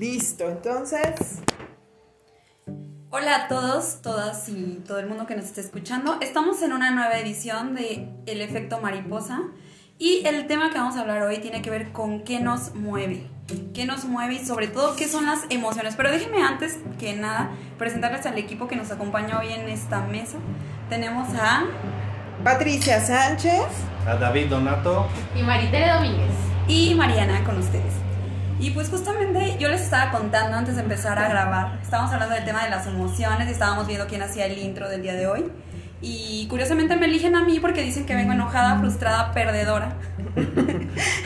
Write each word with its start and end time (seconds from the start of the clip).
Listo, 0.00 0.48
entonces. 0.48 1.42
Hola 3.10 3.36
a 3.36 3.48
todos, 3.48 4.00
todas 4.00 4.48
y 4.48 4.82
todo 4.88 4.98
el 4.98 5.06
mundo 5.06 5.26
que 5.26 5.36
nos 5.36 5.44
esté 5.44 5.60
escuchando. 5.60 6.16
Estamos 6.22 6.62
en 6.62 6.72
una 6.72 6.90
nueva 6.90 7.18
edición 7.18 7.74
de 7.74 8.08
El 8.24 8.40
efecto 8.40 8.80
mariposa 8.80 9.42
y 9.98 10.26
el 10.26 10.46
tema 10.46 10.70
que 10.70 10.78
vamos 10.78 10.96
a 10.96 11.02
hablar 11.02 11.20
hoy 11.24 11.36
tiene 11.40 11.60
que 11.60 11.68
ver 11.68 11.92
con 11.92 12.24
qué 12.24 12.40
nos 12.40 12.74
mueve. 12.74 13.26
Qué 13.74 13.84
nos 13.84 14.06
mueve 14.06 14.36
y 14.36 14.38
sobre 14.38 14.68
todo 14.68 14.96
qué 14.96 15.06
son 15.06 15.26
las 15.26 15.40
emociones. 15.50 15.96
Pero 15.96 16.10
déjenme 16.10 16.42
antes 16.42 16.78
que 16.98 17.14
nada 17.14 17.50
presentarles 17.76 18.24
al 18.24 18.38
equipo 18.38 18.68
que 18.68 18.76
nos 18.76 18.90
acompaña 18.90 19.38
hoy 19.38 19.52
en 19.52 19.68
esta 19.68 20.00
mesa. 20.00 20.38
Tenemos 20.88 21.28
a 21.34 21.66
Patricia 22.42 23.02
Sánchez. 23.02 23.66
A 24.06 24.14
David 24.14 24.48
Donato. 24.48 25.06
Y 25.36 25.42
Maritere 25.42 25.92
Domínguez. 25.92 26.32
y 26.68 26.94
Mariana 26.94 27.44
con 27.44 27.58
ustedes. 27.58 28.09
Y 28.60 28.72
pues 28.72 28.90
justamente 28.90 29.56
yo 29.58 29.68
les 29.68 29.80
estaba 29.80 30.10
contando 30.10 30.56
antes 30.56 30.76
de 30.76 30.82
empezar 30.82 31.18
a 31.18 31.28
grabar, 31.28 31.78
estábamos 31.82 32.12
hablando 32.12 32.34
del 32.34 32.44
tema 32.44 32.62
de 32.62 32.70
las 32.70 32.86
emociones 32.86 33.48
y 33.48 33.52
estábamos 33.52 33.86
viendo 33.86 34.06
quién 34.06 34.22
hacía 34.22 34.44
el 34.44 34.58
intro 34.58 34.88
del 34.88 35.00
día 35.00 35.14
de 35.14 35.26
hoy. 35.26 35.50
Y 36.02 36.46
curiosamente 36.48 36.96
me 36.96 37.06
eligen 37.06 37.36
a 37.36 37.44
mí 37.44 37.58
porque 37.58 37.82
dicen 37.82 38.04
que 38.04 38.14
vengo 38.14 38.32
enojada, 38.32 38.78
frustrada, 38.78 39.32
perdedora. 39.32 39.94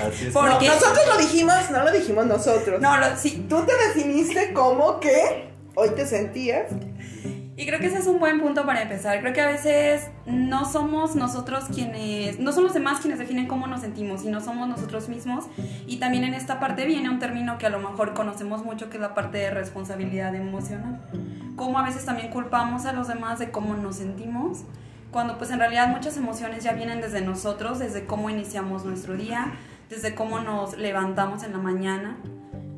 Así 0.00 0.26
es. 0.26 0.34
Nosotros 0.34 1.06
lo 1.08 1.16
dijimos, 1.18 1.70
no 1.70 1.82
lo 1.82 1.90
dijimos 1.90 2.26
nosotros. 2.26 2.80
No, 2.80 2.96
lo, 2.98 3.16
sí. 3.16 3.46
Tú 3.48 3.64
te 3.64 3.72
definiste 3.88 4.52
como 4.52 5.00
que 5.00 5.50
hoy 5.74 5.90
te 5.90 6.06
sentías. 6.06 6.66
Y 7.56 7.66
creo 7.66 7.78
que 7.78 7.86
ese 7.86 7.98
es 7.98 8.08
un 8.08 8.18
buen 8.18 8.40
punto 8.40 8.66
para 8.66 8.82
empezar. 8.82 9.20
Creo 9.20 9.32
que 9.32 9.40
a 9.40 9.46
veces 9.46 10.08
no 10.26 10.64
somos 10.64 11.14
nosotros 11.14 11.64
quienes, 11.72 12.40
no 12.40 12.50
son 12.50 12.64
los 12.64 12.74
demás 12.74 12.98
quienes 12.98 13.20
definen 13.20 13.46
cómo 13.46 13.68
nos 13.68 13.82
sentimos, 13.82 14.22
sino 14.22 14.40
somos 14.40 14.68
nosotros 14.68 15.08
mismos. 15.08 15.44
Y 15.86 15.98
también 15.98 16.24
en 16.24 16.34
esta 16.34 16.58
parte 16.58 16.84
viene 16.84 17.08
un 17.08 17.20
término 17.20 17.56
que 17.56 17.66
a 17.66 17.70
lo 17.70 17.78
mejor 17.78 18.12
conocemos 18.12 18.64
mucho, 18.64 18.91
que 18.91 18.97
es 18.97 19.00
la 19.00 19.14
parte 19.14 19.38
de 19.38 19.50
responsabilidad 19.50 20.34
emocional. 20.34 21.00
Cómo 21.55 21.78
a 21.78 21.84
veces 21.84 22.05
también 22.05 22.30
culpamos 22.30 22.86
a 22.86 22.92
los 22.92 23.06
demás 23.06 23.38
de 23.38 23.52
cómo 23.52 23.75
nos 23.75 23.97
sentimos, 23.97 24.64
cuando 25.12 25.38
pues 25.38 25.52
en 25.52 25.60
realidad 25.60 25.86
muchas 25.86 26.16
emociones 26.16 26.64
ya 26.64 26.72
vienen 26.72 27.00
desde 27.00 27.20
nosotros, 27.20 27.78
desde 27.78 28.05
cómo 28.05 28.30
iniciamos 28.30 28.84
nuestro 28.84 29.16
día, 29.16 29.52
desde 29.88 30.16
cómo 30.16 30.41
nos 30.41 30.77
levantamos 30.77 31.44
en 31.44 31.52
la 31.52 31.58
mañana, 31.58 32.16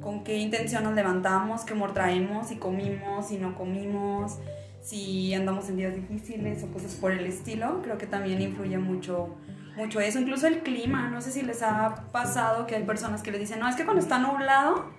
con 0.02 0.22
qué 0.22 0.36
intención 0.36 0.84
nos 0.84 0.94
levantamos, 0.94 1.64
qué 1.64 1.72
humor 1.72 1.94
traemos, 1.94 2.48
si 2.48 2.56
comimos, 2.56 3.28
si 3.28 3.38
no 3.38 3.54
comimos, 3.54 4.38
si 4.86 5.34
andamos 5.34 5.68
en 5.68 5.76
días 5.78 5.94
difíciles 5.94 6.62
o 6.62 6.68
cosas 6.72 6.94
por 6.94 7.10
el 7.10 7.26
estilo. 7.26 7.80
Creo 7.82 7.98
que 7.98 8.06
también 8.06 8.40
influye 8.40 8.78
mucho, 8.78 9.34
mucho 9.76 10.00
eso. 10.00 10.20
Incluso 10.20 10.46
el 10.46 10.60
clima, 10.62 11.10
no 11.10 11.20
sé 11.20 11.32
si 11.32 11.42
les 11.42 11.62
ha 11.62 12.04
pasado 12.12 12.66
que 12.68 12.76
hay 12.76 12.84
personas 12.84 13.20
que 13.22 13.32
les 13.32 13.40
dicen, 13.40 13.58
no, 13.58 13.68
es 13.68 13.74
que 13.74 13.84
cuando 13.84 14.00
está 14.00 14.18
nublado, 14.20 14.90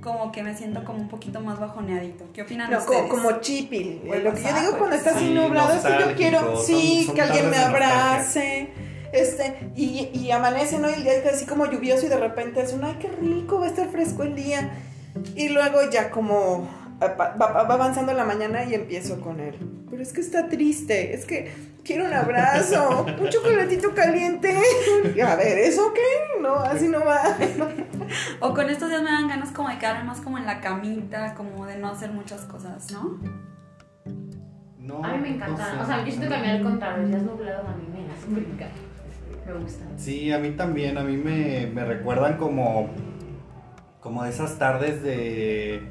como 0.00 0.32
que 0.32 0.42
me 0.42 0.56
siento 0.56 0.82
como 0.84 0.98
un 0.98 1.08
poquito 1.08 1.40
más 1.40 1.60
bajoneadito. 1.60 2.24
¿Qué 2.32 2.40
opinan 2.40 2.70
No, 2.70 2.78
ustedes? 2.78 3.02
como, 3.10 3.22
como 3.26 3.40
chipil. 3.40 4.00
Lo 4.06 4.32
que 4.32 4.42
yo 4.42 4.60
digo 4.60 4.78
cuando 4.78 4.96
está 4.96 5.10
así 5.10 5.26
Sí, 5.26 5.34
nublado 5.34 5.74
es 5.74 5.84
que 5.84 5.98
yo 6.00 6.14
quiero, 6.16 6.56
sí, 6.56 6.96
son- 6.96 7.06
son 7.08 7.14
que 7.14 7.20
alguien 7.22 7.50
me 7.50 7.58
abrace. 7.58 8.68
Este, 9.12 9.70
y, 9.76 10.10
y 10.14 10.30
amanece, 10.30 10.78
¿no? 10.78 10.88
Y 10.90 10.94
el 10.94 11.02
día 11.04 11.12
está 11.12 11.30
así 11.30 11.44
como 11.46 11.70
lluvioso 11.70 12.06
y 12.06 12.08
de 12.08 12.16
repente 12.18 12.62
es 12.62 12.72
un, 12.72 12.82
ay, 12.82 12.96
qué 12.98 13.08
rico, 13.08 13.60
va 13.60 13.66
a 13.66 13.68
estar 13.68 13.88
fresco 13.90 14.22
el 14.24 14.34
día. 14.34 14.72
Y 15.36 15.50
luego 15.50 15.78
ya 15.90 16.10
como 16.10 16.66
va, 17.02 17.34
va- 17.36 17.62
va 17.64 17.74
avanzando 17.74 18.12
la 18.12 18.24
mañana 18.24 18.64
y 18.64 18.74
empiezo 18.74 19.20
con 19.20 19.40
él. 19.40 19.54
Pero 19.90 20.02
es 20.02 20.12
que 20.12 20.20
está 20.20 20.48
triste, 20.48 21.14
es 21.14 21.24
que 21.24 21.52
quiero 21.84 22.04
un 22.06 22.12
abrazo, 22.14 23.04
un 23.20 23.28
chocolatito 23.28 23.94
caliente. 23.94 24.54
Y 25.14 25.20
a 25.20 25.36
ver, 25.36 25.58
¿eso 25.58 25.92
qué? 25.94 26.40
No, 26.40 26.54
así 26.56 26.88
no 26.88 27.04
va. 27.04 27.22
O 28.40 28.52
con 28.54 28.68
estos 28.70 28.88
días 28.88 29.02
me 29.02 29.10
dan 29.10 29.28
ganas 29.28 29.50
como 29.52 29.68
de 29.68 29.78
quedarme 29.78 30.04
más 30.04 30.20
como 30.20 30.38
en 30.38 30.46
la 30.46 30.60
camita, 30.60 31.34
como 31.34 31.66
de 31.66 31.76
no 31.78 31.88
hacer 31.88 32.10
muchas 32.10 32.42
cosas, 32.42 32.90
¿no? 32.92 33.18
No, 34.78 35.02
A 35.02 35.12
mí 35.14 35.18
me 35.18 35.28
encanta. 35.36 35.72
no 35.74 35.78
sé. 35.78 35.82
O 35.82 35.86
sea, 35.86 36.04
yo 36.04 36.10
siento 36.10 36.28
que 36.28 36.34
a 36.34 36.40
mí 36.40 36.48
al 36.48 36.62
contrario, 36.62 37.06
si 37.08 37.14
es 37.14 37.22
nublado, 37.22 37.66
a 37.68 37.72
mí 37.74 37.84
me 37.90 38.12
hace 38.12 38.26
brincar. 38.28 38.68
Me 39.46 39.52
gusta. 39.54 39.84
Sí, 39.96 40.30
a 40.32 40.38
mí 40.38 40.50
también. 40.50 40.98
A 40.98 41.02
mí 41.04 41.16
me, 41.16 41.66
me 41.72 41.84
recuerdan 41.84 42.36
como. 42.36 42.90
Como 44.00 44.24
de 44.24 44.30
esas 44.30 44.58
tardes 44.58 45.02
de. 45.02 45.82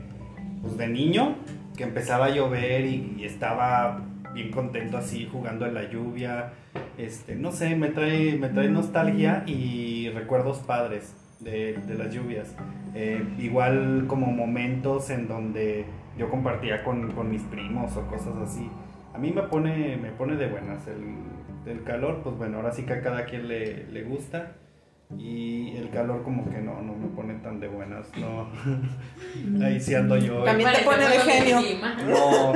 Pues 0.64 0.78
de 0.78 0.88
niño, 0.88 1.36
que 1.78 1.84
empezaba 1.84 2.28
a 2.28 2.30
llover 2.30 2.86
y, 2.86 3.18
y 3.20 3.26
estaba 3.26 4.00
bien 4.34 4.50
contento 4.50 4.98
así 4.98 5.28
jugando 5.30 5.66
en 5.66 5.74
la 5.74 5.90
lluvia. 5.90 6.54
Este, 6.98 7.36
no 7.36 7.52
sé, 7.52 7.76
me 7.76 7.90
trae, 7.90 8.38
me 8.38 8.48
trae 8.48 8.70
nostalgia 8.70 9.44
y 9.46 10.10
recuerdos 10.10 10.60
padres 10.60 11.16
de, 11.42 11.74
de 11.86 11.96
las 11.96 12.14
lluvias. 12.16 12.56
Eh, 12.96 13.22
igual 13.40 14.06
como 14.08 14.28
momentos 14.28 15.10
en 15.10 15.28
donde 15.28 15.86
yo 16.18 16.30
compartía 16.30 16.84
con, 16.86 17.12
con 17.12 17.30
mis 17.30 17.42
primos 17.44 17.98
o 17.98 18.08
cosas 18.08 18.38
así. 18.38 18.70
A 19.14 19.18
mí 19.18 19.32
me 19.32 19.44
pone, 19.44 19.98
me 19.98 20.12
pone 20.12 20.38
de 20.38 20.48
buenas 20.48 20.88
el, 20.88 21.72
el 21.72 21.84
calor, 21.84 22.22
pues 22.24 22.38
bueno, 22.38 22.58
ahora 22.58 22.72
sí 22.72 22.84
que 22.84 22.94
a 22.94 23.02
cada 23.02 23.26
quien 23.26 23.50
le, 23.50 23.86
le 23.92 24.04
gusta. 24.04 24.54
Y 25.18 25.76
el 25.78 25.90
calor 25.90 26.24
como 26.24 26.50
que 26.50 26.58
no, 26.58 26.82
no 26.82 26.94
me 26.96 27.08
pone 27.08 27.36
tan 27.36 27.60
de 27.60 27.68
buenas, 27.68 28.08
no. 28.18 28.50
Ahí 29.66 29.80
sí 29.80 29.96
ando 29.96 30.18
yo. 30.18 30.44
También 30.44 30.72
te 30.74 30.84
pone 30.84 31.08
de 31.08 31.20
genio. 31.20 31.62
No, 32.08 32.54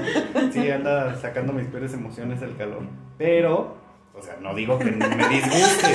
sí 0.52 0.70
anda 0.70 1.16
sacando 1.16 1.54
mis 1.54 1.68
peores 1.68 1.94
emociones 1.94 2.42
el 2.42 2.56
calor. 2.58 2.84
Pero, 3.18 3.78
o 4.14 4.22
sea, 4.22 4.38
no 4.42 4.54
digo 4.56 4.78
que 4.80 4.92
me 4.92 5.30
disguste. 5.30 5.88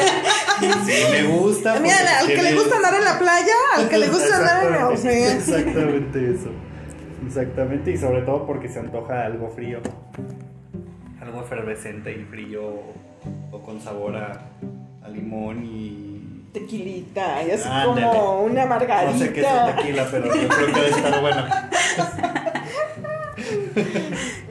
Sí 0.84 1.04
me 1.10 1.22
gusta. 1.24 1.80
Mira, 1.80 1.96
al 2.20 2.26
que 2.26 2.42
le 2.42 2.54
gusta 2.54 2.76
andar 2.76 2.94
en 2.94 3.04
la 3.04 3.18
playa, 3.18 3.54
al 3.76 3.88
que 3.88 3.98
le 3.98 4.08
gusta 4.08 4.36
andar 4.36 4.66
en 4.66 4.74
el 4.74 4.92
Exactamente, 4.92 5.08
océano. 5.08 5.40
Exactamente 5.40 6.30
eso. 6.30 6.50
Exactamente, 7.26 7.90
y 7.92 7.96
sobre 7.96 8.22
todo 8.22 8.46
porque 8.46 8.68
se 8.68 8.80
antoja 8.80 9.24
algo 9.24 9.48
frío. 9.48 9.80
Algo 11.20 11.40
efervescente 11.40 12.12
y 12.12 12.24
frío 12.24 12.64
o, 12.64 12.94
o 13.52 13.62
con 13.62 13.80
sabor 13.80 14.16
a, 14.16 14.50
a 15.02 15.08
limón 15.08 15.64
y... 15.64 16.11
Tequilita, 16.52 17.42
y 17.44 17.50
así 17.52 17.66
Ándale. 17.70 18.06
como 18.06 18.42
una 18.42 18.66
margarita. 18.66 19.12
No 19.12 19.18
sé 19.18 19.32
qué 19.32 19.40
es 19.40 19.46
el 19.46 19.74
tequila, 19.76 20.08
pero 20.10 20.26
yo 20.26 20.48
creo 20.48 20.66
que 20.66 20.72
debe 20.72 20.88
estar 20.88 21.20
bueno. 21.20 21.44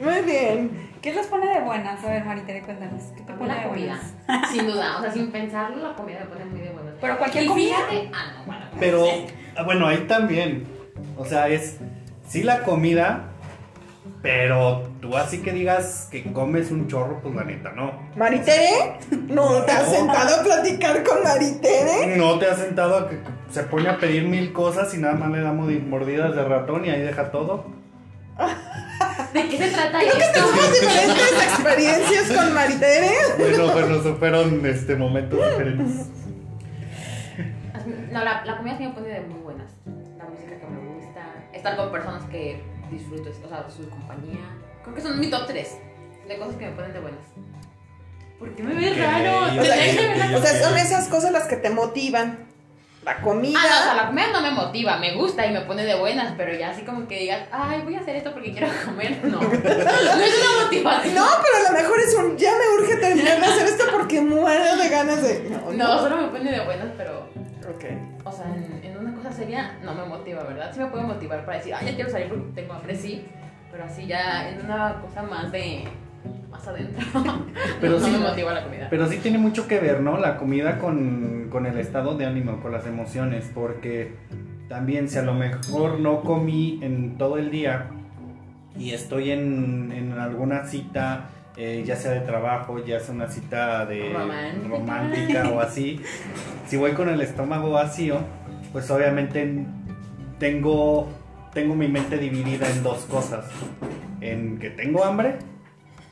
Muy 0.02 0.20
bien. 0.22 0.92
¿Qué 1.00 1.12
los 1.12 1.26
pone 1.26 1.46
de 1.48 1.60
buenas? 1.60 2.02
A 2.04 2.08
ver, 2.10 2.24
Maritere, 2.24 2.62
cuéntanos. 2.62 3.02
¿Qué 3.16 3.22
te 3.22 3.32
pone 3.32 3.48
La 3.54 3.60
de 3.62 3.68
comida. 3.68 4.00
buenas? 4.26 4.50
Sin 4.52 4.66
duda. 4.66 4.98
O 4.98 5.02
sea, 5.02 5.12
sin 5.12 5.30
pensarlo, 5.32 5.76
la 5.88 5.94
comida 5.94 6.20
me 6.20 6.26
pone 6.26 6.44
muy 6.44 6.60
de 6.60 6.70
buenas. 6.70 6.94
Pero 7.00 7.18
cualquier 7.18 7.46
comida. 7.46 7.74
fíjate- 7.88 8.10
Ah, 8.14 8.32
no, 8.38 8.44
bueno. 8.46 8.64
Pero, 8.78 9.04
ah, 9.56 9.62
bueno, 9.64 9.86
ahí 9.88 9.98
también. 10.08 10.66
O 11.16 11.24
sea, 11.24 11.48
es... 11.48 11.78
Sí 12.28 12.42
la 12.44 12.62
comida, 12.62 13.31
pero 14.20 14.82
tú 15.00 15.16
así 15.16 15.42
que 15.42 15.52
digas 15.52 16.08
que 16.10 16.32
comes 16.32 16.70
un 16.70 16.88
chorro, 16.88 17.20
pues 17.20 17.34
la 17.34 17.44
neta, 17.44 17.72
no. 17.72 17.92
¿Maritere? 18.16 18.98
¿No 19.28 19.62
te 19.62 19.72
has 19.72 19.90
sentado 19.90 20.40
a 20.40 20.44
platicar 20.44 21.02
con 21.02 21.22
Maritere? 21.22 22.16
No 22.16 22.38
te 22.38 22.46
has 22.46 22.58
sentado 22.58 22.98
a 22.98 23.08
que 23.08 23.18
se 23.50 23.64
pone 23.64 23.88
a 23.88 23.98
pedir 23.98 24.24
mil 24.24 24.52
cosas 24.52 24.94
y 24.94 24.98
nada 24.98 25.14
más 25.14 25.30
le 25.30 25.40
damos 25.40 25.70
mordidas 25.88 26.34
de 26.34 26.44
ratón 26.44 26.84
y 26.84 26.90
ahí 26.90 27.00
deja 27.00 27.30
todo. 27.30 27.66
¿De 29.32 29.48
qué 29.48 29.58
se 29.58 29.70
trata 29.70 29.98
Creo 29.98 30.12
que 30.12 30.24
tenemos 30.32 30.80
diferentes 30.80 31.32
experiencias 31.32 32.32
con 32.32 32.54
Maritere. 32.54 33.10
Bueno, 33.38 33.72
bueno, 33.72 33.96
eso 33.96 34.16
fueron 34.16 34.66
este, 34.66 34.96
momentos 34.96 35.38
diferentes. 35.38 36.08
No, 38.10 38.24
la, 38.24 38.44
la 38.44 38.56
comida 38.58 38.76
sí 38.78 38.84
me 38.84 38.90
pone 38.90 39.08
de 39.08 39.20
muy 39.22 39.40
buenas. 39.40 39.72
La 40.18 40.24
música 40.26 40.58
que 40.58 40.66
me 40.66 40.94
gusta. 40.94 41.22
Estar 41.52 41.76
con 41.76 41.90
personas 41.90 42.24
que 42.24 42.62
disfruto, 42.92 43.30
o 43.30 43.48
sea, 43.48 43.66
su 43.68 43.88
compañía. 43.88 44.40
Creo 44.82 44.94
que 44.94 45.00
son 45.00 45.18
mi 45.18 45.28
top 45.28 45.46
3 45.46 45.78
de 46.28 46.38
cosas 46.38 46.56
que 46.56 46.66
me 46.66 46.72
ponen 46.72 46.92
de 46.92 47.00
buenas. 47.00 47.24
¿Por 48.38 48.54
qué 48.54 48.62
me 48.62 48.74
ves 48.74 48.98
raro? 48.98 49.52
que. 49.54 50.36
O 50.36 50.42
sea, 50.42 50.62
son 50.62 50.76
esas 50.76 51.08
cosas 51.08 51.32
las 51.32 51.46
que 51.46 51.56
te 51.56 51.70
motivan. 51.70 52.50
La 53.04 53.20
comida. 53.20 53.58
Ah, 53.60 53.66
no, 53.68 53.80
o 53.80 53.82
sea, 53.82 53.94
la 53.96 54.06
comida 54.06 54.26
no 54.32 54.40
me 54.42 54.50
motiva, 54.52 54.96
me 54.98 55.14
gusta 55.14 55.44
y 55.44 55.52
me 55.52 55.62
pone 55.62 55.84
de 55.84 55.96
buenas, 55.96 56.34
pero 56.36 56.54
ya 56.56 56.70
así 56.70 56.82
como 56.82 57.08
que 57.08 57.18
digas, 57.18 57.48
ay, 57.50 57.80
voy 57.82 57.96
a 57.96 58.00
hacer 58.00 58.14
esto 58.14 58.32
porque 58.32 58.52
quiero 58.52 58.68
comer, 58.84 59.18
no. 59.24 59.40
No 59.40 59.48
es 59.48 60.40
una 60.40 60.64
motivación. 60.64 61.14
No, 61.16 61.26
pero 61.42 61.66
a 61.66 61.72
lo 61.72 61.78
mejor 61.78 61.98
es 61.98 62.14
un. 62.14 62.36
Ya 62.36 62.52
me 62.52 62.80
urge 62.80 62.96
terminar 62.96 63.40
de 63.40 63.46
hacer 63.46 63.66
esto 63.66 63.84
porque 63.90 64.20
muero 64.20 64.76
de 64.76 64.88
ganas 64.88 65.20
de. 65.20 65.50
No, 65.50 65.72
No, 65.72 65.98
solo 65.98 66.16
me 66.18 66.28
pone 66.28 66.52
de 66.52 66.64
buenas, 66.64 66.88
pero, 66.96 67.28
O 68.24 68.32
sea, 68.32 68.46
en, 68.54 68.80
en 68.84 68.98
una 68.98 69.14
cosa 69.14 69.32
seria 69.32 69.78
no 69.84 69.94
me 69.94 70.04
motiva, 70.04 70.42
¿verdad? 70.44 70.70
Sí 70.72 70.80
me 70.80 70.86
puede 70.86 71.04
motivar 71.04 71.44
para 71.44 71.58
decir, 71.58 71.74
ay, 71.74 71.86
ya 71.86 71.94
quiero 71.94 72.10
salir 72.10 72.28
porque 72.28 72.44
tengo 72.54 72.72
hambre, 72.74 72.94
sí, 72.94 73.24
pero 73.70 73.84
así 73.84 74.06
ya 74.06 74.48
en 74.50 74.64
una 74.64 75.00
cosa 75.00 75.22
más 75.22 75.50
de. 75.52 75.84
más 76.50 76.66
adentro. 76.68 77.02
Pero 77.80 77.94
no, 77.94 77.98
sí- 78.00 78.12
no 78.12 78.18
me 78.18 78.24
motiva 78.28 78.52
la 78.52 78.62
comida. 78.64 78.86
Pero 78.90 79.06
sí 79.08 79.18
tiene 79.18 79.38
mucho 79.38 79.66
que 79.66 79.80
ver, 79.80 80.00
¿no? 80.00 80.18
La 80.18 80.36
comida 80.36 80.78
con, 80.78 81.48
con 81.50 81.66
el 81.66 81.78
estado 81.78 82.16
de 82.16 82.26
ánimo, 82.26 82.60
con 82.60 82.70
las 82.72 82.86
emociones, 82.86 83.50
porque 83.54 84.14
también 84.68 85.08
si 85.08 85.18
a 85.18 85.22
lo 85.22 85.34
mejor 85.34 85.98
no 85.98 86.20
comí 86.22 86.78
en 86.82 87.16
todo 87.18 87.38
el 87.38 87.50
día 87.50 87.86
y 88.78 88.92
estoy 88.92 89.30
en, 89.32 89.92
en 89.92 90.12
alguna 90.18 90.64
cita, 90.66 91.30
eh, 91.56 91.82
ya 91.86 91.96
sea 91.96 92.12
de 92.12 92.20
trabajo, 92.20 92.78
ya 92.84 93.00
sea 93.00 93.14
una 93.14 93.28
cita 93.28 93.86
de 93.86 94.12
Romántica. 94.12 94.68
romántica 94.68 95.50
o 95.50 95.60
así, 95.60 96.00
si 96.66 96.76
voy 96.76 96.92
con 96.92 97.08
el 97.08 97.20
estómago 97.20 97.70
vacío, 97.70 98.20
pues 98.72 98.90
obviamente 98.90 99.66
tengo 100.38 101.08
tengo 101.52 101.74
mi 101.74 101.88
mente 101.88 102.18
dividida 102.18 102.68
en 102.70 102.82
dos 102.82 103.04
cosas. 103.04 103.44
En 104.20 104.58
que 104.58 104.70
tengo 104.70 105.04
hambre 105.04 105.36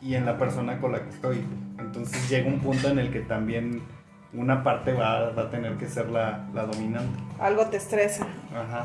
y 0.02 0.14
en 0.14 0.26
la 0.26 0.36
persona 0.36 0.78
con 0.78 0.92
la 0.92 1.02
que 1.02 1.10
estoy. 1.10 1.44
Entonces 1.78 2.28
llega 2.28 2.48
un 2.48 2.60
punto 2.60 2.88
en 2.88 2.98
el 2.98 3.10
que 3.10 3.20
también 3.20 3.82
una 4.32 4.62
parte 4.62 4.92
va, 4.92 5.30
va 5.30 5.42
a 5.42 5.50
tener 5.50 5.76
que 5.76 5.86
ser 5.86 6.08
la, 6.08 6.46
la 6.54 6.66
dominante. 6.66 7.18
Algo 7.38 7.66
te 7.66 7.78
estresa. 7.78 8.26
Ajá. 8.54 8.82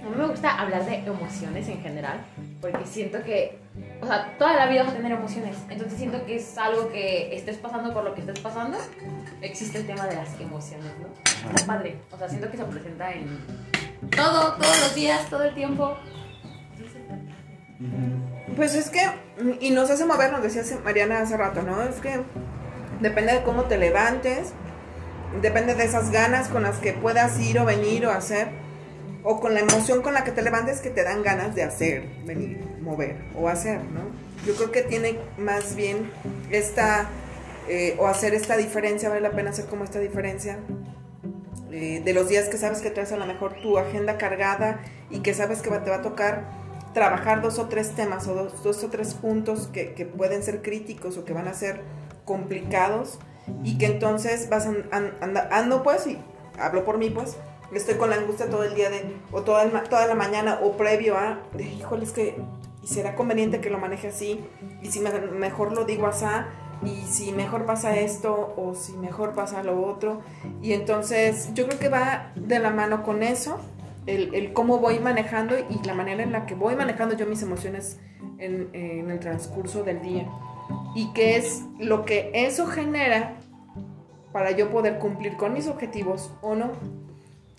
A 0.00 0.04
mí 0.08 0.16
me 0.16 0.26
gusta 0.26 0.60
hablar 0.60 0.84
de 0.84 0.96
emociones 0.96 1.68
en 1.68 1.80
general, 1.80 2.20
porque 2.60 2.84
siento 2.84 3.22
que, 3.22 3.58
o 4.02 4.06
sea, 4.06 4.36
toda 4.36 4.54
la 4.54 4.66
vida 4.66 4.82
vas 4.82 4.92
a 4.92 4.96
tener 4.96 5.12
emociones. 5.12 5.56
Entonces 5.70 5.96
siento 5.96 6.26
que 6.26 6.34
es 6.34 6.58
algo 6.58 6.90
que 6.90 7.34
estés 7.36 7.56
pasando 7.56 7.94
por 7.94 8.02
lo 8.02 8.14
que 8.14 8.22
estés 8.22 8.40
pasando, 8.40 8.76
existe 9.40 9.78
el 9.78 9.86
tema 9.86 10.06
de 10.06 10.16
las 10.16 10.40
emociones, 10.40 10.92
¿no? 11.00 11.50
Está 11.50 11.66
padre. 11.66 12.00
O 12.10 12.18
sea, 12.18 12.28
siento 12.28 12.50
que 12.50 12.56
se 12.56 12.64
presenta 12.64 13.12
en 13.12 13.38
todo, 14.10 14.54
todos 14.54 14.80
los 14.80 14.94
días, 14.96 15.24
todo 15.30 15.44
el 15.44 15.54
tiempo. 15.54 15.96
Pues 18.56 18.74
es 18.74 18.90
que, 18.90 19.00
y 19.60 19.70
nos 19.70 19.88
hace 19.88 20.04
mover, 20.04 20.32
nos 20.32 20.42
decía 20.42 20.64
Mariana 20.82 21.20
hace 21.20 21.36
rato, 21.36 21.62
¿no? 21.62 21.80
Es 21.82 22.00
que 22.00 22.22
depende 23.00 23.34
de 23.34 23.42
cómo 23.44 23.64
te 23.64 23.78
levantes, 23.78 24.52
depende 25.40 25.76
de 25.76 25.84
esas 25.84 26.10
ganas 26.10 26.48
con 26.48 26.64
las 26.64 26.78
que 26.78 26.92
puedas 26.92 27.38
ir 27.38 27.60
o 27.60 27.64
venir 27.64 28.04
o 28.06 28.10
hacer, 28.10 28.48
o 29.24 29.40
con 29.40 29.54
la 29.54 29.60
emoción 29.60 30.02
con 30.02 30.14
la 30.14 30.24
que 30.24 30.32
te 30.32 30.42
levantes 30.42 30.80
que 30.80 30.90
te 30.90 31.02
dan 31.04 31.22
ganas 31.22 31.54
de 31.54 31.62
hacer, 31.62 32.08
venir, 32.26 32.58
mover 32.80 33.16
o 33.36 33.48
hacer, 33.48 33.78
¿no? 33.84 34.00
Yo 34.46 34.54
creo 34.56 34.72
que 34.72 34.82
tiene 34.82 35.18
más 35.38 35.76
bien 35.76 36.10
esta, 36.50 37.06
eh, 37.68 37.94
o 37.98 38.06
hacer 38.08 38.34
esta 38.34 38.56
diferencia, 38.56 39.08
vale 39.08 39.20
la 39.20 39.30
pena 39.30 39.50
hacer 39.50 39.66
como 39.66 39.84
esta 39.84 39.98
diferencia. 40.00 40.58
eh, 41.74 42.02
de 42.04 42.12
los 42.12 42.28
días 42.28 42.48
que 42.50 42.58
sabes 42.58 42.82
que 42.82 42.90
traes 42.90 43.12
a 43.12 43.16
lo 43.16 43.24
mejor 43.24 43.54
tu 43.62 43.78
agenda 43.78 44.18
cargada 44.18 44.80
y 45.10 45.20
que 45.20 45.32
sabes 45.32 45.62
que 45.62 45.70
te 45.70 45.88
va 45.90 45.96
a 45.96 46.02
tocar 46.02 46.44
trabajar 46.92 47.40
dos 47.40 47.58
o 47.58 47.68
tres 47.68 47.92
temas 47.92 48.28
o 48.28 48.34
dos, 48.34 48.62
dos 48.62 48.84
o 48.84 48.88
tres 48.90 49.14
puntos 49.14 49.68
que, 49.68 49.84
pueden 50.04 50.42
ser 50.42 50.60
críticos 50.60 51.16
o 51.16 51.24
que 51.24 51.32
van 51.32 51.48
a 51.48 51.54
ser 51.54 51.80
complicados 52.26 53.18
y 53.64 53.78
que 53.78 53.86
entonces 53.86 54.48
vas 54.50 54.66
an- 54.66 54.86
an- 54.90 55.14
anda- 55.22 55.48
ando 55.50 55.82
pues 55.82 56.06
y 56.06 56.18
hablo 56.58 56.84
por 56.84 56.98
mí 56.98 57.08
pues 57.08 57.36
estoy 57.78 57.94
con 57.96 58.10
la 58.10 58.16
angustia 58.16 58.48
todo 58.50 58.64
el 58.64 58.74
día 58.74 58.90
de 58.90 59.16
o 59.32 59.42
toda, 59.42 59.62
el 59.62 59.70
toda 59.88 60.06
la 60.06 60.14
mañana 60.14 60.60
o 60.62 60.72
previo 60.76 61.16
a 61.16 61.40
de, 61.54 61.64
híjole 61.64 62.04
es 62.04 62.12
que 62.12 62.36
y 62.82 62.86
será 62.86 63.14
conveniente 63.14 63.60
que 63.60 63.70
lo 63.70 63.78
maneje 63.78 64.08
así 64.08 64.44
y 64.82 64.86
si 64.90 65.00
me- 65.00 65.10
mejor 65.20 65.72
lo 65.72 65.84
digo 65.84 66.06
así 66.06 66.26
y 66.84 67.02
si 67.06 67.30
mejor 67.32 67.64
pasa 67.64 67.96
esto 67.96 68.54
o 68.56 68.74
si 68.74 68.92
mejor 68.94 69.34
pasa 69.34 69.62
lo 69.62 69.86
otro 69.86 70.20
y 70.60 70.72
entonces 70.72 71.50
yo 71.54 71.66
creo 71.66 71.78
que 71.78 71.88
va 71.88 72.32
de 72.34 72.58
la 72.58 72.70
mano 72.70 73.04
con 73.04 73.22
eso 73.22 73.60
el, 74.06 74.34
el 74.34 74.52
cómo 74.52 74.78
voy 74.78 74.98
manejando 74.98 75.54
y 75.56 75.80
la 75.86 75.94
manera 75.94 76.24
en 76.24 76.32
la 76.32 76.44
que 76.44 76.56
voy 76.56 76.74
manejando 76.74 77.14
yo 77.14 77.24
mis 77.26 77.40
emociones 77.42 78.00
en, 78.38 78.68
en 78.72 79.10
el 79.12 79.20
transcurso 79.20 79.84
del 79.84 80.02
día. 80.02 80.28
Y 80.96 81.12
qué 81.12 81.36
es 81.36 81.62
lo 81.78 82.04
que 82.04 82.32
eso 82.34 82.66
genera 82.66 83.36
para 84.32 84.50
yo 84.50 84.70
poder 84.70 84.98
cumplir 84.98 85.36
con 85.36 85.52
mis 85.52 85.68
objetivos 85.68 86.32
o 86.42 86.56
no. 86.56 86.72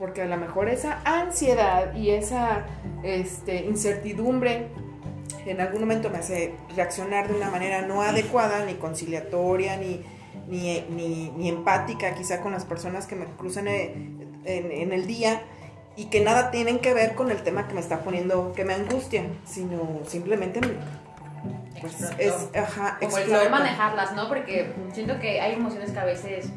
Porque 0.04 0.22
a 0.22 0.26
lo 0.26 0.36
mejor 0.36 0.68
esa 0.68 1.00
ansiedad 1.06 1.96
y 1.96 2.10
esa 2.10 2.66
este, 3.04 3.64
incertidumbre 3.64 4.68
en 5.46 5.62
algún 5.62 5.80
momento 5.80 6.10
me 6.10 6.18
hace 6.18 6.56
reaccionar 6.76 7.30
de 7.30 7.36
una 7.36 7.50
manera 7.50 7.84
no 7.84 8.02
adecuada, 8.02 8.66
ni 8.66 8.74
conciliatoria, 8.74 9.78
ni, 9.78 10.04
ni, 10.50 10.82
ni, 10.90 11.30
ni 11.38 11.48
empática 11.48 12.16
quizá 12.16 12.42
con 12.42 12.52
las 12.52 12.66
personas 12.66 13.08
que 13.08 13.16
me 13.16 13.24
cruzan 13.38 13.70
en, 13.70 14.42
en- 14.44 14.72
en 14.74 14.92
el 14.92 15.08
día 15.08 15.42
y 15.96 16.08
que 16.08 16.20
nada 16.20 16.52
tienen 16.52 16.80
que 16.80 16.94
ver 16.94 17.16
con 17.16 17.32
el 17.32 17.42
tema 17.42 17.70
que 17.70 17.74
me 17.74 17.80
está 17.80 18.02
poniendo, 18.02 18.52
que 18.52 18.66
me 18.66 18.74
angustia, 18.74 19.24
sino 19.46 20.00
simplemente 20.06 20.60
me- 20.60 20.74
pues, 21.80 21.96
es, 22.18 22.34
ajá, 22.58 22.98
Como 23.00 23.18
el 23.20 23.30
saber 23.30 23.50
manejarlas, 23.50 24.14
¿no? 24.14 24.28
Porque 24.28 24.74
siento 24.92 25.18
que 25.22 25.40
hay 25.40 25.54
emociones 25.54 25.92
que 25.92 26.00
a 26.00 26.04
veces, 26.04 26.50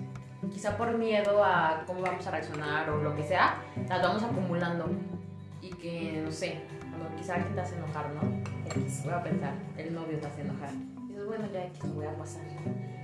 quizá 0.52 0.76
por 0.76 0.96
miedo 0.96 1.43
a 1.44 1.82
cómo 1.87 2.00
vamos 2.00 2.26
a 2.26 2.31
reaccionar 2.31 2.88
o 2.90 3.02
lo 3.02 3.14
que 3.14 3.22
sea, 3.22 3.56
las 3.88 4.02
vamos 4.02 4.22
acumulando. 4.22 4.87
Y 5.60 5.70
que, 5.70 6.22
no 6.25 6.31
sé, 6.31 6.60
cuando 6.90 7.14
quizá 7.16 7.34
alguien 7.34 7.54
te 7.54 7.60
hace 7.60 7.76
enojar, 7.76 8.10
¿no? 8.10 8.20
X, 8.66 9.02
voy 9.04 9.14
a 9.14 9.22
pensar, 9.22 9.54
el 9.76 9.94
novio 9.94 10.19
te 10.19 10.26
hace 10.26 10.43
enojar. 10.43 10.70
Y 10.70 11.08
dices, 11.08 11.26
bueno, 11.26 11.44
ya 11.52 11.64
X, 11.64 11.94
voy 11.94 12.06
a 12.06 12.14
pasar. 12.16 12.43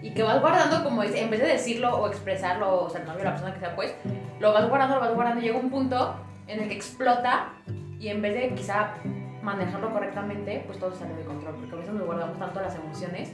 Y 0.00 0.11
que 0.11 0.23
vas 0.23 0.41
guardando 0.41 0.83
como, 0.85 1.03
en 1.03 1.31
vez 1.31 1.41
de 1.41 1.49
decirlo 1.49 1.97
o 1.97 2.09
expresarlo, 2.09 2.85
o 2.85 2.91
sea, 2.91 3.00
el 3.00 3.06
novio, 3.06 3.25
la 3.25 3.31
persona 3.31 3.55
que 3.55 3.61
sea, 3.61 3.75
pues, 3.77 3.95
lo 4.41 4.53
vas 4.53 4.69
guardando, 4.69 4.97
lo 4.97 5.00
vas 5.00 5.15
guardando, 5.15 5.41
y 5.41 5.45
llega 5.45 5.59
un 5.59 5.71
punto 5.71 6.17
en 6.49 6.61
el 6.61 6.69
que 6.69 6.75
explota 6.75 7.53
y 7.99 8.09
en 8.09 8.21
vez 8.21 8.35
de 8.35 8.55
quizá 8.55 8.95
manejarlo 9.43 9.93
correctamente, 9.93 10.65
pues 10.67 10.79
todo 10.79 10.95
sale 10.95 11.15
de 11.15 11.25
control. 11.25 11.55
Porque 11.55 11.75
a 11.75 11.79
veces 11.79 11.95
nos 11.95 12.05
guardamos 12.05 12.38
tanto 12.38 12.61
las 12.61 12.75
emociones, 12.75 13.33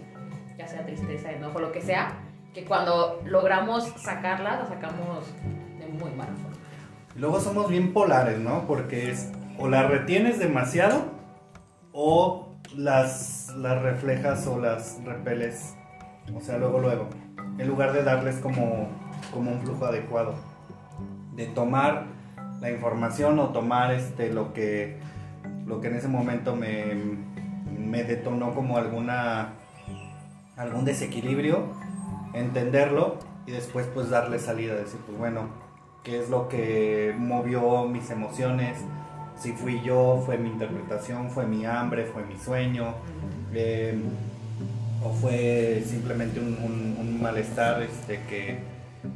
ya 0.59 0.67
sea 0.67 0.85
tristeza, 0.85 1.33
enojo, 1.33 1.59
lo 1.59 1.73
que 1.73 1.81
sea, 1.81 2.13
que 2.55 2.65
cuando 2.65 3.21
logramos 3.25 3.85
sacarlas, 3.97 4.61
las 4.61 4.69
sacamos 4.69 5.27
de 5.79 5.87
muy 5.87 6.11
mala 6.13 6.33
forma. 6.33 6.57
Luego 7.17 7.41
somos 7.41 7.69
bien 7.69 7.93
polares, 7.93 8.39
¿no? 8.39 8.67
Porque 8.67 9.11
es 9.11 9.33
o 9.59 9.69
las 9.69 9.89
retienes 9.89 10.39
demasiado 10.39 11.05
o 11.93 12.49
las, 12.77 13.53
las 13.57 13.83
reflejas 13.83 14.47
o 14.47 14.59
las 14.59 15.03
repeles. 15.05 15.75
O 16.35 16.41
sea, 16.41 16.59
luego, 16.59 16.79
luego. 16.79 17.09
En 17.59 17.67
lugar 17.67 17.93
de 17.93 18.05
darles 18.05 18.37
como, 18.37 18.89
como 19.33 19.51
un 19.51 19.61
flujo 19.61 19.87
adecuado. 19.87 20.35
De 21.35 21.47
tomar 21.47 22.07
la 22.61 22.71
información 22.71 23.39
o 23.39 23.49
tomar 23.49 23.93
este, 23.93 24.33
lo, 24.33 24.53
que, 24.53 24.99
lo 25.67 25.81
que 25.81 25.89
en 25.89 25.97
ese 25.97 26.09
momento 26.09 26.55
me, 26.55 26.95
me 27.77 28.05
detonó 28.05 28.55
como 28.55 28.77
alguna, 28.77 29.55
algún 30.57 30.85
desequilibrio, 30.85 31.73
entenderlo 32.33 33.19
y 33.47 33.53
después 33.53 33.87
pues 33.95 34.11
darle 34.11 34.39
salida, 34.39 34.75
decir, 34.75 35.01
pues 35.07 35.19
bueno, 35.19 35.49
qué 36.05 36.21
es 36.21 36.31
lo 36.31 36.49
que 36.49 37.15
movió 37.19 37.85
mis 37.87 38.11
emociones, 38.11 38.79
si 39.37 39.53
fui 39.53 39.81
yo, 39.83 40.23
fue 40.25 40.39
mi 40.39 40.51
interpretación, 40.51 41.31
fue 41.31 41.47
mi 41.47 41.65
hambre, 41.65 42.05
fue 42.07 42.25
mi 42.25 42.37
sueño, 42.39 42.95
eh, 43.53 43.99
o 45.03 45.13
fue 45.13 45.83
simplemente 45.87 46.41
un, 46.41 46.57
un- 46.99 47.23
malestar 47.23 47.83
este, 47.83 48.21
que, 48.29 48.59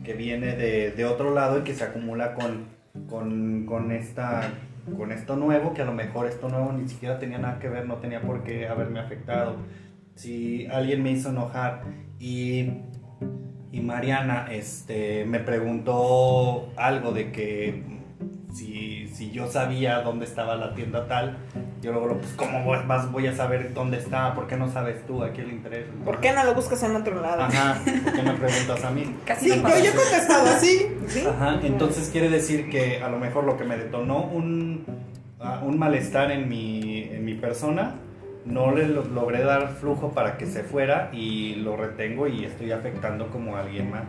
que 0.05 0.15
viene 0.15 0.57
de, 0.57 0.91
de 0.91 1.05
otro 1.05 1.33
lado 1.35 1.61
y 1.61 1.63
que 1.63 1.75
se 1.75 1.85
acumula 1.85 2.35
con, 2.35 2.67
con, 3.09 3.65
con 3.67 3.93
esta, 3.93 4.51
con 4.97 5.13
esto 5.13 5.37
nuevo, 5.37 5.73
que 5.75 5.83
a 5.83 5.85
lo 5.85 5.93
mejor 5.95 6.27
esto 6.27 6.49
nuevo 6.49 6.73
ni 6.73 6.89
siquiera 6.89 7.19
tenía 7.21 7.39
nada 7.39 7.59
que 7.61 7.69
ver, 7.69 7.87
no 7.87 7.97
tenía 7.97 8.23
por 8.23 8.43
qué 8.45 8.67
haberme 8.69 8.99
afectado. 9.01 9.57
Si 10.17 10.67
alguien 10.67 11.03
me 11.03 11.13
hizo 11.13 11.31
enojar 11.31 11.83
y 12.19 12.71
y 13.73 13.81
Mariana 13.81 14.49
este, 14.51 15.25
me 15.25 15.41
preguntó 15.41 16.71
algo 16.77 17.13
de 17.13 17.33
que 17.33 17.83
si, 18.53 19.09
si 19.09 19.31
yo 19.31 19.51
sabía 19.51 20.03
dónde 20.03 20.25
estaba 20.27 20.57
la 20.57 20.75
tienda 20.75 21.07
tal. 21.07 21.39
Yo 21.81 21.93
luego, 21.93 22.19
pues, 22.19 22.33
¿cómo 22.37 22.63
voy, 22.65 22.79
vas, 22.87 23.11
voy 23.11 23.27
a 23.27 23.35
saber 23.35 23.75
dónde 23.75 23.99
está? 23.99 24.35
¿Por 24.35 24.47
qué 24.47 24.57
no 24.57 24.71
sabes 24.71 25.05
tú? 25.07 25.25
¿A 25.25 25.31
quién 25.31 25.49
le 25.49 25.55
interesa? 25.55 25.91
¿Por 26.05 26.21
qué 26.21 26.33
no 26.33 26.45
lo 26.45 26.55
buscas 26.55 26.83
en 26.85 26.95
otro 26.95 27.21
lado? 27.21 27.43
Ajá, 27.43 27.81
¿por 28.05 28.13
qué 28.13 28.23
me 28.23 28.33
preguntas 28.35 28.85
a 28.85 28.91
mí? 28.91 29.17
Casi 29.25 29.51
Sí, 29.51 29.61
no 29.61 29.69
yo 29.69 29.91
he 29.91 29.95
contestado 29.95 30.49
así. 30.51 30.87
¿sí? 31.09 31.25
Ajá, 31.27 31.59
entonces 31.63 32.11
quiere 32.11 32.29
decir 32.29 32.71
que 32.71 33.03
a 33.03 33.09
lo 33.09 33.19
mejor 33.19 33.45
lo 33.45 33.57
que 33.57 33.65
me 33.65 33.77
detonó 33.77 34.23
un, 34.23 34.85
ah, 35.41 35.61
un 35.65 35.79
malestar 35.79 36.31
en 36.31 36.49
mi, 36.49 37.03
en 37.05 37.25
mi 37.25 37.35
persona, 37.35 37.97
no 38.45 38.73
le 38.75 38.89
lo- 38.89 39.05
logré 39.05 39.43
dar 39.45 39.69
flujo 39.69 40.11
para 40.13 40.37
que 40.39 40.47
se 40.47 40.63
fuera 40.63 41.11
y 41.13 41.57
lo 41.57 41.77
retengo 41.77 42.27
y 42.27 42.45
estoy 42.45 42.73
afectando 42.73 43.29
como 43.31 43.57
a 43.57 43.61
alguien 43.61 43.91
más. 43.91 44.05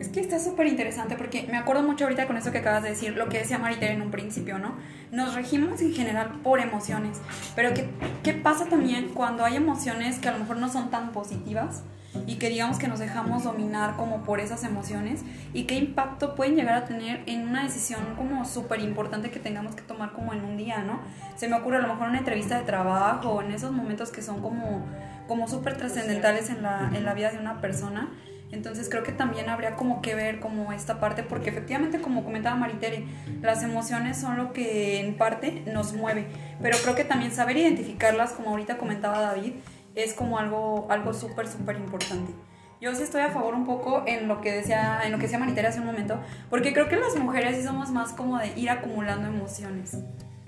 Es 0.00 0.08
que 0.08 0.20
está 0.20 0.38
súper 0.38 0.66
interesante 0.66 1.14
porque 1.16 1.46
me 1.50 1.56
acuerdo 1.56 1.82
mucho 1.82 2.04
ahorita 2.04 2.26
con 2.26 2.36
eso 2.36 2.50
que 2.52 2.58
acabas 2.58 2.82
de 2.82 2.90
decir, 2.90 3.16
lo 3.16 3.28
que 3.28 3.38
decía 3.38 3.58
Maritere 3.58 3.92
en 3.92 4.02
un 4.02 4.10
principio, 4.10 4.58
¿no? 4.58 4.74
Nos 5.12 5.34
regimos 5.34 5.80
en 5.80 5.94
general 5.94 6.40
por 6.42 6.60
emociones, 6.60 7.20
pero 7.54 7.72
¿qué, 7.72 7.88
¿qué 8.22 8.32
pasa 8.34 8.66
también 8.66 9.10
cuando 9.14 9.44
hay 9.44 9.56
emociones 9.56 10.18
que 10.18 10.28
a 10.28 10.32
lo 10.32 10.40
mejor 10.40 10.56
no 10.58 10.68
son 10.68 10.90
tan 10.90 11.12
positivas 11.12 11.84
y 12.26 12.36
que 12.36 12.48
digamos 12.48 12.78
que 12.78 12.88
nos 12.88 12.98
dejamos 12.98 13.44
dominar 13.44 13.96
como 13.96 14.22
por 14.22 14.40
esas 14.40 14.64
emociones 14.64 15.22
y 15.52 15.64
qué 15.64 15.76
impacto 15.76 16.34
pueden 16.34 16.56
llegar 16.56 16.74
a 16.74 16.84
tener 16.84 17.22
en 17.26 17.48
una 17.48 17.62
decisión 17.62 18.00
como 18.16 18.44
súper 18.44 18.80
importante 18.80 19.30
que 19.30 19.38
tengamos 19.38 19.74
que 19.74 19.82
tomar 19.82 20.12
como 20.12 20.32
en 20.32 20.44
un 20.44 20.56
día, 20.56 20.78
¿no? 20.78 21.00
Se 21.36 21.48
me 21.48 21.56
ocurre 21.56 21.76
a 21.76 21.80
lo 21.80 21.88
mejor 21.88 22.08
una 22.08 22.18
entrevista 22.18 22.58
de 22.58 22.64
trabajo 22.64 23.42
en 23.42 23.52
esos 23.52 23.72
momentos 23.72 24.10
que 24.10 24.22
son 24.22 24.40
como, 24.40 24.84
como 25.28 25.48
súper 25.48 25.76
trascendentales 25.76 26.50
en 26.50 26.62
la, 26.62 26.90
en 26.94 27.04
la 27.04 27.14
vida 27.14 27.30
de 27.30 27.38
una 27.38 27.60
persona. 27.60 28.10
Entonces 28.52 28.88
creo 28.88 29.02
que 29.02 29.12
también 29.12 29.48
habría 29.48 29.74
como 29.74 30.00
que 30.00 30.14
ver 30.14 30.38
como 30.38 30.72
esta 30.72 31.00
parte, 31.00 31.22
porque 31.22 31.50
efectivamente 31.50 32.00
como 32.00 32.24
comentaba 32.24 32.54
Maritere, 32.54 33.04
las 33.42 33.62
emociones 33.62 34.16
son 34.16 34.36
lo 34.36 34.52
que 34.52 35.00
en 35.00 35.16
parte 35.16 35.64
nos 35.66 35.94
mueve, 35.94 36.26
pero 36.62 36.78
creo 36.82 36.94
que 36.94 37.04
también 37.04 37.32
saber 37.32 37.56
identificarlas, 37.56 38.32
como 38.32 38.50
ahorita 38.50 38.78
comentaba 38.78 39.20
David, 39.20 39.54
es 39.96 40.14
como 40.14 40.38
algo, 40.38 40.86
algo 40.90 41.12
súper, 41.12 41.48
súper 41.48 41.76
importante. 41.76 42.32
Yo 42.80 42.94
sí 42.94 43.02
estoy 43.02 43.22
a 43.22 43.30
favor 43.30 43.54
un 43.54 43.64
poco 43.64 44.04
en 44.06 44.28
lo 44.28 44.42
que 44.42 44.52
decía, 44.52 45.00
en 45.04 45.10
lo 45.10 45.16
que 45.18 45.24
decía 45.24 45.38
Maritere 45.38 45.66
hace 45.66 45.80
un 45.80 45.86
momento, 45.86 46.20
porque 46.50 46.72
creo 46.74 46.88
que 46.88 46.96
las 46.96 47.16
mujeres 47.16 47.56
sí 47.56 47.62
somos 47.64 47.90
más 47.90 48.12
como 48.12 48.38
de 48.38 48.52
ir 48.56 48.70
acumulando 48.70 49.26
emociones. 49.26 49.96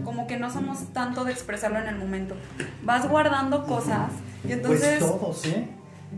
como 0.04 0.26
que 0.26 0.38
no 0.38 0.50
somos 0.50 0.92
tanto 0.92 1.24
de 1.24 1.32
expresarlo 1.32 1.78
en 1.78 1.88
el 1.88 1.96
momento. 1.96 2.36
Vas 2.84 3.08
guardando 3.08 3.64
cosas 3.64 4.12
y 4.46 4.52
entonces... 4.52 4.98
Pues 5.00 5.10
todos, 5.10 5.46
¿eh? 5.46 5.68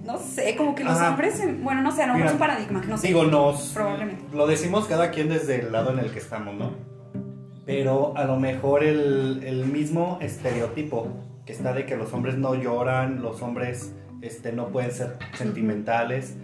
No 0.04 0.18
sé, 0.18 0.54
como 0.54 0.74
que 0.74 0.84
los 0.84 0.96
Ajá. 0.96 1.10
hombres, 1.10 1.40
bueno, 1.62 1.82
no 1.82 1.90
sé, 1.90 2.02
a 2.02 2.06
lo 2.06 2.12
mejor 2.12 2.26
es 2.26 2.32
un 2.34 2.38
paradigma, 2.38 2.82
no 2.86 2.96
sé. 2.96 3.08
Digo, 3.08 3.24
nos. 3.24 3.72
Probablemente. 3.72 4.24
Lo 4.36 4.46
decimos 4.46 4.86
cada 4.86 5.10
quien 5.10 5.28
desde 5.28 5.60
el 5.60 5.72
lado 5.72 5.92
en 5.92 5.98
el 5.98 6.12
que 6.12 6.20
estamos, 6.20 6.54
¿no? 6.54 6.74
Pero 7.66 8.16
a 8.16 8.24
lo 8.24 8.38
mejor 8.38 8.84
el, 8.84 9.42
el 9.44 9.66
mismo 9.66 10.18
estereotipo 10.20 11.08
está 11.50 11.72
de 11.72 11.86
que 11.86 11.96
los 11.96 12.12
hombres 12.12 12.36
no 12.36 12.54
lloran, 12.54 13.22
los 13.22 13.42
hombres 13.42 13.94
este, 14.22 14.52
no 14.52 14.68
pueden 14.68 14.92
ser 14.92 15.16
sentimentales, 15.34 16.36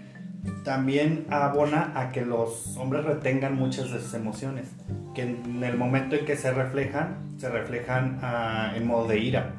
también 0.64 1.26
abona 1.30 1.92
a 1.94 2.10
que 2.10 2.24
los 2.24 2.76
hombres 2.76 3.04
retengan 3.04 3.56
muchas 3.56 3.90
de 3.90 4.00
sus 4.00 4.14
emociones. 4.14 4.68
Que 5.14 5.22
en 5.22 5.62
el 5.64 5.76
momento 5.76 6.16
en 6.16 6.24
que 6.24 6.36
se 6.36 6.52
reflejan, 6.52 7.16
se 7.38 7.48
reflejan 7.48 8.18
ah, 8.22 8.72
en 8.74 8.86
modo 8.86 9.08
de 9.08 9.18
ira, 9.18 9.54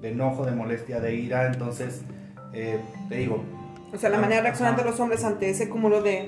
de 0.00 0.10
enojo, 0.10 0.44
de 0.44 0.52
molestia, 0.52 1.00
de 1.00 1.14
ira. 1.14 1.46
Entonces, 1.46 2.02
eh, 2.52 2.80
te 3.08 3.16
digo, 3.16 3.44
O 3.92 3.98
sea, 3.98 4.10
la 4.10 4.18
manera 4.18 4.36
de 4.36 4.42
reaccionar 4.42 4.76
de 4.76 4.84
los 4.84 5.00
hombres 5.00 5.24
ante 5.24 5.50
ese 5.50 5.68
cúmulo 5.68 6.02
de 6.02 6.26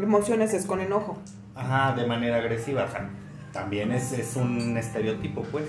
emociones 0.00 0.54
es 0.54 0.66
con 0.66 0.80
enojo. 0.80 1.18
Ajá, 1.54 1.94
de 1.94 2.06
manera 2.06 2.36
agresiva. 2.36 2.84
O 2.84 2.88
sea, 2.90 3.08
también 3.52 3.92
es, 3.92 4.12
es 4.12 4.36
un 4.36 4.76
estereotipo, 4.76 5.42
pues. 5.42 5.64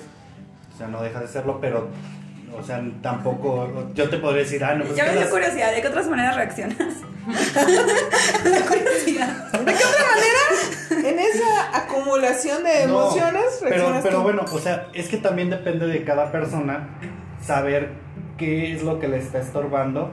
O 0.73 0.77
sea, 0.77 0.87
no 0.87 1.01
deja 1.03 1.19
de 1.19 1.27
serlo, 1.27 1.59
pero, 1.61 1.87
o 2.57 2.63
sea, 2.63 2.83
tampoco. 3.01 3.89
Yo 3.93 4.09
te 4.09 4.17
podría 4.17 4.43
decir, 4.43 4.63
ah, 4.63 4.73
no, 4.75 4.85
pues 4.85 4.95
Ya 4.95 5.03
que 5.05 5.09
me 5.11 5.15
dio 5.17 5.21
las- 5.25 5.31
curiosidad, 5.31 5.71
¿de 5.73 5.81
qué 5.81 5.87
otras 5.87 6.07
maneras 6.07 6.35
reaccionas? 6.35 6.77
Da 7.25 8.65
curiosidad. 8.67 9.51
¿De 9.51 9.65
qué 9.73 9.83
otra 9.85 10.05
manera? 10.15 11.09
En 11.09 11.19
esa 11.19 11.77
acumulación 11.83 12.63
de 12.63 12.87
No, 12.87 13.01
emociones, 13.05 13.43
pero, 13.61 13.69
reaccionas 13.75 14.03
pero 14.03 14.17
tú? 14.17 14.23
bueno, 14.23 14.45
o 14.51 14.59
sea, 14.59 14.87
es 14.93 15.07
que 15.07 15.17
también 15.17 15.49
depende 15.49 15.87
de 15.87 16.03
cada 16.03 16.31
persona 16.31 16.89
saber 17.41 17.89
qué 18.37 18.73
es 18.73 18.83
lo 18.83 18.99
que 18.99 19.07
le 19.07 19.17
está 19.17 19.39
estorbando 19.39 20.11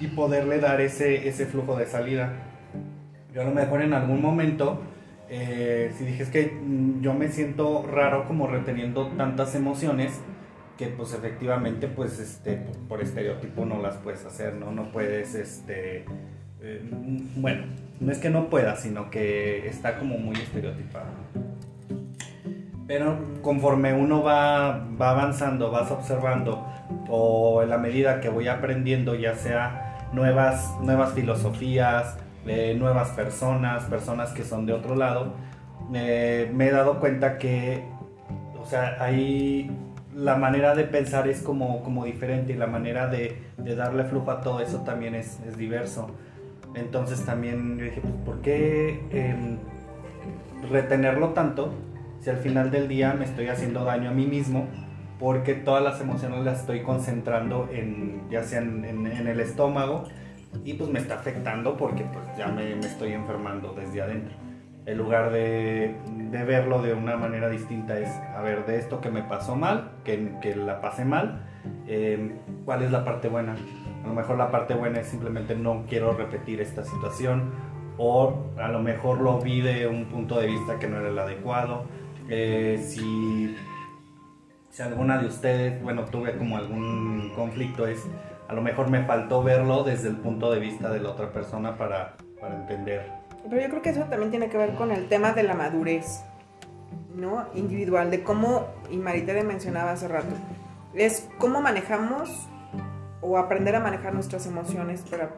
y 0.00 0.06
poderle 0.08 0.58
dar 0.60 0.80
ese, 0.80 1.28
ese 1.28 1.46
flujo 1.46 1.76
de 1.76 1.86
salida. 1.86 2.32
Yo 3.34 3.42
a 3.42 3.44
lo 3.44 3.50
mejor 3.52 3.82
en 3.82 3.92
algún 3.92 4.20
momento, 4.22 4.80
eh, 5.32 5.92
si 5.96 6.04
dije 6.04 6.28
que 6.28 6.46
mm, 6.60 7.02
yo 7.02 7.14
me 7.14 7.28
siento 7.28 7.86
raro 7.86 8.26
como 8.26 8.48
reteniendo 8.48 9.06
tantas 9.16 9.54
emociones 9.54 10.20
que 10.76 10.88
pues 10.88 11.14
efectivamente 11.14 11.86
pues 11.86 12.18
este 12.18 12.56
por, 12.88 13.00
estereotipo 13.00 13.64
no 13.64 13.80
las 13.80 13.96
puedes 13.98 14.24
hacer, 14.24 14.54
¿no? 14.54 14.72
No 14.72 14.90
puedes 14.90 15.36
este 15.36 16.04
eh, 16.60 16.82
mm, 16.90 17.40
bueno, 17.40 17.62
no 18.00 18.10
es 18.10 18.18
que 18.18 18.28
no 18.28 18.50
puedas, 18.50 18.80
sino 18.80 19.08
que 19.08 19.68
está 19.68 20.00
como 20.00 20.18
muy 20.18 20.34
estereotipado. 20.34 21.06
Pero 22.88 23.16
conforme 23.40 23.94
uno 23.94 24.24
va, 24.24 24.84
va 25.00 25.10
avanzando, 25.10 25.70
vas 25.70 25.92
observando, 25.92 26.66
o 27.08 27.62
en 27.62 27.70
la 27.70 27.78
medida 27.78 28.20
que 28.20 28.28
voy 28.28 28.48
aprendiendo, 28.48 29.14
ya 29.14 29.36
sea 29.36 30.08
nuevas, 30.12 30.76
nuevas 30.82 31.14
filosofías, 31.14 32.16
eh, 32.46 32.74
nuevas 32.78 33.10
personas, 33.10 33.84
personas 33.84 34.32
que 34.32 34.44
son 34.44 34.66
de 34.66 34.72
otro 34.72 34.96
lado, 34.96 35.34
eh, 35.94 36.50
me 36.54 36.68
he 36.68 36.70
dado 36.70 37.00
cuenta 37.00 37.38
que, 37.38 37.84
o 38.60 38.64
sea, 38.66 38.96
ahí 39.02 39.70
la 40.14 40.36
manera 40.36 40.74
de 40.74 40.84
pensar 40.84 41.28
es 41.28 41.42
como, 41.42 41.82
como 41.82 42.04
diferente 42.04 42.52
y 42.52 42.56
la 42.56 42.66
manera 42.66 43.06
de, 43.06 43.40
de 43.58 43.76
darle 43.76 44.04
flujo 44.04 44.30
a 44.30 44.40
todo 44.40 44.60
eso 44.60 44.80
también 44.82 45.14
es, 45.14 45.38
es 45.46 45.56
diverso. 45.56 46.10
Entonces 46.74 47.24
también 47.24 47.78
yo 47.78 47.84
dije, 47.84 48.00
pues, 48.00 48.14
¿por 48.24 48.40
qué 48.42 49.00
em, 49.12 49.58
retenerlo 50.70 51.30
tanto 51.30 51.72
si 52.20 52.30
al 52.30 52.36
final 52.36 52.70
del 52.70 52.88
día 52.88 53.14
me 53.14 53.24
estoy 53.24 53.48
haciendo 53.48 53.84
daño 53.84 54.10
a 54.10 54.12
mí 54.12 54.26
mismo? 54.26 54.66
Porque 55.18 55.54
todas 55.54 55.82
las 55.82 56.00
emociones 56.00 56.44
las 56.44 56.60
estoy 56.60 56.82
concentrando 56.82 57.68
en, 57.72 58.22
ya 58.30 58.42
sea 58.42 58.60
en, 58.60 58.84
en- 58.84 59.06
en 59.06 59.26
el 59.26 59.40
estómago 59.40 60.04
y 60.64 60.74
pues 60.74 60.90
me 60.90 60.98
está 60.98 61.14
afectando 61.14 61.76
porque 61.76 62.04
pues 62.04 62.24
ya 62.36 62.48
me, 62.48 62.78
estoy 62.78 63.12
enfermando 63.12 63.72
desde 63.72 64.02
adentro. 64.02 64.34
En 64.86 64.98
lugar 64.98 65.30
de, 65.30 65.94
de 66.30 66.44
verlo 66.44 66.82
de 66.82 66.94
una 66.94 67.16
manera 67.16 67.48
distinta 67.48 67.98
es, 67.98 68.08
a 68.08 68.40
ver, 68.42 68.66
de 68.66 68.78
esto 68.78 69.00
que 69.00 69.10
me 69.10 69.22
pasó 69.22 69.54
mal, 69.54 69.92
que, 70.04 70.32
que 70.40 70.56
la 70.56 70.80
pasé 70.80 71.04
mal, 71.04 71.46
eh, 71.86 72.36
¿cuál 72.64 72.82
es 72.82 72.90
la 72.90 73.04
parte 73.04 73.28
buena? 73.28 73.56
A 74.04 74.06
lo 74.06 74.14
mejor 74.14 74.38
la 74.38 74.50
parte 74.50 74.74
buena 74.74 75.00
es 75.00 75.08
simplemente 75.08 75.54
no 75.54 75.84
quiero 75.88 76.14
repetir 76.14 76.60
esta 76.60 76.82
situación 76.84 77.52
o 77.98 78.46
a 78.58 78.68
lo 78.68 78.80
mejor 78.80 79.20
lo 79.20 79.38
vi 79.40 79.60
de 79.60 79.86
un 79.86 80.06
punto 80.06 80.40
de 80.40 80.46
vista 80.46 80.78
que 80.78 80.88
no 80.88 80.98
era 80.98 81.08
el 81.08 81.18
adecuado. 81.18 81.84
Eh, 82.30 82.82
si, 82.82 83.54
si 84.70 84.82
alguna 84.82 85.18
de 85.18 85.26
ustedes, 85.26 85.82
bueno, 85.82 86.06
tuve 86.06 86.36
como 86.36 86.56
algún 86.56 87.32
conflicto, 87.34 87.86
es 87.86 88.06
a 88.50 88.52
lo 88.52 88.62
mejor 88.62 88.90
me 88.90 89.04
faltó 89.04 89.44
verlo 89.44 89.84
desde 89.84 90.08
el 90.08 90.16
punto 90.16 90.50
de 90.50 90.58
vista 90.58 90.90
de 90.90 90.98
la 90.98 91.10
otra 91.10 91.32
persona 91.32 91.78
para, 91.78 92.16
para 92.40 92.56
entender. 92.56 93.06
Pero 93.48 93.62
yo 93.62 93.68
creo 93.68 93.80
que 93.80 93.90
eso 93.90 94.02
también 94.10 94.32
tiene 94.32 94.48
que 94.48 94.58
ver 94.58 94.74
con 94.74 94.90
el 94.90 95.08
tema 95.08 95.32
de 95.32 95.44
la 95.44 95.54
madurez, 95.54 96.24
¿no? 97.14 97.46
Individual, 97.54 98.10
de 98.10 98.24
cómo, 98.24 98.66
y 98.90 98.96
Marita 98.96 99.34
le 99.34 99.44
mencionaba 99.44 99.92
hace 99.92 100.08
rato, 100.08 100.34
es 100.94 101.28
cómo 101.38 101.60
manejamos 101.60 102.48
o 103.20 103.38
aprender 103.38 103.76
a 103.76 103.80
manejar 103.80 104.14
nuestras 104.14 104.44
emociones 104.46 105.02
para, 105.02 105.30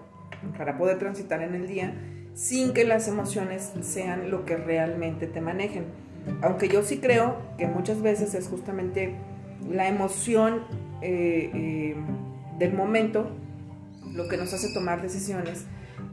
para 0.57 0.79
poder 0.79 0.99
transitar 0.99 1.43
en 1.43 1.55
el 1.55 1.69
día 1.69 1.93
sin 2.33 2.73
que 2.73 2.85
las 2.85 3.09
emociones 3.09 3.75
sean 3.83 4.31
lo 4.31 4.47
que 4.47 4.57
realmente 4.57 5.27
te 5.27 5.43
manejen. 5.43 5.85
Aunque 6.41 6.69
yo 6.69 6.83
sí 6.83 6.99
creo 6.99 7.37
que 7.59 7.67
muchas 7.67 8.01
veces 8.01 8.35
es 8.35 8.49
justamente 8.49 9.17
la 9.71 9.87
emoción 9.87 10.63
eh, 11.03 11.51
eh, 11.53 11.97
del 12.63 12.75
momento 12.75 13.29
lo 14.15 14.29
que 14.29 14.37
nos 14.37 14.53
hace 14.53 14.73
tomar 14.73 15.03
decisiones 15.03 15.65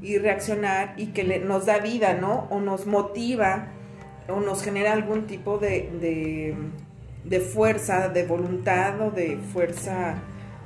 y 0.01 0.17
reaccionar 0.17 0.95
y 0.97 1.07
que 1.07 1.39
nos 1.39 1.67
da 1.67 1.77
vida, 1.77 2.15
¿no? 2.15 2.47
O 2.49 2.59
nos 2.59 2.87
motiva 2.87 3.67
o 4.27 4.39
nos 4.39 4.63
genera 4.63 4.93
algún 4.93 5.27
tipo 5.27 5.59
de, 5.59 6.55
de, 7.23 7.39
fuerza, 7.39 8.09
de 8.09 8.25
voluntad 8.25 8.99
o 9.01 9.11
de 9.11 9.37
fuerza 9.37 10.15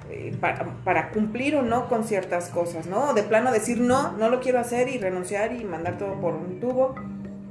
eh, 0.09 0.33
para, 0.39 0.73
para 0.85 1.09
cumplir 1.09 1.57
o 1.57 1.63
no 1.63 1.89
con 1.89 2.05
ciertas 2.05 2.47
cosas, 2.47 2.87
¿no? 2.87 3.13
De 3.13 3.23
plano 3.23 3.51
decir 3.51 3.81
no, 3.81 4.13
no 4.13 4.29
lo 4.29 4.39
quiero 4.39 4.59
hacer 4.59 4.87
y 4.87 4.99
renunciar 4.99 5.53
y 5.53 5.65
mandar 5.65 5.97
todo 5.97 6.19
por 6.21 6.33
un 6.33 6.61
tubo. 6.61 6.95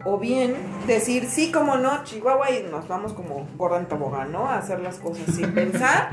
O 0.05 0.19
bien 0.19 0.55
decir 0.87 1.27
sí, 1.27 1.53
como 1.53 1.77
no, 1.77 2.03
Chihuahua, 2.05 2.51
y 2.51 2.65
nos 2.71 2.89
vamos 2.89 3.13
como 3.13 3.47
gorda 3.57 3.79
en 3.79 3.87
tobogán, 3.87 4.33
¿no? 4.33 4.47
A 4.47 4.57
hacer 4.57 4.81
las 4.81 4.97
cosas 4.97 5.35
sin 5.35 5.53
pensar 5.53 6.11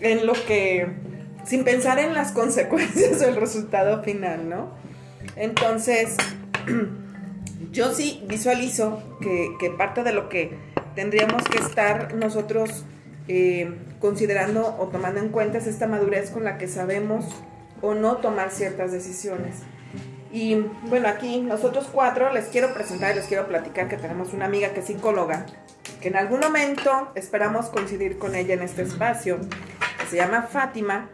en 0.00 0.26
lo 0.26 0.32
que, 0.32 0.86
sin 1.48 1.64
pensar 1.64 1.98
en 1.98 2.14
las 2.14 2.32
consecuencias 2.40 3.20
o 3.22 3.28
el 3.28 3.36
resultado 3.36 4.02
final, 4.02 4.48
¿no? 4.48 4.70
Entonces, 5.36 6.16
yo 7.72 7.92
sí 7.92 8.22
visualizo 8.28 9.02
que, 9.20 9.50
que 9.58 9.70
parte 9.70 10.02
de 10.02 10.12
lo 10.12 10.28
que 10.28 10.56
tendríamos 10.94 11.42
que 11.44 11.58
estar 11.58 12.14
nosotros 12.14 12.84
eh, 13.28 13.70
considerando 14.00 14.76
o 14.78 14.88
tomando 14.88 15.20
en 15.20 15.28
cuenta 15.28 15.58
es 15.58 15.66
esta 15.66 15.86
madurez 15.86 16.30
con 16.30 16.44
la 16.44 16.56
que 16.56 16.66
sabemos 16.66 17.26
o 17.82 17.94
no 17.94 18.16
tomar 18.16 18.50
ciertas 18.50 18.90
decisiones. 18.90 19.56
Y 20.32 20.56
bueno, 20.88 21.08
aquí 21.08 21.40
nosotros 21.40 21.88
cuatro 21.92 22.32
les 22.32 22.46
quiero 22.46 22.74
presentar 22.74 23.12
y 23.12 23.16
les 23.16 23.26
quiero 23.26 23.46
platicar 23.46 23.88
que 23.88 23.96
tenemos 23.96 24.32
una 24.32 24.46
amiga 24.46 24.70
que 24.70 24.80
es 24.80 24.86
psicóloga, 24.86 25.46
que 26.00 26.08
en 26.08 26.16
algún 26.16 26.40
momento 26.40 27.12
esperamos 27.14 27.66
coincidir 27.66 28.18
con 28.18 28.34
ella 28.34 28.54
en 28.54 28.62
este 28.62 28.82
espacio, 28.82 29.38
que 30.00 30.06
se 30.06 30.16
llama 30.16 30.42
Fátima, 30.42 31.08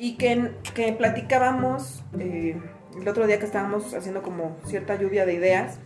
y 0.00 0.16
que, 0.16 0.52
que 0.74 0.94
platicábamos 0.94 2.02
eh, 2.18 2.58
el 2.98 3.06
otro 3.06 3.26
día 3.26 3.38
que 3.38 3.44
estábamos 3.44 3.92
haciendo 3.92 4.22
como 4.22 4.56
cierta 4.64 4.94
lluvia 4.94 5.26
de 5.26 5.34
ideas 5.34 5.78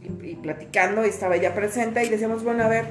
y, 0.00 0.36
platicando, 0.36 1.04
y 1.04 1.08
estaba 1.08 1.34
ella 1.34 1.52
presente, 1.52 2.04
y 2.04 2.08
decíamos, 2.08 2.44
bueno, 2.44 2.62
a 2.62 2.68
ver, 2.68 2.86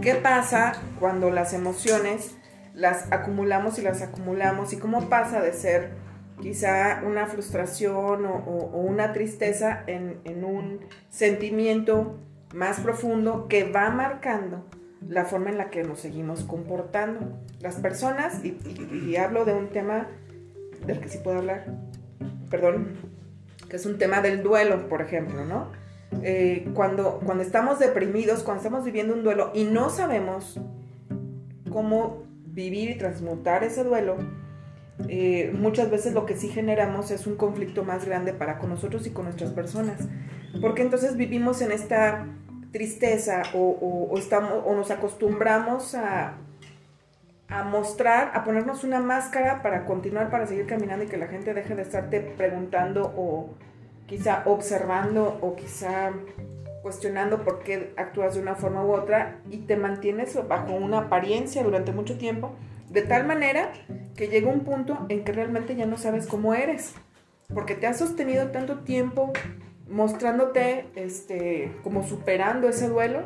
¿qué 0.00 0.14
pasa 0.14 0.72
cuando 0.98 1.30
las 1.30 1.52
emociones 1.52 2.34
las 2.72 3.12
acumulamos 3.12 3.78
y 3.78 3.82
las 3.82 4.00
acumulamos? 4.00 4.72
¿Y 4.72 4.78
cómo 4.78 5.10
pasa 5.10 5.42
de 5.42 5.52
ser 5.52 5.90
quizá 6.40 7.02
una 7.04 7.26
frustración 7.26 8.24
o 8.24 8.78
una 8.78 9.12
tristeza 9.12 9.84
en, 9.86 10.18
en 10.24 10.44
un 10.44 10.80
sentimiento 11.10 12.18
más 12.54 12.80
profundo 12.80 13.48
que 13.48 13.64
va 13.64 13.90
marcando 13.90 14.64
la 15.08 15.24
forma 15.24 15.50
en 15.50 15.58
la 15.58 15.70
que 15.70 15.82
nos 15.84 16.00
seguimos 16.00 16.44
comportando. 16.44 17.38
Las 17.60 17.76
personas, 17.76 18.44
y, 18.44 18.58
y- 18.92 19.16
hablo 19.16 19.44
de 19.44 19.54
un 19.54 19.68
tema 19.68 20.08
del 20.86 21.00
que 21.00 21.08
sí 21.08 21.18
puedo 21.22 21.38
hablar, 21.38 21.64
perdón, 22.50 22.88
que 23.68 23.76
es 23.76 23.86
un 23.86 23.98
tema 23.98 24.20
del 24.20 24.42
duelo, 24.42 24.88
por 24.88 25.00
ejemplo, 25.02 25.44
¿no? 25.44 25.70
Eh, 26.22 26.68
cuando, 26.74 27.20
cuando 27.24 27.42
estamos 27.42 27.78
deprimidos, 27.78 28.42
cuando 28.42 28.62
estamos 28.62 28.84
viviendo 28.84 29.14
un 29.14 29.22
duelo 29.24 29.50
y 29.54 29.64
no 29.64 29.88
sabemos 29.88 30.60
cómo 31.70 32.24
vivir 32.46 32.90
y 32.90 32.98
transmutar 32.98 33.64
ese 33.64 33.82
duelo, 33.82 34.16
eh, 35.08 35.52
muchas 35.58 35.90
veces 35.90 36.12
lo 36.12 36.26
que 36.26 36.36
sí 36.36 36.48
generamos 36.48 37.10
es 37.10 37.26
un 37.26 37.36
conflicto 37.36 37.82
más 37.82 38.04
grande 38.04 38.34
para 38.34 38.58
con 38.58 38.68
nosotros 38.68 39.06
y 39.06 39.10
con 39.10 39.24
nuestras 39.24 39.52
personas. 39.52 40.06
Porque 40.60 40.82
entonces 40.82 41.16
vivimos 41.16 41.62
en 41.62 41.72
esta 41.72 42.26
tristeza 42.72 43.42
o, 43.54 44.14
estamos, 44.16 44.62
o 44.64 44.74
nos 44.74 44.90
acostumbramos 44.90 45.94
a, 45.94 46.34
a 47.48 47.62
mostrar, 47.64 48.32
a 48.34 48.44
ponernos 48.44 48.82
una 48.82 48.98
máscara 48.98 49.62
para 49.62 49.84
continuar, 49.84 50.30
para 50.30 50.46
seguir 50.46 50.66
caminando 50.66 51.04
y 51.04 51.08
que 51.08 51.18
la 51.18 51.28
gente 51.28 51.54
deje 51.54 51.74
de 51.74 51.82
estarte 51.82 52.20
preguntando 52.20 53.12
o 53.16 53.50
quizá 54.06 54.42
observando 54.46 55.38
o 55.40 55.54
quizá 55.54 56.12
cuestionando 56.82 57.44
por 57.44 57.62
qué 57.62 57.92
actúas 57.96 58.34
de 58.34 58.40
una 58.40 58.56
forma 58.56 58.84
u 58.84 58.92
otra 58.92 59.38
y 59.50 59.58
te 59.58 59.76
mantienes 59.76 60.36
bajo 60.48 60.74
una 60.74 60.98
apariencia 60.98 61.62
durante 61.62 61.92
mucho 61.92 62.18
tiempo, 62.18 62.54
de 62.90 63.02
tal 63.02 63.26
manera 63.26 63.72
que 64.16 64.28
llega 64.28 64.50
un 64.50 64.60
punto 64.60 65.06
en 65.08 65.24
que 65.24 65.32
realmente 65.32 65.76
ya 65.76 65.86
no 65.86 65.96
sabes 65.96 66.26
cómo 66.26 66.54
eres, 66.54 66.94
porque 67.54 67.74
te 67.74 67.86
has 67.86 67.98
sostenido 67.98 68.48
tanto 68.48 68.80
tiempo 68.80 69.32
mostrándote 69.92 70.86
este, 70.96 71.72
como 71.84 72.02
superando 72.02 72.68
ese 72.68 72.88
duelo, 72.88 73.20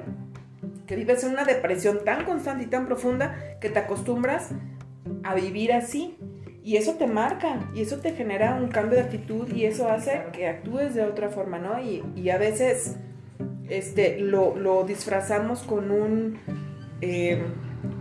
que 0.86 0.96
vives 0.96 1.24
en 1.24 1.32
una 1.32 1.44
depresión 1.44 2.00
tan 2.04 2.24
constante 2.24 2.64
y 2.64 2.66
tan 2.66 2.86
profunda 2.86 3.36
que 3.60 3.70
te 3.70 3.78
acostumbras 3.78 4.50
a 5.24 5.34
vivir 5.34 5.72
así. 5.72 6.16
Y 6.62 6.76
eso 6.76 6.94
te 6.94 7.06
marca, 7.06 7.70
y 7.74 7.82
eso 7.82 7.98
te 7.98 8.12
genera 8.12 8.56
un 8.56 8.68
cambio 8.68 8.98
de 8.98 9.04
actitud, 9.04 9.48
y 9.54 9.66
eso 9.66 9.88
hace 9.88 10.24
que 10.32 10.48
actúes 10.48 10.96
de 10.96 11.04
otra 11.04 11.28
forma, 11.28 11.60
¿no? 11.60 11.80
Y, 11.80 12.02
y 12.16 12.30
a 12.30 12.38
veces 12.38 12.96
este, 13.68 14.18
lo, 14.18 14.56
lo 14.56 14.82
disfrazamos 14.82 15.62
con 15.62 15.92
un, 15.92 16.40
eh, 17.00 17.40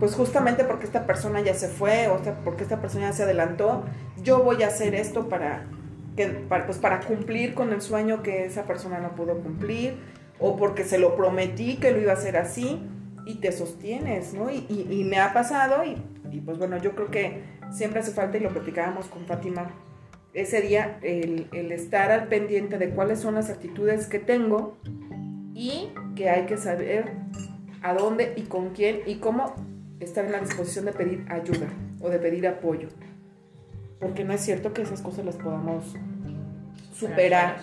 pues 0.00 0.16
justamente 0.16 0.64
porque 0.64 0.84
esta 0.84 1.06
persona 1.06 1.40
ya 1.42 1.54
se 1.54 1.68
fue, 1.68 2.08
o 2.08 2.22
sea, 2.24 2.40
porque 2.42 2.64
esta 2.64 2.80
persona 2.80 3.10
ya 3.10 3.12
se 3.12 3.22
adelantó, 3.22 3.84
yo 4.22 4.42
voy 4.42 4.64
a 4.64 4.66
hacer 4.66 4.96
esto 4.96 5.28
para, 5.28 5.68
para, 6.48 6.66
pues 6.66 6.78
para 6.78 7.00
cumplir 7.00 7.54
con 7.54 7.72
el 7.72 7.80
sueño 7.82 8.22
que 8.22 8.44
esa 8.44 8.64
persona 8.64 8.98
no 8.98 9.14
pudo 9.14 9.38
cumplir, 9.40 9.94
o 10.38 10.56
porque 10.56 10.84
se 10.84 10.98
lo 10.98 11.16
prometí 11.16 11.76
que 11.76 11.92
lo 11.92 12.00
iba 12.00 12.12
a 12.12 12.14
hacer 12.14 12.36
así, 12.36 12.80
y 13.26 13.36
te 13.36 13.52
sostienes, 13.52 14.34
¿no? 14.34 14.50
Y, 14.50 14.66
y- 14.68 14.86
y 15.00 15.04
me 15.04 15.18
ha 15.18 15.32
pasado, 15.32 15.84
y, 15.84 15.96
y 16.30 16.40
pues 16.40 16.58
bueno, 16.58 16.76
yo 16.78 16.94
creo 16.94 17.10
que 17.10 17.42
siempre 17.72 18.00
hace 18.00 18.12
falta, 18.12 18.36
y 18.36 18.40
lo 18.40 18.50
platicábamos 18.50 19.06
con 19.06 19.26
Fátima, 19.26 19.70
ese 20.34 20.60
día, 20.60 20.98
el, 21.02 21.48
el 21.52 21.72
estar 21.72 22.10
al 22.12 22.28
pendiente 22.28 22.76
de 22.78 22.90
cuáles 22.90 23.18
son 23.20 23.34
las 23.34 23.48
actitudes 23.50 24.06
que 24.06 24.18
tengo 24.18 24.76
y 25.54 25.88
que 26.14 26.28
hay 26.28 26.44
que 26.44 26.58
saber 26.58 27.12
a 27.82 27.94
dónde 27.94 28.34
y 28.36 28.42
con 28.42 28.70
quién 28.74 29.00
y 29.06 29.16
cómo 29.16 29.54
estar 29.98 30.26
en 30.26 30.32
la 30.32 30.40
disposición 30.40 30.84
de 30.84 30.92
pedir 30.92 31.24
ayuda 31.30 31.68
o 32.02 32.10
de 32.10 32.18
pedir 32.18 32.46
apoyo. 32.46 32.88
Porque 34.00 34.24
no 34.24 34.32
es 34.32 34.40
cierto 34.42 34.72
que 34.72 34.82
esas 34.82 35.00
cosas 35.00 35.24
las 35.24 35.36
podamos 35.36 35.94
superar 36.92 37.56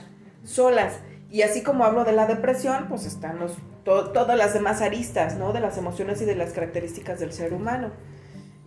solas. 0.44 1.00
Y 1.30 1.42
así 1.42 1.64
como 1.64 1.84
hablo 1.84 2.04
de 2.04 2.14
la 2.14 2.28
depresión, 2.28 2.86
pues 2.90 3.06
están 3.06 3.40
los, 3.40 3.58
to- 3.84 4.12
todas 4.12 4.38
las 4.38 4.54
demás 4.54 4.82
aristas, 4.82 5.38
¿no? 5.38 5.52
De 5.54 5.60
las 5.60 5.78
emociones 5.78 6.22
y 6.22 6.26
de 6.26 6.36
las 6.36 6.54
características 6.54 7.20
del 7.20 7.32
ser 7.34 7.54
humano. 7.54 7.90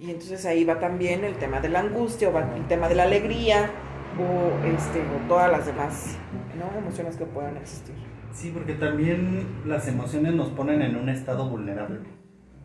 Y 0.00 0.11
entonces 0.11 0.44
ahí 0.46 0.64
va 0.64 0.78
también 0.78 1.25
el 1.25 1.37
tema 1.37 1.61
de 1.61 1.68
la 1.68 1.80
angustia, 1.80 2.28
o 2.28 2.32
va 2.32 2.42
el 2.56 2.66
tema 2.66 2.88
de 2.88 2.96
la 2.96 3.04
alegría, 3.04 3.70
o, 4.18 4.66
este, 4.66 5.00
o 5.00 5.28
todas 5.28 5.50
las 5.50 5.66
demás 5.66 6.16
¿no? 6.58 6.76
emociones 6.78 7.16
que 7.16 7.25
puedan 7.25 7.56
existir. 7.56 7.94
Sí, 8.32 8.50
porque 8.52 8.75
también 8.75 9.62
las 9.64 9.88
emociones 9.88 10.35
nos 10.35 10.49
ponen 10.50 10.82
en 10.82 10.96
un 10.96 11.08
estado 11.08 11.49
vulnerable. 11.49 12.00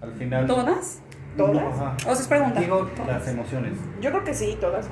Al 0.01 0.13
final. 0.13 0.47
¿Todas? 0.47 1.01
¿Todas? 1.37 1.55
No. 1.55 1.69
O 1.69 1.75
sea, 2.03 2.13
es 2.13 2.27
pregunta. 2.27 2.59
Digo 2.59 2.85
¿Todas? 2.95 3.07
las 3.07 3.27
emociones. 3.27 3.73
Yo 4.01 4.09
creo 4.11 4.23
que 4.23 4.33
sí, 4.33 4.57
todas. 4.59 4.87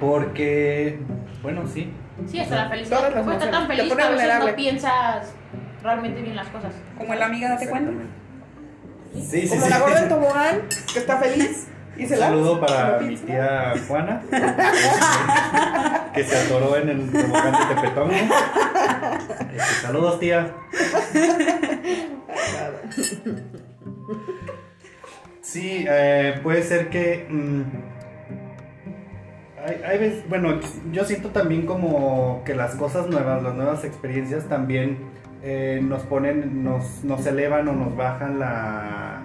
Porque, 0.00 0.98
bueno, 1.42 1.62
sí. 1.66 1.92
Sí, 2.26 2.40
hasta 2.40 2.56
la 2.56 2.68
felicidad. 2.68 2.98
Todas 2.98 3.14
las 3.14 3.24
Puedes 3.24 3.42
estar 3.42 3.52
tan 3.52 3.62
emociones. 3.70 3.94
Feliz 3.94 3.96
que 3.96 4.02
a 4.02 4.10
veces 4.28 4.50
no 4.50 4.56
piensas 4.56 5.32
realmente 5.82 6.22
bien 6.22 6.36
las 6.36 6.48
cosas. 6.48 6.72
Como 6.96 7.12
el 7.14 7.22
amiga, 7.22 7.50
date 7.50 7.68
cuenta. 7.68 7.92
Sí, 9.14 9.42
sí, 9.42 9.48
Como 9.48 9.62
sí. 9.62 9.70
la 9.70 9.78
gorda 9.80 10.02
en 10.02 10.08
tobogán, 10.08 10.60
que 10.92 10.98
está 10.98 11.16
feliz 11.18 11.68
y 11.96 12.02
Un 12.02 12.08
se 12.08 12.16
la 12.16 12.26
saludo 12.26 12.60
para 12.60 12.98
mi 13.00 13.16
tía 13.16 13.72
Juana, 13.88 14.22
que 16.14 16.24
se 16.24 16.38
atoró 16.38 16.76
en 16.76 16.88
el 16.90 17.10
tobogán 17.10 17.52
de 17.52 17.74
Tepetongo. 17.74 18.12
Este, 18.12 19.58
saludos, 19.82 20.20
tía. 20.20 20.52
Sí, 25.48 25.86
eh, 25.88 26.40
puede 26.42 26.62
ser 26.62 26.90
que. 26.90 27.26
mm, 27.26 27.62
hay, 29.82 29.98
veces, 29.98 30.28
bueno, 30.28 30.60
yo 30.92 31.04
siento 31.04 31.30
también 31.30 31.64
como 31.64 32.42
que 32.44 32.54
las 32.54 32.74
cosas 32.74 33.08
nuevas, 33.08 33.42
las 33.42 33.54
nuevas 33.54 33.82
experiencias 33.82 34.46
también 34.46 34.98
eh, 35.42 35.80
nos 35.82 36.02
ponen, 36.02 36.62
nos, 36.62 37.02
nos 37.02 37.24
elevan 37.26 37.66
o 37.68 37.72
nos 37.72 37.96
bajan 37.96 38.38
la, 38.38 39.22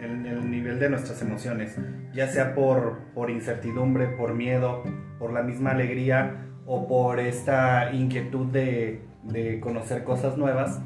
el, 0.00 0.26
el 0.26 0.50
nivel 0.50 0.80
de 0.80 0.90
nuestras 0.90 1.22
emociones, 1.22 1.76
ya 2.12 2.26
sea 2.26 2.56
por, 2.56 2.98
por 3.14 3.30
incertidumbre, 3.30 4.08
por 4.08 4.34
miedo, 4.34 4.82
por 5.20 5.32
la 5.32 5.44
misma 5.44 5.70
alegría 5.70 6.44
o 6.66 6.88
por 6.88 7.20
esta 7.20 7.92
inquietud 7.92 8.46
de, 8.46 9.02
de 9.22 9.60
conocer 9.60 10.02
cosas 10.02 10.36
nuevas 10.36 10.80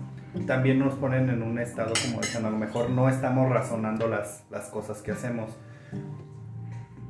también 0.47 0.79
nos 0.79 0.95
ponen 0.95 1.31
en 1.31 1.43
un 1.43 1.59
estado 1.59 1.93
como 2.05 2.21
dicen, 2.21 2.45
a 2.45 2.51
lo 2.51 2.59
mejor 2.59 2.91
no 2.91 3.09
estamos 3.09 3.49
razonando 3.51 4.09
las, 4.09 4.45
las 4.51 4.69
cosas 4.69 5.01
que 5.03 5.13
hacemos. 5.13 5.57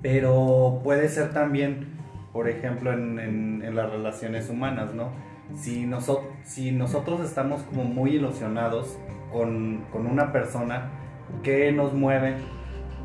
Pero 0.03 0.81
puede 0.85 1.09
ser 1.09 1.33
también, 1.33 1.89
por 2.33 2.49
ejemplo, 2.49 2.93
en, 2.93 3.19
en- 3.19 3.63
en 3.65 3.75
las 3.75 3.91
relaciones 3.91 4.49
humanas, 4.51 4.95
¿no? 4.95 5.11
Si, 5.57 5.87
noso- 5.87 6.25
si 6.45 6.73
nosotros 6.73 7.21
estamos 7.21 7.63
como 7.63 7.85
muy 7.85 8.17
ilusionados 8.17 8.99
con, 9.33 9.85
con 9.93 10.07
una 10.07 10.33
persona 10.33 10.91
que 11.43 11.73
nos 11.73 11.93
mueve 11.95 12.37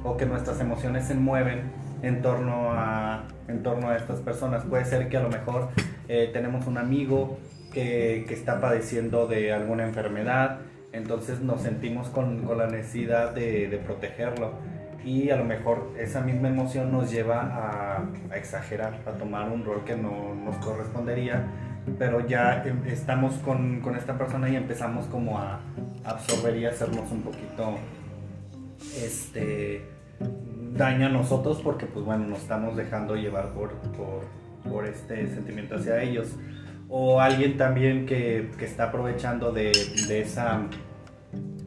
o 0.03 0.17
que 0.17 0.25
nuestras 0.25 0.59
emociones 0.59 1.05
se 1.05 1.15
mueven 1.15 1.71
en 2.01 2.21
torno 2.21 2.71
a, 2.71 3.25
en 3.47 3.61
torno 3.63 3.89
a 3.89 3.95
estas 3.97 4.19
personas, 4.19 4.63
puede 4.65 4.85
ser 4.85 5.07
que 5.09 5.17
a 5.17 5.21
lo 5.21 5.29
mejor 5.29 5.69
eh, 6.07 6.29
tenemos 6.33 6.65
un 6.67 6.77
amigo 6.77 7.37
que, 7.71 8.25
está 8.29 8.59
padeciendo 8.59 9.27
de 9.27 9.53
alguna 9.53 9.83
enfermedad, 9.83 10.59
entonces 10.91 11.41
nos 11.41 11.61
sentimos 11.61 12.09
con, 12.09 12.39
con 12.43 12.57
la 12.57 12.67
necesidad 12.67 13.33
de, 13.33 13.67
de 13.67 13.77
protegerlo. 13.77 14.53
Y 15.03 15.31
a 15.31 15.35
lo 15.35 15.45
mejor 15.45 15.91
esa 15.97 16.21
misma 16.21 16.49
emoción 16.49 16.91
nos 16.91 17.09
lleva 17.11 17.41
a, 17.41 18.03
a 18.31 18.37
exagerar, 18.37 18.99
a 19.07 19.11
tomar 19.11 19.49
un 19.49 19.65
rol 19.65 19.83
que 19.83 19.95
no 19.95 20.35
nos 20.35 20.57
correspondería, 20.57 21.47
pero 21.97 22.27
ya 22.27 22.63
em- 22.63 22.85
estamos 22.85 23.33
con, 23.35 23.79
con 23.81 23.95
esta 23.95 24.17
persona 24.17 24.49
y 24.49 24.55
empezamos 24.55 25.05
como 25.07 25.39
a 25.39 25.59
absorber 26.03 26.57
y 26.57 26.65
hacernos 26.65 27.11
un 27.11 27.21
poquito 27.23 27.77
este 29.03 29.83
daño 30.73 31.07
a 31.07 31.09
nosotros 31.09 31.61
porque 31.63 31.85
pues 31.85 32.05
bueno 32.05 32.25
nos 32.27 32.39
estamos 32.39 32.75
dejando 32.75 33.15
llevar 33.15 33.49
por, 33.49 33.71
por, 33.71 34.23
por 34.71 34.85
este 34.85 35.27
sentimiento 35.27 35.75
hacia 35.75 36.01
ellos 36.01 36.35
o 36.93 37.21
alguien 37.21 37.57
también 37.57 38.05
que, 38.05 38.51
que 38.59 38.65
está 38.65 38.85
aprovechando 38.85 39.53
de, 39.53 39.71
de 40.07 40.21
esa 40.21 40.61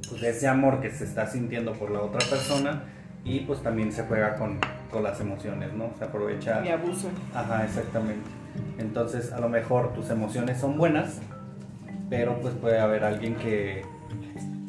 pues, 0.08 0.20
de 0.20 0.30
ese 0.30 0.46
amor 0.46 0.80
que 0.80 0.90
se 0.90 1.04
está 1.04 1.26
sintiendo 1.26 1.72
por 1.72 1.90
la 1.90 2.02
otra 2.02 2.20
persona 2.28 2.84
y 3.24 3.40
pues 3.40 3.62
también 3.62 3.90
se 3.90 4.04
juega 4.04 4.36
con, 4.36 4.58
con 4.90 5.02
las 5.02 5.20
emociones, 5.20 5.72
¿no? 5.72 5.90
Se 5.98 6.04
aprovecha 6.04 6.62
Y 6.64 6.68
abuso. 6.68 7.08
Ajá, 7.34 7.64
exactamente. 7.64 8.28
Entonces, 8.78 9.32
a 9.32 9.40
lo 9.40 9.48
mejor 9.48 9.94
tus 9.94 10.10
emociones 10.10 10.60
son 10.60 10.76
buenas, 10.76 11.20
pero 12.10 12.38
pues 12.40 12.54
puede 12.54 12.78
haber 12.78 13.02
alguien 13.02 13.34
que, 13.36 13.82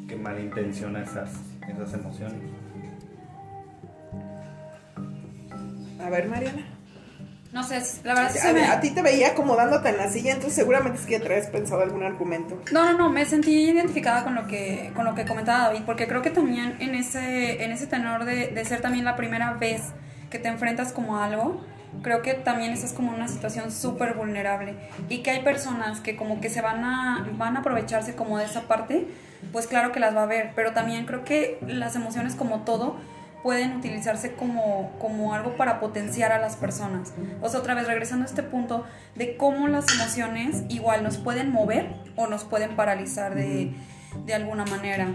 que 0.07 0.15
malintenciona 0.15 1.03
esas, 1.03 1.31
esas 1.67 1.93
emociones. 1.93 2.39
A 6.01 6.09
ver, 6.09 6.29
Mariana. 6.29 6.74
No 7.55 7.63
sé, 7.63 7.81
la 8.03 8.13
verdad 8.15 8.31
sí 8.33 8.39
A, 8.39 8.41
se 8.41 8.53
me... 8.53 8.65
a 8.65 8.81
ti 8.81 8.89
te 8.89 9.01
veía 9.01 9.29
acomodándote 9.29 9.87
en 9.87 9.95
la 9.95 10.09
silla, 10.09 10.33
entonces 10.33 10.55
seguramente 10.55 10.99
es 10.99 11.05
que 11.05 11.13
ya 11.13 11.23
traes 11.23 11.47
pensado 11.47 11.83
algún 11.83 12.03
argumento. 12.03 12.61
No, 12.73 12.83
no, 12.83 12.97
no, 12.97 13.09
me 13.09 13.23
sentí 13.25 13.69
identificada 13.69 14.25
con 14.25 14.35
lo 14.35 14.45
que, 14.45 14.91
con 14.93 15.05
lo 15.05 15.15
que 15.15 15.23
comentaba 15.23 15.69
David, 15.69 15.83
porque 15.85 16.05
creo 16.05 16.21
que 16.21 16.31
también 16.31 16.75
en 16.81 16.95
ese, 16.95 17.63
en 17.63 17.71
ese 17.71 17.87
tenor 17.87 18.25
de, 18.25 18.47
de 18.47 18.65
ser 18.65 18.81
también 18.81 19.05
la 19.05 19.15
primera 19.15 19.53
vez 19.53 19.83
que 20.29 20.37
te 20.37 20.49
enfrentas 20.49 20.91
como 20.91 21.15
a 21.15 21.23
algo, 21.23 21.61
creo 22.01 22.21
que 22.21 22.33
también 22.33 22.73
estás 22.73 22.91
como 22.91 23.13
en 23.13 23.19
una 23.19 23.29
situación 23.29 23.71
súper 23.71 24.15
vulnerable 24.15 24.75
y 25.07 25.19
que 25.19 25.31
hay 25.31 25.41
personas 25.41 26.01
que 26.01 26.17
como 26.17 26.41
que 26.41 26.49
se 26.49 26.59
van 26.59 26.83
a, 26.83 27.25
van 27.37 27.55
a 27.55 27.61
aprovecharse 27.61 28.15
como 28.15 28.37
de 28.37 28.43
esa 28.43 28.63
parte, 28.63 29.07
pues 29.53 29.67
claro 29.67 29.93
que 29.93 30.01
las 30.01 30.13
va 30.13 30.23
a 30.23 30.25
ver, 30.25 30.51
pero 30.57 30.73
también 30.73 31.05
creo 31.05 31.23
que 31.23 31.57
las 31.65 31.95
emociones 31.95 32.35
como 32.35 32.65
todo 32.65 32.97
pueden 33.45 33.75
utilizarse 33.75 34.33
como, 34.33 34.89
como 34.97 35.35
algo 35.35 35.55
para 35.55 35.79
potenciar 35.79 36.31
a 36.31 36.39
las 36.39 36.55
personas. 36.55 37.13
O 37.43 37.47
sea, 37.47 37.59
otra 37.59 37.75
vez 37.75 37.85
regresando 37.85 38.23
a 38.23 38.27
este 38.27 38.41
punto 38.41 38.85
de 39.13 39.37
cómo 39.37 39.67
las 39.67 39.85
emociones 39.93 40.63
igual 40.67 41.03
nos 41.03 41.17
pueden 41.17 41.51
mover 41.51 41.93
o 42.15 42.25
nos 42.25 42.43
pueden 42.43 42.75
paralizar 42.75 43.35
de, 43.35 43.71
de 44.25 44.33
alguna 44.33 44.65
manera. 44.65 45.09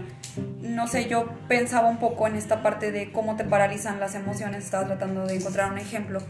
No 0.61 0.87
sé, 0.87 1.09
yo 1.09 1.25
pensaba 1.49 1.89
un 1.89 1.97
poco 1.97 2.25
en 2.25 2.37
esta 2.37 2.63
parte 2.63 2.93
de 2.93 3.11
cómo 3.11 3.35
te 3.35 3.43
paralizan 3.43 3.99
las 3.99 4.15
emociones, 4.15 4.63
estaba 4.63 4.85
tratando 4.85 5.25
de 5.25 5.35
encontrar 5.35 5.69
un 5.69 5.77
ejemplo. 5.77 6.21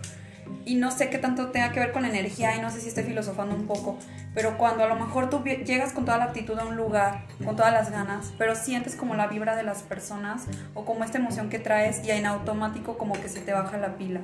Y 0.65 0.75
no 0.75 0.91
sé 0.91 1.09
qué 1.09 1.17
tanto 1.17 1.47
tenga 1.47 1.71
que 1.71 1.79
ver 1.79 1.91
con 1.91 2.03
la 2.03 2.09
energía 2.09 2.55
y 2.55 2.61
no 2.61 2.69
sé 2.69 2.81
si 2.81 2.89
estoy 2.89 3.03
filosofando 3.03 3.55
un 3.55 3.65
poco, 3.65 3.97
pero 4.33 4.57
cuando 4.57 4.83
a 4.83 4.87
lo 4.87 4.95
mejor 4.95 5.29
tú 5.29 5.43
llegas 5.43 5.93
con 5.93 6.05
toda 6.05 6.17
la 6.17 6.25
actitud 6.25 6.57
a 6.59 6.65
un 6.65 6.75
lugar, 6.75 7.25
con 7.43 7.55
todas 7.55 7.73
las 7.73 7.91
ganas, 7.91 8.33
pero 8.37 8.55
sientes 8.55 8.95
como 8.95 9.15
la 9.15 9.27
vibra 9.27 9.55
de 9.55 9.63
las 9.63 9.83
personas 9.83 10.45
o 10.73 10.85
como 10.85 11.03
esta 11.03 11.17
emoción 11.17 11.49
que 11.49 11.59
traes 11.59 12.05
y 12.05 12.11
en 12.11 12.25
automático 12.25 12.97
como 12.97 13.13
que 13.13 13.29
se 13.29 13.41
te 13.41 13.53
baja 13.53 13.77
la 13.77 13.97
pila. 13.97 14.21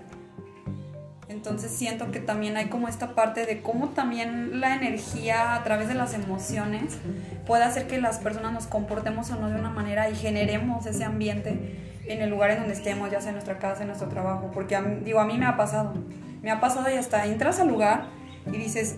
Entonces 1.29 1.71
siento 1.71 2.09
que 2.11 2.21
también 2.21 2.55
hay 2.55 2.67
como 2.67 2.87
esta 2.87 3.13
parte 3.13 3.45
de 3.45 3.61
cómo 3.61 3.89
también 3.89 4.61
la 4.61 4.75
energía 4.75 5.55
a 5.55 5.63
través 5.63 5.89
de 5.89 5.93
las 5.93 6.13
emociones 6.13 6.97
puede 7.45 7.63
hacer 7.63 7.87
que 7.87 7.99
las 7.99 8.19
personas 8.19 8.53
nos 8.53 8.65
comportemos 8.65 9.29
o 9.31 9.35
no 9.35 9.49
de 9.49 9.59
una 9.59 9.69
manera 9.69 10.09
y 10.09 10.15
generemos 10.15 10.85
ese 10.85 11.03
ambiente 11.03 11.86
en 12.09 12.21
el 12.21 12.29
lugar 12.29 12.51
en 12.51 12.59
donde 12.59 12.73
estemos, 12.73 13.09
ya 13.11 13.19
sea 13.21 13.29
en 13.29 13.35
nuestra 13.35 13.57
casa, 13.59 13.81
en 13.81 13.87
nuestro 13.87 14.07
trabajo. 14.09 14.51
Porque 14.53 14.75
a 14.75 14.81
mí- 14.81 15.01
digo, 15.03 15.19
a 15.19 15.25
mí 15.25 15.37
me 15.37 15.45
ha 15.45 15.57
pasado. 15.57 15.93
Me 16.41 16.51
ha 16.51 16.59
pasado 16.59 16.89
y 16.89 16.93
hasta 16.97 17.25
entras 17.25 17.59
al 17.59 17.67
lugar 17.67 18.07
y 18.45 18.57
dices, 18.57 18.95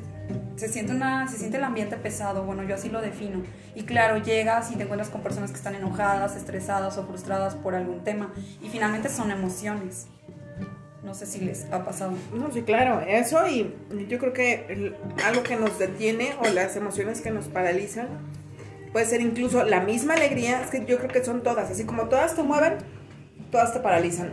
se 0.57 0.67
siente, 0.67 0.91
una, 0.93 1.27
se 1.27 1.37
siente 1.37 1.57
el 1.57 1.63
ambiente 1.63 1.95
pesado, 1.97 2.43
bueno, 2.43 2.63
yo 2.63 2.75
así 2.75 2.89
lo 2.89 3.01
defino. 3.01 3.41
Y 3.75 3.83
claro, 3.83 4.17
llegas 4.17 4.71
y 4.71 4.75
te 4.75 4.83
encuentras 4.83 5.09
con 5.09 5.21
personas 5.21 5.49
que 5.51 5.57
están 5.57 5.73
enojadas, 5.73 6.35
estresadas 6.35 6.97
o 6.97 7.07
frustradas 7.07 7.55
por 7.55 7.73
algún 7.75 8.03
tema. 8.03 8.31
Y 8.61 8.69
finalmente 8.69 9.09
son 9.09 9.31
emociones. 9.31 10.07
No 11.03 11.13
sé 11.13 11.25
si 11.25 11.39
les 11.39 11.65
ha 11.71 11.83
pasado. 11.85 12.11
No, 12.33 12.51
sí, 12.51 12.61
claro, 12.61 12.99
eso 13.07 13.47
y 13.47 13.73
yo 14.09 14.19
creo 14.19 14.33
que 14.33 14.65
el- 14.69 14.95
algo 15.25 15.43
que 15.43 15.55
nos 15.55 15.79
detiene 15.79 16.33
o 16.41 16.47
las 16.49 16.75
emociones 16.75 17.21
que 17.21 17.31
nos 17.31 17.47
paralizan 17.47 18.07
puede 18.91 19.05
ser 19.05 19.21
incluso 19.21 19.63
la 19.63 19.79
misma 19.79 20.15
alegría, 20.15 20.61
es 20.61 20.69
que 20.69 20.85
yo 20.85 20.97
creo 20.97 21.09
que 21.09 21.23
son 21.23 21.41
todas, 21.41 21.71
así 21.71 21.85
como 21.85 22.03
todas 22.09 22.35
te 22.35 22.43
mueven, 22.43 22.73
todas 23.51 23.73
te 23.73 23.79
paralizan. 23.79 24.31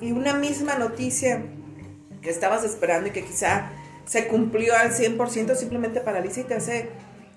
Y 0.00 0.12
una 0.12 0.34
misma 0.34 0.76
noticia 0.76 1.42
que 2.20 2.30
estabas 2.30 2.64
esperando 2.64 3.08
y 3.08 3.12
que 3.12 3.24
quizá 3.24 3.70
se 4.04 4.26
cumplió 4.28 4.76
al 4.76 4.92
100% 4.92 5.54
simplemente 5.54 6.00
paraliza 6.00 6.40
y 6.40 6.44
te 6.44 6.54
hace 6.54 6.90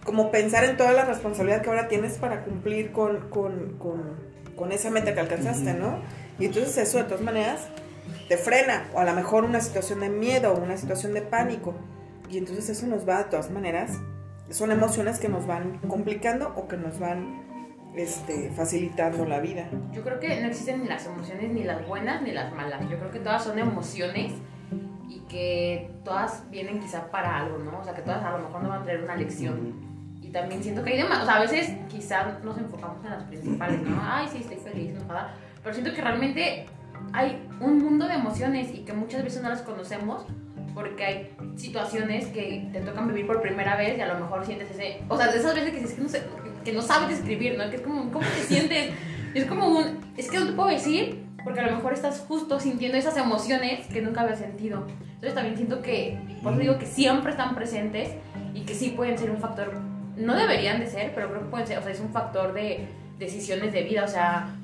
como 0.03 0.31
pensar 0.31 0.63
en 0.63 0.77
toda 0.77 0.93
la 0.93 1.05
responsabilidad 1.05 1.61
que 1.61 1.69
ahora 1.69 1.87
tienes 1.87 2.13
para 2.13 2.43
cumplir 2.43 2.91
con, 2.91 3.29
con, 3.29 3.77
con, 3.77 4.19
con 4.55 4.71
esa 4.71 4.91
meta 4.91 5.13
que 5.13 5.19
alcanzaste, 5.19 5.73
¿no? 5.73 5.99
Y 6.39 6.45
entonces 6.45 6.77
eso 6.77 6.99
de 6.99 7.05
todas 7.05 7.21
maneras 7.21 7.61
te 8.27 8.37
frena, 8.37 8.87
o 8.93 8.99
a 8.99 9.05
lo 9.05 9.13
mejor 9.13 9.43
una 9.43 9.61
situación 9.61 9.99
de 10.01 10.09
miedo 10.09 10.53
una 10.55 10.77
situación 10.77 11.13
de 11.13 11.21
pánico. 11.21 11.75
Y 12.29 12.37
entonces 12.37 12.69
eso 12.69 12.87
nos 12.87 13.07
va 13.07 13.19
de 13.19 13.23
todas 13.25 13.51
maneras, 13.51 13.91
son 14.49 14.71
emociones 14.71 15.19
que 15.19 15.29
nos 15.29 15.47
van 15.47 15.79
complicando 15.87 16.53
o 16.55 16.67
que 16.67 16.77
nos 16.77 16.99
van 16.99 17.44
este, 17.95 18.51
facilitando 18.51 19.25
la 19.25 19.39
vida. 19.39 19.69
Yo 19.93 20.03
creo 20.03 20.19
que 20.19 20.39
no 20.41 20.47
existen 20.47 20.81
ni 20.81 20.87
las 20.87 21.05
emociones 21.05 21.51
ni 21.51 21.63
las 21.63 21.87
buenas 21.87 22.21
ni 22.21 22.31
las 22.31 22.53
malas. 22.53 22.81
Yo 22.89 22.97
creo 22.97 23.11
que 23.11 23.19
todas 23.19 23.43
son 23.43 23.59
emociones 23.59 24.33
y 25.07 25.19
que 25.29 25.91
todas 26.03 26.49
vienen 26.49 26.79
quizá 26.79 27.09
para 27.11 27.37
algo, 27.37 27.57
¿no? 27.59 27.79
O 27.79 27.83
sea, 27.83 27.93
que 27.93 28.01
todas 28.01 28.23
a 28.23 28.31
lo 28.31 28.39
mejor 28.39 28.61
nos 28.61 28.69
van 28.69 28.81
a 28.81 28.83
traer 28.83 29.03
una 29.03 29.15
lección. 29.15 29.73
Y 30.21 30.29
también 30.29 30.61
siento 30.61 30.83
que 30.83 30.91
hay 30.91 30.97
demás, 30.97 31.23
o 31.23 31.25
sea, 31.25 31.35
a 31.35 31.41
veces 31.41 31.73
quizá 31.87 32.39
nos 32.43 32.57
enfocamos 32.57 33.03
en 33.05 33.11
las 33.11 33.23
principales, 33.23 33.81
¿no? 33.81 33.97
Ay, 34.01 34.27
sí, 34.31 34.39
estoy 34.39 34.57
feliz, 34.57 34.91
enojada. 34.91 35.33
Pero 35.63 35.73
siento 35.73 35.93
que 35.93 36.01
realmente 36.01 36.65
hay 37.13 37.47
un 37.59 37.83
mundo 37.83 38.07
de 38.07 38.15
emociones 38.15 38.73
y 38.73 38.79
que 38.79 38.93
muchas 38.93 39.23
veces 39.23 39.41
no 39.41 39.49
las 39.49 39.61
conocemos 39.61 40.25
porque 40.73 41.05
hay 41.05 41.35
situaciones 41.55 42.27
que 42.27 42.69
te 42.73 42.81
tocan 42.81 43.07
vivir 43.07 43.25
por 43.25 43.41
primera 43.41 43.77
vez 43.77 43.97
y 43.97 44.01
a 44.01 44.07
lo 44.07 44.19
mejor 44.19 44.45
sientes 44.45 44.69
ese... 44.71 45.01
O 45.07 45.15
sea, 45.15 45.31
de 45.31 45.37
esas 45.37 45.55
veces 45.55 45.71
que 45.71 45.79
dices 45.79 45.93
que 45.95 46.01
no, 46.01 46.09
sé, 46.09 46.21
que 46.65 46.73
no 46.73 46.81
sabes 46.81 47.09
describir, 47.09 47.57
¿no? 47.57 47.69
Que 47.69 47.77
es 47.77 47.81
como, 47.81 48.11
¿cómo 48.11 48.25
te 48.27 48.43
sientes? 48.43 48.91
Es 49.33 49.45
como 49.45 49.67
un... 49.67 49.99
Es 50.17 50.29
que 50.29 50.39
no 50.39 50.47
te 50.47 50.53
puedo 50.53 50.69
decir 50.69 51.23
porque 51.45 51.59
a 51.59 51.67
lo 51.67 51.75
mejor 51.75 51.93
estás 51.93 52.25
justo 52.27 52.59
sintiendo 52.59 52.97
esas 52.97 53.15
emociones 53.17 53.85
que 53.85 54.01
nunca 54.01 54.21
habías 54.21 54.39
sentido. 54.39 54.87
Entonces 55.13 55.35
también 55.35 55.55
siento 55.55 55.81
que, 55.83 56.17
por 56.41 56.53
eso 56.53 56.61
digo 56.61 56.79
que 56.79 56.87
siempre 56.87 57.31
están 57.31 57.53
presentes 57.53 58.09
y 58.55 58.61
que 58.61 58.73
sí 58.73 58.89
pueden 58.89 59.15
ser 59.17 59.29
un 59.29 59.37
factor, 59.37 59.79
no 60.17 60.35
deberían 60.35 60.79
de 60.79 60.87
ser, 60.87 61.13
pero 61.13 61.29
creo 61.29 61.41
que 61.41 61.49
pueden 61.49 61.67
ser, 61.67 61.77
o 61.77 61.83
sea, 61.83 61.91
es 61.91 61.99
un 61.99 62.09
factor 62.09 62.51
de 62.53 62.87
decisiones 63.19 63.71
de 63.73 63.83
vida, 63.83 64.03
o 64.03 64.07
sea, 64.07 64.55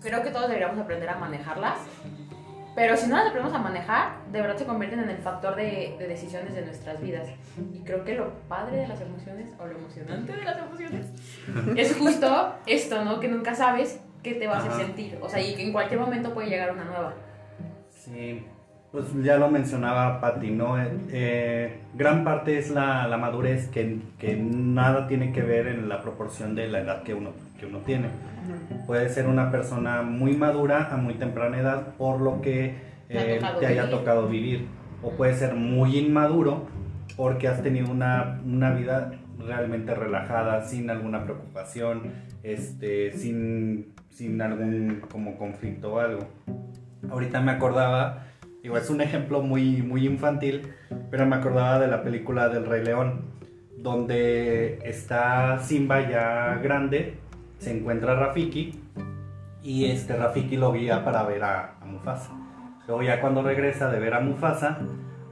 creo 0.00 0.22
que 0.22 0.30
todos 0.30 0.46
deberíamos 0.46 0.78
aprender 0.78 1.08
a 1.08 1.16
manejarlas. 1.18 1.78
Pero 2.74 2.96
si 2.96 3.06
no 3.06 3.16
las 3.16 3.26
aprendemos 3.26 3.54
a 3.54 3.62
manejar, 3.62 4.12
de 4.32 4.40
verdad 4.40 4.56
se 4.56 4.64
convierten 4.64 5.00
en 5.00 5.10
el 5.10 5.18
factor 5.18 5.56
de, 5.56 5.94
de 5.98 6.08
decisiones 6.08 6.54
de 6.54 6.64
nuestras 6.64 7.00
vidas. 7.02 7.28
Y 7.74 7.80
creo 7.80 8.02
que 8.04 8.14
lo 8.14 8.32
padre 8.48 8.78
de 8.78 8.88
las 8.88 9.00
emociones, 9.00 9.48
o 9.58 9.66
lo 9.66 9.76
emocionante 9.76 10.32
de 10.32 10.42
las 10.42 10.58
emociones, 10.58 11.06
es 11.76 11.96
justo 11.96 12.54
esto, 12.66 13.04
¿no? 13.04 13.20
Que 13.20 13.28
nunca 13.28 13.54
sabes 13.54 14.00
qué 14.22 14.34
te 14.34 14.46
va 14.46 14.58
a 14.58 14.76
sentir. 14.78 15.18
O 15.20 15.28
sea, 15.28 15.40
y 15.40 15.54
que 15.54 15.64
en 15.64 15.72
cualquier 15.72 16.00
momento 16.00 16.32
puede 16.32 16.48
llegar 16.48 16.72
una 16.72 16.84
nueva. 16.84 17.14
Sí, 17.90 18.44
pues 18.90 19.06
ya 19.22 19.36
lo 19.36 19.50
mencionaba 19.50 20.20
Patti, 20.20 20.50
¿no? 20.50 20.80
Eh, 20.80 20.90
eh, 21.10 21.80
gran 21.94 22.24
parte 22.24 22.58
es 22.58 22.70
la, 22.70 23.06
la 23.06 23.16
madurez 23.16 23.68
que, 23.68 24.00
que 24.18 24.36
nada 24.36 25.06
tiene 25.06 25.32
que 25.32 25.42
ver 25.42 25.66
en 25.66 25.88
la 25.88 26.02
proporción 26.02 26.54
de 26.54 26.68
la 26.68 26.80
edad 26.80 27.02
que 27.02 27.14
uno, 27.14 27.30
que 27.62 27.68
uno 27.68 27.78
tiene. 27.78 28.08
Puede 28.86 29.08
ser 29.08 29.28
una 29.28 29.50
persona 29.52 30.02
muy 30.02 30.36
madura 30.36 30.88
a 30.92 30.96
muy 30.96 31.14
temprana 31.14 31.60
edad 31.60 31.94
por 31.96 32.20
lo 32.20 32.40
que 32.40 32.74
Te 33.08 33.18
ha 33.18 33.36
eh, 33.36 33.40
te 33.60 33.66
haya 33.66 33.84
vivir. 33.84 33.98
tocado 33.98 34.28
vivir. 34.28 34.66
O 35.02 35.10
puede 35.10 35.34
ser 35.34 35.54
muy 35.54 35.96
inmaduro 35.96 36.66
porque 37.16 37.46
has 37.46 37.62
tenido 37.62 37.90
una, 37.90 38.40
una 38.44 38.72
vida 38.72 39.12
realmente 39.38 39.94
relajada, 39.94 40.62
sin 40.64 40.90
alguna 40.90 41.24
preocupación, 41.24 42.02
este, 42.42 43.12
sin, 43.12 43.92
sin 44.10 44.42
algún 44.42 45.02
como 45.08 45.36
conflicto 45.38 45.94
o 45.94 45.98
algo. 46.00 46.26
Ahorita 47.10 47.40
me 47.40 47.52
acordaba, 47.52 48.26
digo, 48.62 48.76
es 48.76 48.90
un 48.90 49.00
ejemplo 49.00 49.40
muy, 49.42 49.82
muy 49.82 50.06
infantil, 50.06 50.62
pero 51.10 51.26
me 51.26 51.36
acordaba 51.36 51.78
de 51.78 51.86
la 51.88 52.02
película 52.02 52.48
del 52.48 52.66
Rey 52.66 52.84
León, 52.84 53.22
donde 53.76 54.78
está 54.84 55.58
Simba 55.60 56.08
ya 56.08 56.60
grande, 56.62 57.21
se 57.62 57.70
encuentra 57.70 58.16
Rafiki 58.16 58.74
y 59.62 59.84
este 59.84 60.16
Rafiki 60.16 60.56
lo 60.56 60.72
guía 60.72 61.04
para 61.04 61.22
ver 61.22 61.44
a, 61.44 61.76
Mufasa. 61.86 62.32
Luego 62.88 63.02
ya 63.02 63.20
cuando 63.20 63.42
regresa 63.42 63.88
de 63.88 64.00
ver 64.00 64.14
a 64.14 64.20
Mufasa, 64.20 64.80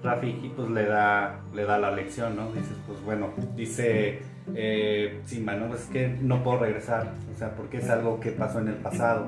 Rafiki 0.03 0.51
pues 0.51 0.71
le 0.71 0.85
da, 0.85 1.41
le 1.53 1.65
da 1.65 1.79
la 1.79 1.91
lección, 1.91 2.37
¿no? 2.37 2.53
Dices, 2.53 2.77
pues 2.87 3.03
bueno, 3.03 3.31
dice 3.57 4.21
eh, 4.55 5.21
Simba, 5.25 5.55
¿no? 5.57 5.75
Es 5.75 5.87
que 5.87 6.09
no 6.09 6.45
puedo 6.45 6.61
regresar, 6.61 7.09
o 7.35 7.37
sea, 7.37 7.57
porque 7.57 7.79
es 7.79 7.91
algo 7.91 8.21
que 8.21 8.31
pasó 8.31 8.61
en 8.61 8.69
el 8.69 8.77
pasado 8.77 9.27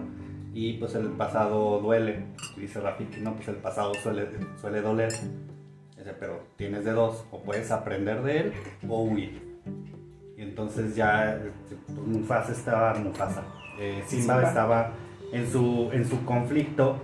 y 0.54 0.74
pues 0.74 0.94
el 0.94 1.08
pasado 1.08 1.80
duele. 1.80 2.24
Dice 2.56 2.80
Rafiki, 2.80 3.20
no, 3.20 3.34
pues 3.34 3.48
el 3.48 3.56
pasado 3.56 3.94
suele, 3.94 4.28
suele 4.60 4.80
doler. 4.80 5.10
Dice, 5.10 6.14
pero 6.20 6.44
tienes 6.54 6.84
de 6.84 6.92
dos, 6.92 7.24
o 7.32 7.42
puedes 7.42 7.72
aprender 7.72 8.22
de 8.22 8.38
él 8.38 8.52
o 8.88 9.02
huir. 9.02 9.51
Y 10.42 10.48
entonces 10.48 10.96
ya 10.96 11.38
pues, 11.87 11.98
Mufasa 12.07 12.50
estaba, 12.52 12.94
Mufasa, 12.94 13.42
eh, 13.78 14.02
Simba, 14.07 14.35
Simba. 14.35 14.48
estaba 14.48 14.90
en 15.33 15.48
su, 15.48 15.88
en 15.92 16.05
su 16.09 16.24
conflicto 16.24 16.96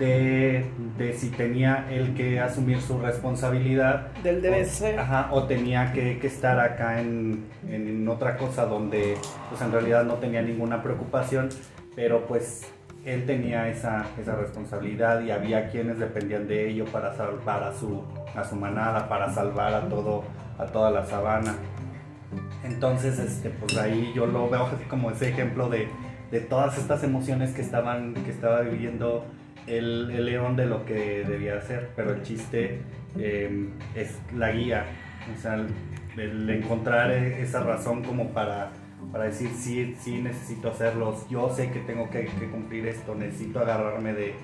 de, 0.00 0.66
de 0.98 1.12
si 1.12 1.28
tenía 1.30 1.86
él 1.90 2.14
que 2.14 2.40
asumir 2.40 2.80
su 2.80 2.98
responsabilidad 2.98 4.08
Del 4.24 4.42
debe 4.42 4.62
o, 4.62 4.66
ser. 4.66 4.98
ajá, 4.98 5.28
o 5.30 5.44
tenía 5.44 5.92
que, 5.92 6.18
que 6.18 6.26
estar 6.26 6.58
acá 6.58 7.00
en, 7.00 7.44
en 7.68 8.08
otra 8.08 8.36
cosa 8.36 8.66
donde 8.66 9.16
pues 9.48 9.60
en 9.62 9.70
realidad 9.70 10.04
no 10.04 10.14
tenía 10.14 10.42
ninguna 10.42 10.82
preocupación, 10.82 11.50
pero 11.94 12.26
pues 12.26 12.62
él 13.04 13.26
tenía 13.26 13.68
esa, 13.68 14.06
esa 14.20 14.34
responsabilidad 14.34 15.20
y 15.22 15.30
había 15.30 15.68
quienes 15.70 15.98
dependían 16.00 16.48
de 16.48 16.68
ello 16.68 16.84
para 16.86 17.14
salvar 17.16 17.62
a 17.62 17.72
su, 17.74 18.02
a 18.34 18.42
su 18.44 18.56
manada, 18.56 19.08
para 19.08 19.32
salvar 19.32 19.72
a, 19.72 19.88
todo, 19.88 20.24
a 20.58 20.64
toda 20.66 20.90
la 20.90 21.06
sabana. 21.06 21.54
Entonces, 22.64 23.18
este, 23.18 23.50
pues 23.50 23.76
ahí 23.76 24.12
yo 24.14 24.26
lo 24.26 24.48
veo 24.48 24.66
así 24.66 24.84
como 24.84 25.10
ese 25.10 25.28
ejemplo 25.30 25.68
de, 25.68 25.88
de 26.30 26.40
todas 26.40 26.78
estas 26.78 27.04
emociones 27.04 27.52
que 27.52 27.62
estaban 27.62 28.14
que 28.14 28.30
estaba 28.30 28.60
viviendo 28.60 29.26
el, 29.66 30.24
león 30.24 30.56
de 30.56 30.66
lo 30.66 30.84
que 30.84 31.24
debía 31.24 31.56
hacer, 31.58 31.90
pero 31.94 32.12
el 32.12 32.22
chiste 32.22 32.80
eh, 33.18 33.68
es 33.94 34.18
la 34.34 34.52
guía, 34.52 34.86
o 35.36 35.40
sea, 35.40 35.64
el, 36.16 36.50
encontrar 36.50 37.10
e- 37.10 37.42
esa 37.42 37.60
razón 37.60 38.02
como 38.02 38.30
para, 38.30 38.70
para 39.12 39.24
decir 39.24 39.50
sí, 39.56 39.94
sí 40.00 40.20
necesito 40.20 40.70
hacerlos, 40.70 41.28
yo 41.28 41.48
sé 41.54 41.70
que 41.70 41.80
tengo 41.80 42.10
que 42.10 42.26
cumplir 42.50 42.86
esto, 42.86 43.14
necesito 43.14 43.60
agarrarme 43.60 44.12
de, 44.14 44.34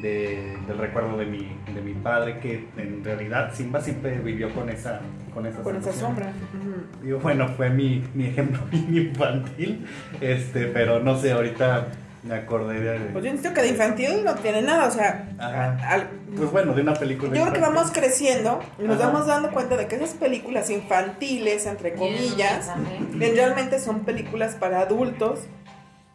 de- 0.00 0.56
del 0.66 0.78
recuerdo 0.78 1.16
de 1.16 1.26
mi, 1.26 1.56
de 1.74 1.80
mi 1.80 1.94
padre, 1.94 2.38
que 2.40 2.66
en 2.76 3.02
realidad 3.04 3.52
Simba 3.54 3.80
siempre 3.80 4.18
vivió 4.18 4.52
con 4.54 4.68
esa, 4.70 5.00
con 5.34 5.46
esa, 5.46 5.62
Con 5.62 5.76
esa 5.76 5.92
sombra. 5.92 6.26
Ujú. 6.26 7.04
Digo, 7.04 7.18
bueno, 7.20 7.48
fue 7.48 7.70
mi, 7.70 8.04
mi 8.14 8.26
ejemplo 8.26 8.60
bien 8.70 8.94
infantil, 9.08 9.86
este, 10.20 10.66
pero 10.66 11.00
no 11.00 11.18
sé, 11.18 11.32
ahorita 11.32 11.88
me 12.24 12.34
acordé 12.34 12.80
de... 12.80 12.98
Pues 13.12 13.24
yo 13.24 13.30
insisto 13.30 13.54
que 13.54 13.62
de 13.62 13.68
infantil 13.68 14.24
no 14.24 14.34
tiene 14.34 14.60
nada, 14.62 14.86
o 14.88 14.90
sea, 14.90 15.30
Ajá. 15.38 15.78
al- 15.88 16.08
Pues 16.36 16.50
bueno, 16.50 16.74
de 16.74 16.82
una 16.82 16.94
película. 16.94 17.32
yo 17.34 17.42
creo 17.42 17.52
que 17.54 17.60
vamos 17.60 17.90
creciendo 17.92 18.60
y 18.78 18.82
nos 18.82 19.00
Ajá. 19.00 19.06
vamos 19.10 19.26
dando 19.26 19.50
cuenta 19.50 19.76
de 19.76 19.86
que 19.86 19.96
esas 19.96 20.10
películas 20.10 20.68
infantiles, 20.70 21.64
entre 21.66 21.94
comillas, 21.94 22.70
que 23.18 23.32
realmente 23.32 23.78
son 23.78 24.00
películas 24.00 24.56
para 24.56 24.80
adultos, 24.80 25.40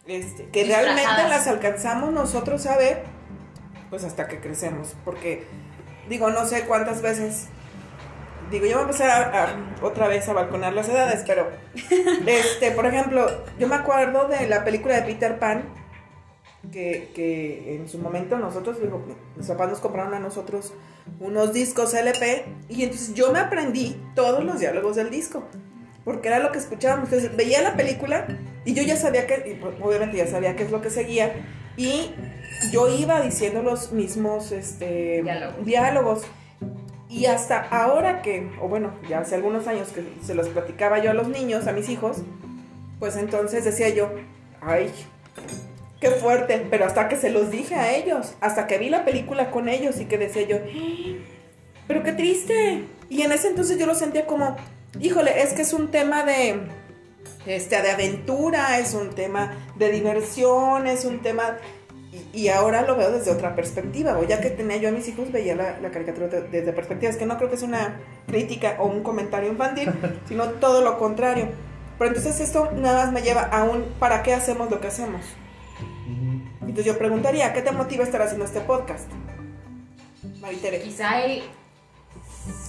este, 0.05 0.45
que 0.49 0.65
realmente 0.65 1.27
las 1.29 1.47
alcanzamos 1.47 2.11
nosotros 2.11 2.65
a 2.67 2.77
ver, 2.77 3.03
pues 3.93 4.05
hasta 4.05 4.27
que 4.27 4.39
crecemos, 4.39 4.95
porque 5.05 5.43
digo, 6.09 6.31
no 6.31 6.47
sé 6.47 6.65
cuántas 6.65 7.03
veces. 7.03 7.45
Digo, 8.49 8.65
yo 8.65 8.71
voy 8.71 8.79
a 8.79 8.85
empezar 8.87 9.11
a, 9.11 9.43
a- 9.43 9.85
otra 9.85 10.07
vez 10.07 10.27
a 10.27 10.33
balconar 10.33 10.73
las 10.73 10.89
edades, 10.89 11.23
pero, 11.27 11.47
este, 12.25 12.71
por 12.71 12.87
ejemplo, 12.87 13.27
yo 13.59 13.67
me 13.67 13.75
acuerdo 13.75 14.27
de 14.27 14.49
la 14.49 14.63
película 14.63 14.95
de 14.95 15.03
Peter 15.03 15.37
Pan, 15.37 15.65
que, 16.71 17.11
que 17.13 17.75
en 17.75 17.87
su 17.87 17.99
momento 17.99 18.39
nosotros, 18.39 18.81
digo, 18.81 19.05
mis 19.35 19.45
papás 19.45 19.69
nos 19.69 19.79
compraron 19.79 20.15
a 20.15 20.19
nosotros 20.19 20.73
unos 21.19 21.53
discos 21.53 21.93
LP, 21.93 22.45
y 22.69 22.85
entonces 22.85 23.13
yo 23.13 23.31
me 23.31 23.37
aprendí 23.37 24.01
todos 24.15 24.43
los 24.43 24.59
diálogos 24.59 24.95
del 24.95 25.11
disco, 25.11 25.43
porque 26.03 26.29
era 26.29 26.39
lo 26.39 26.51
que 26.51 26.57
escuchábamos. 26.57 27.13
Entonces 27.13 27.37
veía 27.37 27.61
la 27.61 27.75
película 27.75 28.25
y 28.65 28.73
yo 28.73 28.81
ya 28.81 28.97
sabía 28.97 29.27
que, 29.27 29.59
y, 29.61 29.83
obviamente 29.83 30.17
ya 30.17 30.25
sabía 30.25 30.55
qué 30.55 30.63
es 30.63 30.71
lo 30.71 30.81
que 30.81 30.89
seguía, 30.89 31.31
y 31.77 32.11
yo 32.71 32.87
iba 32.87 33.21
diciendo 33.21 33.61
los 33.63 33.91
mismos 33.91 34.51
este, 34.51 35.21
Diálogos. 35.23 35.65
diálogos. 35.65 36.21
Y 37.09 37.25
hasta 37.25 37.61
ahora 37.69 38.21
que, 38.21 38.49
o 38.59 38.67
bueno, 38.67 38.91
ya 39.07 39.19
hace 39.19 39.35
algunos 39.35 39.67
años 39.67 39.89
que 39.89 40.03
se 40.25 40.33
los 40.33 40.47
platicaba 40.49 40.99
yo 40.99 41.11
a 41.11 41.13
los 41.13 41.27
niños, 41.27 41.67
a 41.67 41.71
mis 41.71 41.89
hijos, 41.89 42.17
pues 42.99 43.15
entonces 43.17 43.63
decía 43.65 43.89
yo, 43.89 44.09
ay, 44.61 44.91
qué 45.99 46.09
fuerte, 46.09 46.65
pero 46.69 46.85
hasta 46.85 47.07
que 47.09 47.15
se 47.15 47.29
los 47.29 47.51
dije 47.51 47.75
a 47.75 47.95
ellos, 47.95 48.33
hasta 48.41 48.65
que 48.65 48.77
vi 48.79 48.89
la 48.89 49.05
película 49.05 49.51
con 49.51 49.69
ellos 49.69 49.99
y 49.99 50.05
que 50.05 50.17
decía 50.17 50.41
yo, 50.47 50.57
"Ah, 50.57 51.23
pero 51.87 52.01
qué 52.03 52.13
triste. 52.13 52.85
Y 53.09 53.21
en 53.21 53.31
ese 53.31 53.49
entonces 53.49 53.77
yo 53.77 53.85
lo 53.85 53.93
sentía 53.93 54.25
como, 54.25 54.55
híjole, 54.99 55.41
es 55.43 55.53
que 55.53 55.61
es 55.61 55.73
un 55.73 55.91
tema 55.91 56.23
de, 56.23 56.61
este, 57.45 57.81
de 57.81 57.91
aventura, 57.91 58.79
es 58.79 58.93
un 58.93 59.09
tema 59.11 59.53
de 59.75 59.91
diversión, 59.91 60.87
es 60.87 61.05
un 61.05 61.19
tema... 61.21 61.57
Y, 62.33 62.41
y 62.43 62.49
ahora 62.49 62.83
lo 62.83 62.95
veo 62.95 63.11
desde 63.11 63.31
otra 63.31 63.55
perspectiva, 63.55 64.17
o 64.19 64.23
ya 64.23 64.39
que 64.39 64.51
tenía 64.51 64.77
yo 64.77 64.89
a 64.89 64.91
mis 64.91 65.07
hijos, 65.07 65.31
veía 65.31 65.55
la, 65.55 65.79
la 65.79 65.89
caricatura 65.89 66.27
de- 66.27 66.43
desde 66.43 66.71
perspectivas, 66.71 67.17
que 67.17 67.25
no 67.25 67.37
creo 67.37 67.49
que 67.49 67.55
es 67.55 67.63
una 67.63 67.99
crítica 68.27 68.75
o 68.79 68.85
un 68.85 69.01
comentario 69.01 69.49
infantil, 69.51 69.91
sino 70.27 70.45
todo 70.51 70.81
lo 70.81 70.99
contrario. 70.99 71.49
Pero 71.97 72.09
entonces 72.09 72.39
esto 72.39 72.69
nada 72.75 73.05
más 73.05 73.13
me 73.13 73.21
lleva 73.23 73.41
a 73.41 73.63
un, 73.63 73.83
¿para 73.99 74.21
qué 74.23 74.33
hacemos 74.33 74.69
lo 74.69 74.79
que 74.79 74.87
hacemos? 74.87 75.21
Entonces 76.61 76.85
yo 76.85 76.97
preguntaría, 76.97 77.51
¿qué 77.53 77.61
te 77.61 77.71
motiva 77.71 78.03
a 78.03 78.05
estar 78.05 78.21
haciendo 78.21 78.45
este 78.45 78.61
podcast? 78.61 79.09
Maritere. 80.39 80.81
Quizá 80.81 81.21
el 81.23 81.43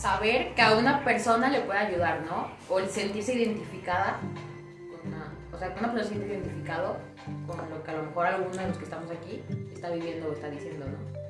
saber 0.00 0.54
que 0.54 0.62
a 0.62 0.76
una 0.76 1.04
persona 1.04 1.48
le 1.50 1.60
puede 1.60 1.78
ayudar, 1.80 2.22
¿no? 2.22 2.48
O 2.68 2.78
el 2.78 2.88
sentirse 2.88 3.34
identificada 3.34 4.20
o 5.54 5.58
sea, 5.58 5.68
que 5.68 5.80
persona 5.80 6.02
se 6.02 6.08
siente 6.08 6.26
identificado 6.26 6.96
con 7.46 7.56
lo 7.70 7.84
que 7.84 7.90
a 7.90 7.94
lo 7.94 8.02
mejor 8.04 8.26
alguno 8.26 8.56
de 8.56 8.68
los 8.68 8.76
que 8.76 8.84
estamos 8.84 9.10
aquí 9.10 9.42
está 9.72 9.90
viviendo 9.90 10.28
o 10.28 10.32
está 10.32 10.50
diciendo, 10.50 10.86
¿no? 10.86 11.24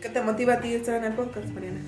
¿Qué 0.00 0.08
te 0.08 0.20
motiva 0.22 0.54
a 0.54 0.60
ti 0.60 0.74
estar 0.74 0.96
en 0.96 1.04
el 1.04 1.12
podcast, 1.12 1.48
Mariana? 1.50 1.80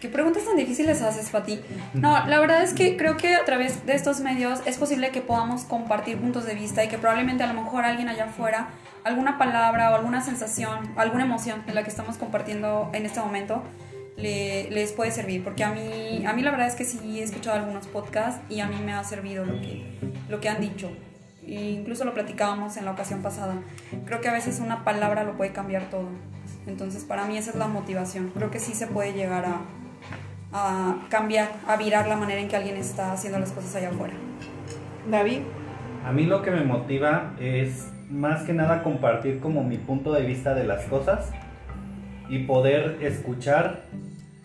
¿Qué 0.00 0.08
preguntas 0.08 0.44
tan 0.44 0.56
difíciles 0.56 1.02
haces, 1.02 1.30
Pati? 1.30 1.60
No, 1.94 2.26
la 2.26 2.38
verdad 2.38 2.62
es 2.62 2.74
que 2.74 2.96
creo 2.96 3.16
que 3.16 3.34
a 3.34 3.44
través 3.44 3.84
de 3.86 3.94
estos 3.94 4.20
medios 4.20 4.60
es 4.66 4.78
posible 4.78 5.10
que 5.10 5.20
podamos 5.20 5.64
compartir 5.64 6.18
puntos 6.20 6.46
de 6.46 6.54
vista 6.54 6.84
y 6.84 6.88
que 6.88 6.98
probablemente 6.98 7.42
a 7.42 7.52
lo 7.52 7.60
mejor 7.60 7.84
alguien 7.84 8.08
allá 8.08 8.26
afuera, 8.26 8.68
alguna 9.04 9.36
palabra 9.36 9.90
o 9.90 9.94
alguna 9.94 10.20
sensación, 10.20 10.92
alguna 10.96 11.24
emoción 11.24 11.62
en 11.66 11.74
la 11.74 11.82
que 11.82 11.90
estamos 11.90 12.18
compartiendo 12.18 12.90
en 12.92 13.04
este 13.06 13.20
momento, 13.20 13.62
le- 14.16 14.70
les 14.70 14.92
puede 14.92 15.10
servir. 15.10 15.42
Porque 15.44 15.64
a 15.64 15.70
mí, 15.72 16.24
a 16.26 16.32
mí 16.32 16.42
la 16.42 16.50
verdad 16.50 16.66
es 16.68 16.74
que 16.74 16.84
sí 16.84 17.20
he 17.20 17.22
escuchado 17.22 17.58
algunos 17.58 17.86
podcasts 17.86 18.40
y 18.50 18.60
a 18.60 18.66
mí 18.66 18.76
me 18.84 18.92
ha 18.92 19.02
servido 19.04 19.44
lo 19.44 19.60
que, 19.60 19.84
lo 20.28 20.40
que 20.40 20.48
han 20.48 20.60
dicho. 20.60 20.90
E 21.46 21.70
incluso 21.70 22.04
lo 22.04 22.12
platicábamos 22.14 22.76
en 22.76 22.84
la 22.84 22.90
ocasión 22.92 23.22
pasada. 23.22 23.54
Creo 24.04 24.20
que 24.20 24.28
a 24.28 24.32
veces 24.32 24.58
una 24.60 24.82
palabra 24.84 25.22
lo 25.24 25.36
puede 25.36 25.52
cambiar 25.52 25.90
todo. 25.90 26.08
Entonces 26.66 27.04
para 27.04 27.24
mí 27.26 27.36
esa 27.38 27.50
es 27.50 27.56
la 27.56 27.68
motivación. 27.68 28.30
Creo 28.34 28.50
que 28.50 28.58
sí 28.58 28.74
se 28.74 28.88
puede 28.88 29.12
llegar 29.12 29.44
a, 29.44 29.60
a 30.52 30.96
cambiar, 31.08 31.50
a 31.68 31.76
virar 31.76 32.08
la 32.08 32.16
manera 32.16 32.40
en 32.40 32.48
que 32.48 32.56
alguien 32.56 32.76
está 32.76 33.12
haciendo 33.12 33.38
las 33.38 33.52
cosas 33.52 33.76
allá 33.76 33.90
afuera. 33.90 34.14
David. 35.08 35.40
A 36.04 36.12
mí 36.12 36.24
lo 36.24 36.42
que 36.42 36.50
me 36.50 36.62
motiva 36.62 37.32
es 37.40 37.88
más 38.10 38.42
que 38.42 38.52
nada 38.52 38.82
compartir 38.82 39.40
como 39.40 39.62
mi 39.64 39.76
punto 39.78 40.12
de 40.12 40.22
vista 40.22 40.54
de 40.54 40.64
las 40.64 40.84
cosas 40.84 41.30
y 42.28 42.40
poder 42.44 42.98
escuchar 43.00 43.82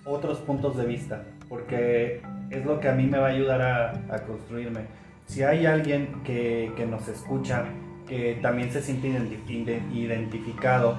otros 0.06 0.40
puntos 0.40 0.78
de 0.78 0.86
vista, 0.86 1.24
porque 1.50 2.22
es 2.50 2.66
lo 2.66 2.80
que 2.80 2.90
a 2.90 2.94
mí 2.94 3.08
me 3.08 3.18
va 3.18 3.28
a 3.28 3.30
ayudar 3.32 3.62
a, 3.62 4.18
construirme. 4.26 4.82
Si 5.26 5.44
hay 5.44 5.66
alguien 5.66 6.22
que, 6.24 6.72
que 6.76 6.86
nos 6.86 7.08
escucha, 7.08 7.66
que 8.08 8.38
también 8.42 8.72
se 8.72 8.82
siente 8.82 9.08
identi- 9.10 9.48
ide- 9.48 9.82
identificado 9.94 10.98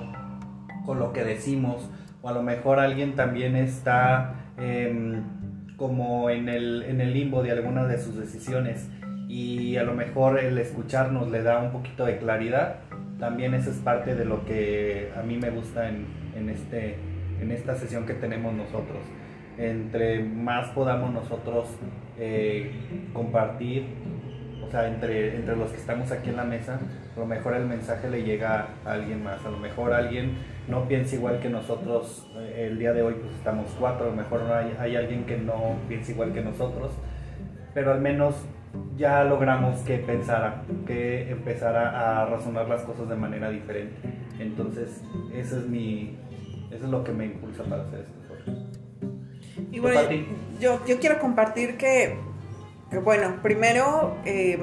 con 0.86 0.98
lo 0.98 1.12
que 1.12 1.24
decimos, 1.24 1.88
o 2.22 2.28
a 2.28 2.32
lo 2.32 2.42
mejor 2.42 2.78
alguien 2.78 3.14
también 3.14 3.56
está 3.56 4.34
em, 4.56 5.22
como 5.76 6.30
en 6.30 6.48
el, 6.48 6.82
en 6.84 7.00
el 7.00 7.12
limbo 7.12 7.42
de 7.42 7.50
alguna 7.50 7.86
de 7.86 7.98
sus 7.98 8.16
decisiones 8.16 8.88
y 9.28 9.76
a 9.76 9.82
lo 9.82 9.94
mejor 9.94 10.38
el 10.38 10.56
escucharnos 10.58 11.30
le 11.30 11.42
da 11.42 11.60
un 11.60 11.72
poquito 11.72 12.04
de 12.04 12.18
claridad, 12.18 12.76
también 13.18 13.54
eso 13.54 13.70
es 13.70 13.76
parte 13.78 14.14
de 14.14 14.24
lo 14.24 14.44
que 14.44 15.10
a 15.16 15.22
mí 15.22 15.36
me 15.38 15.50
gusta 15.50 15.88
en, 15.88 16.06
en 16.34 16.48
este, 16.48 16.96
en 17.40 17.50
esta 17.50 17.74
sesión 17.74 18.06
que 18.06 18.14
tenemos 18.14 18.54
nosotros. 18.54 19.00
Entre 19.58 20.22
más 20.22 20.70
podamos 20.70 21.12
nosotros 21.12 21.68
eh, 22.18 22.70
compartir, 23.12 23.86
o 24.64 24.70
sea, 24.70 24.88
entre, 24.88 25.36
entre 25.36 25.56
los 25.56 25.70
que 25.70 25.76
estamos 25.76 26.10
aquí 26.10 26.30
en 26.30 26.36
la 26.36 26.44
mesa, 26.44 26.80
a 27.14 27.20
lo 27.20 27.26
mejor 27.26 27.54
el 27.54 27.66
mensaje 27.66 28.08
le 28.08 28.22
llega 28.22 28.68
a 28.84 28.92
alguien 28.92 29.22
más, 29.22 29.44
a 29.44 29.50
lo 29.50 29.58
mejor 29.58 29.92
alguien 29.92 30.38
no 30.68 30.88
piensa 30.88 31.16
igual 31.16 31.40
que 31.40 31.50
nosotros, 31.50 32.30
eh, 32.36 32.68
el 32.70 32.78
día 32.78 32.92
de 32.92 33.02
hoy 33.02 33.14
pues 33.20 33.34
estamos 33.34 33.66
cuatro, 33.78 34.06
a 34.06 34.10
lo 34.10 34.16
mejor 34.16 34.40
hay, 34.50 34.74
hay 34.78 34.96
alguien 34.96 35.24
que 35.24 35.36
no 35.36 35.76
piensa 35.88 36.12
igual 36.12 36.32
que 36.32 36.40
nosotros, 36.40 36.92
pero 37.74 37.92
al 37.92 38.00
menos 38.00 38.36
ya 38.96 39.24
logramos 39.24 39.80
que 39.80 39.98
pensara, 39.98 40.64
que 40.86 41.30
empezara 41.30 42.22
a 42.22 42.26
razonar 42.26 42.68
las 42.68 42.82
cosas 42.82 43.08
de 43.08 43.16
manera 43.16 43.50
diferente. 43.50 43.96
Entonces, 44.38 45.02
eso 45.34 45.58
es 45.58 45.66
mi, 45.66 46.18
eso 46.70 46.84
es 46.84 46.90
lo 46.90 47.02
que 47.04 47.12
me 47.12 47.26
impulsa 47.26 47.64
para 47.64 47.82
hacer 47.82 48.00
esto. 48.00 48.22
Y 49.70 49.78
bueno, 49.80 50.00
yo, 50.60 50.84
yo 50.86 50.98
quiero 51.00 51.18
compartir 51.18 51.76
que, 51.76 52.16
que, 52.90 52.98
bueno, 52.98 53.40
primero 53.42 54.16
eh, 54.24 54.58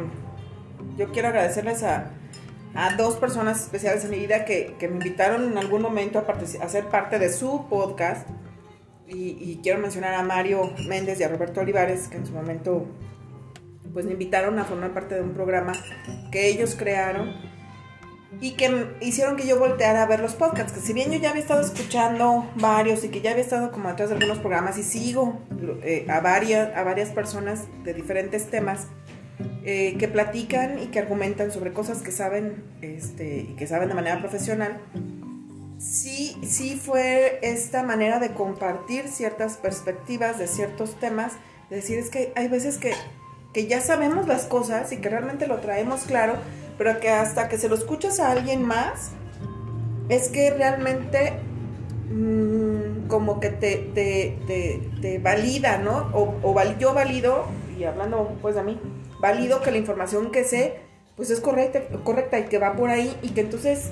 yo 0.97 1.07
quiero 1.09 1.29
agradecerles 1.29 1.83
a, 1.83 2.11
a 2.75 2.95
dos 2.95 3.15
personas 3.17 3.61
especiales 3.61 4.05
en 4.05 4.11
mi 4.11 4.19
vida 4.19 4.45
que, 4.45 4.75
que 4.79 4.87
me 4.87 4.95
invitaron 4.95 5.51
en 5.51 5.57
algún 5.57 5.81
momento 5.81 6.19
a, 6.19 6.63
a 6.63 6.69
ser 6.69 6.85
parte 6.85 7.19
de 7.19 7.29
su 7.29 7.67
podcast. 7.67 8.27
Y, 9.07 9.37
y 9.39 9.59
quiero 9.63 9.79
mencionar 9.79 10.13
a 10.13 10.21
Mario 10.21 10.71
Méndez 10.87 11.19
y 11.19 11.23
a 11.23 11.29
Roberto 11.29 11.61
Olivares, 11.61 12.07
que 12.09 12.17
en 12.17 12.27
su 12.27 12.33
momento 12.33 12.85
pues 13.93 14.05
me 14.05 14.13
invitaron 14.13 14.59
a 14.59 14.65
formar 14.65 14.93
parte 14.93 15.15
de 15.15 15.21
un 15.21 15.33
programa 15.33 15.73
que 16.31 16.47
ellos 16.47 16.75
crearon 16.77 17.33
y 18.41 18.51
que 18.51 18.95
hicieron 19.01 19.35
que 19.35 19.47
yo 19.47 19.59
volteara 19.59 20.03
a 20.03 20.05
ver 20.05 20.19
los 20.19 20.33
podcasts, 20.33 20.71
que 20.71 20.79
si 20.79 20.93
bien 20.93 21.11
yo 21.11 21.19
ya 21.19 21.31
había 21.31 21.41
estado 21.41 21.61
escuchando 21.61 22.49
varios 22.55 23.03
y 23.03 23.09
que 23.09 23.21
ya 23.21 23.31
había 23.31 23.43
estado 23.43 23.71
como 23.71 23.89
atrás 23.89 24.09
de 24.09 24.15
algunos 24.15 24.39
programas 24.39 24.77
y 24.77 24.83
sigo 24.83 25.41
eh, 25.83 26.05
a, 26.09 26.19
varias, 26.19 26.75
a 26.75 26.83
varias 26.83 27.09
personas 27.09 27.65
de 27.83 27.93
diferentes 27.93 28.49
temas 28.49 28.87
eh, 29.65 29.95
que 29.97 30.07
platican 30.07 30.79
y 30.79 30.87
que 30.87 30.99
argumentan 30.99 31.51
sobre 31.51 31.73
cosas 31.73 32.01
que 32.01 32.11
saben 32.11 32.63
este, 32.81 33.47
y 33.49 33.55
que 33.55 33.67
saben 33.67 33.89
de 33.89 33.95
manera 33.95 34.19
profesional, 34.19 34.79
sí, 35.79 36.37
sí 36.43 36.79
fue 36.81 37.39
esta 37.41 37.83
manera 37.83 38.19
de 38.19 38.33
compartir 38.33 39.07
ciertas 39.07 39.57
perspectivas 39.57 40.37
de 40.37 40.47
ciertos 40.47 40.99
temas, 40.99 41.33
de 41.69 41.77
decir 41.77 41.99
es 41.99 42.09
que 42.09 42.31
hay 42.35 42.47
veces 42.47 42.77
que, 42.77 42.93
que 43.53 43.67
ya 43.67 43.81
sabemos 43.81 44.27
las 44.27 44.45
cosas 44.45 44.91
y 44.91 44.97
que 44.97 45.09
realmente 45.09 45.47
lo 45.47 45.57
traemos 45.57 46.01
claro, 46.01 46.35
pero 46.77 46.99
que 46.99 47.09
hasta 47.09 47.49
que 47.49 47.57
se 47.57 47.69
lo 47.69 47.75
escuchas 47.75 48.19
a 48.19 48.31
alguien 48.31 48.63
más, 48.63 49.11
es 50.07 50.29
que 50.29 50.51
realmente 50.51 51.33
mm, 52.11 53.07
como 53.07 53.39
que 53.39 53.49
te, 53.49 53.77
te, 53.93 54.37
te- 54.47 54.89
te 55.01 55.17
valida, 55.19 55.77
¿no? 55.77 56.09
O, 56.13 56.33
o 56.43 56.55
yo 56.79 56.93
valido, 56.93 57.45
y 57.77 57.83
hablando 57.83 58.37
pues 58.41 58.55
de 58.55 58.63
mí, 58.63 58.79
valido 59.19 59.61
que 59.61 59.71
la 59.71 59.77
información 59.77 60.31
que 60.31 60.43
sé, 60.43 60.77
pues 61.15 61.29
es 61.31 61.41
correcta, 61.41 61.81
correcta 62.03 62.39
y 62.39 62.43
que 62.45 62.59
va 62.59 62.75
por 62.75 62.89
ahí 62.89 63.15
y 63.21 63.29
que 63.29 63.41
entonces, 63.41 63.91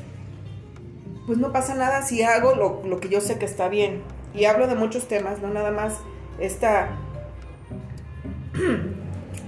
pues 1.26 1.38
no 1.40 1.52
pasa 1.52 1.76
nada 1.76 2.02
si 2.04 2.24
hago 2.24 2.56
lo, 2.56 2.82
lo 2.86 3.00
que 3.00 3.10
yo 3.10 3.22
sé 3.22 3.38
que 3.38 3.46
está 3.46 3.68
bien. 3.68 4.02
Y 4.34 4.46
hablo 4.46 4.68
de 4.68 4.76
muchos 4.76 5.08
temas, 5.08 5.42
no 5.42 5.50
nada 5.50 5.72
más 5.72 5.96
esta, 6.40 6.90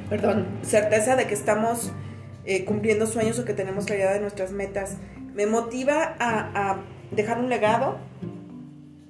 perdón, 0.10 0.48
certeza 0.64 1.16
de 1.16 1.28
que 1.28 1.34
estamos 1.34 1.92
eh, 2.46 2.66
cumpliendo 2.66 3.06
sueños 3.06 3.38
o 3.40 3.46
que 3.46 3.54
tenemos 3.54 3.86
claridad 3.86 4.14
de 4.14 4.20
nuestras 4.20 4.52
metas. 4.52 4.98
Me 5.34 5.46
motiva 5.46 6.16
a, 6.20 6.78
dejar 7.12 7.40
un 7.40 7.50
legado, 7.50 7.98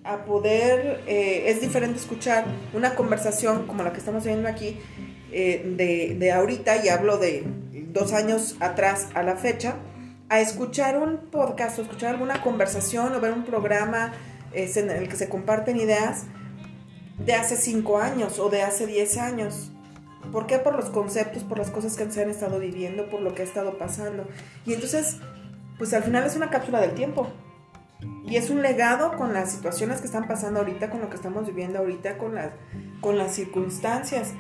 a 0.03 0.25
poder, 0.25 1.01
eh, 1.07 1.43
es 1.47 1.61
diferente 1.61 1.99
escuchar 1.99 2.45
una 2.73 2.95
conversación 2.95 3.67
como 3.67 3.83
la 3.83 3.91
que 3.93 3.99
estamos 3.99 4.23
teniendo 4.23 4.49
aquí 4.49 4.77
eh, 5.31 5.63
de, 5.77 6.15
de 6.17 6.31
ahorita, 6.31 6.83
y 6.83 6.89
hablo 6.89 7.17
de 7.17 7.43
dos 7.91 8.13
años 8.13 8.55
atrás 8.59 9.07
a 9.13 9.23
la 9.23 9.35
fecha, 9.35 9.75
a 10.29 10.39
escuchar 10.39 10.97
un 10.97 11.17
podcast 11.31 11.79
o 11.79 11.81
escuchar 11.81 12.11
alguna 12.11 12.41
conversación 12.41 13.15
o 13.15 13.19
ver 13.19 13.33
un 13.33 13.43
programa 13.43 14.13
este, 14.53 14.81
en 14.81 14.89
el 14.91 15.09
que 15.09 15.15
se 15.15 15.29
comparten 15.29 15.77
ideas 15.77 16.25
de 17.17 17.33
hace 17.33 17.57
5 17.57 17.99
años 17.99 18.39
o 18.39 18.49
de 18.49 18.61
hace 18.61 18.87
10 18.87 19.17
años. 19.17 19.71
¿Por 20.31 20.47
qué? 20.47 20.59
Por 20.59 20.75
los 20.75 20.89
conceptos, 20.89 21.43
por 21.43 21.57
las 21.57 21.71
cosas 21.71 21.95
que 21.95 22.09
se 22.11 22.21
han 22.21 22.29
estado 22.29 22.59
viviendo, 22.59 23.09
por 23.09 23.21
lo 23.21 23.33
que 23.33 23.41
ha 23.41 23.45
estado 23.45 23.77
pasando. 23.77 24.27
Y 24.65 24.73
entonces, 24.73 25.17
pues 25.77 25.93
al 25.93 26.03
final 26.03 26.25
es 26.25 26.35
una 26.35 26.49
cápsula 26.49 26.79
del 26.81 26.93
tiempo. 26.93 27.27
Y 28.25 28.37
es 28.37 28.49
un 28.49 28.61
legado 28.61 29.17
con 29.17 29.33
las 29.33 29.51
situaciones 29.51 29.99
que 29.99 30.05
están 30.05 30.27
pasando 30.27 30.59
ahorita, 30.59 30.89
con 30.89 31.01
lo 31.01 31.09
que 31.09 31.15
estamos 31.15 31.47
viviendo 31.47 31.79
ahorita, 31.79 32.17
con 32.17 32.35
las, 32.35 32.51
con 33.01 33.17
las 33.17 33.33
circunstancias 33.33 34.33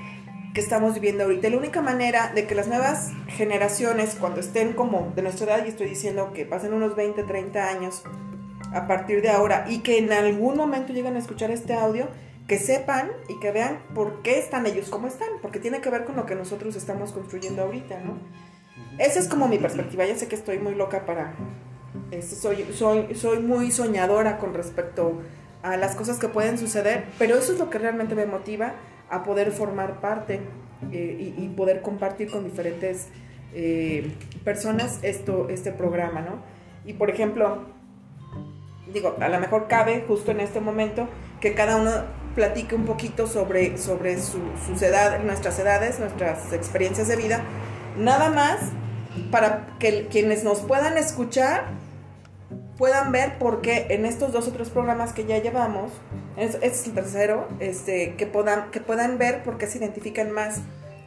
que 0.53 0.61
estamos 0.61 0.93
viviendo 0.93 1.23
ahorita. 1.23 1.49
La 1.49 1.57
única 1.57 1.81
manera 1.81 2.31
de 2.33 2.45
que 2.45 2.55
las 2.55 2.67
nuevas 2.67 3.11
generaciones, 3.27 4.15
cuando 4.19 4.39
estén 4.39 4.73
como 4.73 5.11
de 5.15 5.23
nuestra 5.23 5.47
edad, 5.47 5.65
y 5.65 5.69
estoy 5.69 5.89
diciendo 5.89 6.31
que 6.33 6.45
pasen 6.45 6.73
unos 6.73 6.95
20, 6.95 7.23
30 7.23 7.67
años 7.67 8.03
a 8.73 8.87
partir 8.87 9.21
de 9.21 9.29
ahora, 9.29 9.65
y 9.67 9.79
que 9.79 9.97
en 9.97 10.11
algún 10.13 10.55
momento 10.55 10.93
lleguen 10.93 11.15
a 11.15 11.19
escuchar 11.19 11.51
este 11.51 11.73
audio, 11.73 12.07
que 12.49 12.57
sepan 12.57 13.11
y 13.29 13.39
que 13.39 13.51
vean 13.51 13.79
por 13.93 14.23
qué 14.23 14.39
están 14.39 14.65
ellos 14.65 14.89
como 14.89 15.07
están, 15.07 15.29
porque 15.39 15.59
tiene 15.59 15.81
que 15.81 15.89
ver 15.91 16.03
con 16.03 16.15
lo 16.15 16.25
que 16.25 16.33
nosotros 16.33 16.75
estamos 16.75 17.11
construyendo 17.11 17.61
ahorita, 17.61 17.99
¿no? 17.99 18.17
Esa 18.97 19.19
es 19.19 19.27
como 19.27 19.47
mi 19.47 19.59
perspectiva, 19.59 20.05
ya 20.05 20.15
sé 20.15 20.27
que 20.27 20.35
estoy 20.35 20.57
muy 20.57 20.73
loca 20.73 21.05
para... 21.05 21.35
Este, 22.09 22.35
soy, 22.35 22.65
soy, 22.73 23.13
soy 23.13 23.39
muy 23.39 23.71
soñadora 23.71 24.39
con 24.39 24.55
respecto 24.55 25.21
a 25.61 25.77
las 25.77 25.95
cosas 25.95 26.17
que 26.17 26.27
pueden 26.27 26.57
suceder, 26.57 27.05
pero 27.19 27.37
eso 27.37 27.53
es 27.53 27.59
lo 27.59 27.69
que 27.69 27.77
realmente 27.77 28.15
me 28.15 28.25
motiva 28.25 28.73
a 29.11 29.23
poder 29.23 29.51
formar 29.51 30.01
parte 30.01 30.41
eh, 30.91 31.35
y, 31.37 31.43
y, 31.43 31.49
poder 31.49 31.81
compartir 31.83 32.31
con 32.31 32.45
diferentes 32.45 33.09
eh, 33.53 34.11
personas 34.43 34.99
esto, 35.03 35.49
este 35.49 35.71
programa, 35.71 36.21
¿no? 36.21 36.41
Y 36.83 36.93
por 36.93 37.11
ejemplo, 37.11 37.65
digo, 38.91 39.15
a 39.19 39.29
lo 39.29 39.39
mejor 39.39 39.67
cabe 39.67 40.03
justo 40.07 40.31
en 40.31 40.39
este 40.39 40.59
momento 40.59 41.07
que 41.41 41.53
cada 41.53 41.77
uno 41.77 41.91
platique 42.39 42.73
un 42.73 42.85
poquito 42.85 43.27
sobre, 43.27 43.77
sobre 43.77 44.17
su, 44.17 44.39
sus 44.65 44.81
nuestras 45.25 45.59
edades, 45.59 45.99
nuestras 45.99 46.53
experiencias 46.53 47.09
de 47.09 47.17
vida, 47.17 47.41
nada 47.97 48.29
más 48.29 48.61
para 49.29 49.75
que 49.77 50.07
quienes 50.07 50.45
nos 50.45 50.59
puedan 50.59 50.97
escuchar 50.97 51.65
puedan 52.77 53.11
ver 53.11 53.37
por 53.39 53.59
qué 53.59 53.87
en 53.89 54.05
estos 54.05 54.31
dos 54.31 54.47
o 54.47 54.53
tres 54.53 54.69
programas 54.69 55.11
que 55.11 55.25
ya 55.25 55.37
llevamos, 55.39 55.91
este 56.37 56.65
es 56.65 56.87
el 56.87 56.93
tercero, 56.93 57.49
este, 57.59 58.15
que, 58.15 58.25
puedan, 58.25 58.71
que 58.71 58.79
puedan 58.79 59.17
ver 59.17 59.43
por 59.43 59.57
qué 59.57 59.67
se 59.67 59.79
identifican 59.79 60.31
más 60.31 60.61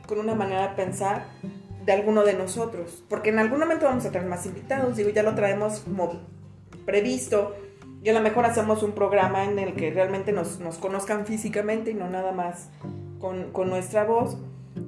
con 0.07 0.19
una 0.19 0.35
manera 0.35 0.69
de 0.69 0.75
pensar 0.75 1.29
de 1.87 1.93
alguno 1.93 2.25
de 2.25 2.35
nosotros. 2.35 3.03
Porque 3.09 3.31
en 3.31 3.39
algún 3.39 3.59
momento 3.59 3.87
vamos 3.87 4.05
a 4.05 4.11
traer 4.11 4.27
más 4.27 4.45
invitados, 4.45 4.99
digo, 4.99 5.09
ya 5.09 5.23
lo 5.23 5.35
traemos 5.35 5.81
como 5.81 6.21
previsto, 6.85 7.57
y 8.03 8.09
a 8.09 8.13
lo 8.13 8.21
mejor 8.21 8.45
hacemos 8.45 8.83
un 8.83 8.93
programa 8.93 9.45
en 9.45 9.59
el 9.59 9.75
que 9.75 9.91
realmente 9.93 10.33
nos, 10.33 10.59
nos 10.59 10.79
conozcan 10.79 11.25
físicamente 11.25 11.93
y 11.93 11.95
no 11.95 12.11
nada 12.11 12.33
más 12.33 12.71
con, 13.21 13.53
con 13.53 13.71
nuestra 13.71 14.05
voz. 14.05 14.39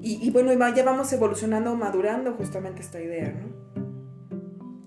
Y, 0.01 0.27
y, 0.27 0.31
bueno, 0.31 0.53
ya 0.75 0.85
vamos 0.85 1.13
evolucionando, 1.13 1.77
madurando 1.77 2.33
justamente 2.33 2.83
esta 2.83 3.01
idea, 3.01 3.33
¿no? 3.33 3.65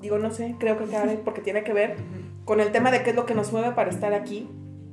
Digo, 0.01 0.19
no 0.19 0.31
sé, 0.31 0.55
creo 0.59 0.77
que 0.77 0.85
cabe 0.85 1.17
porque 1.25 1.41
tiene 1.41 1.63
que 1.63 1.73
ver 1.73 1.95
con 2.43 2.59
el 2.59 2.71
tema 2.71 2.91
de 2.91 3.03
qué 3.03 3.11
es 3.11 3.15
lo 3.15 3.25
que 3.25 3.33
nos 3.33 3.51
mueve 3.53 3.71
para 3.71 3.89
estar 3.89 4.13
aquí, 4.13 4.49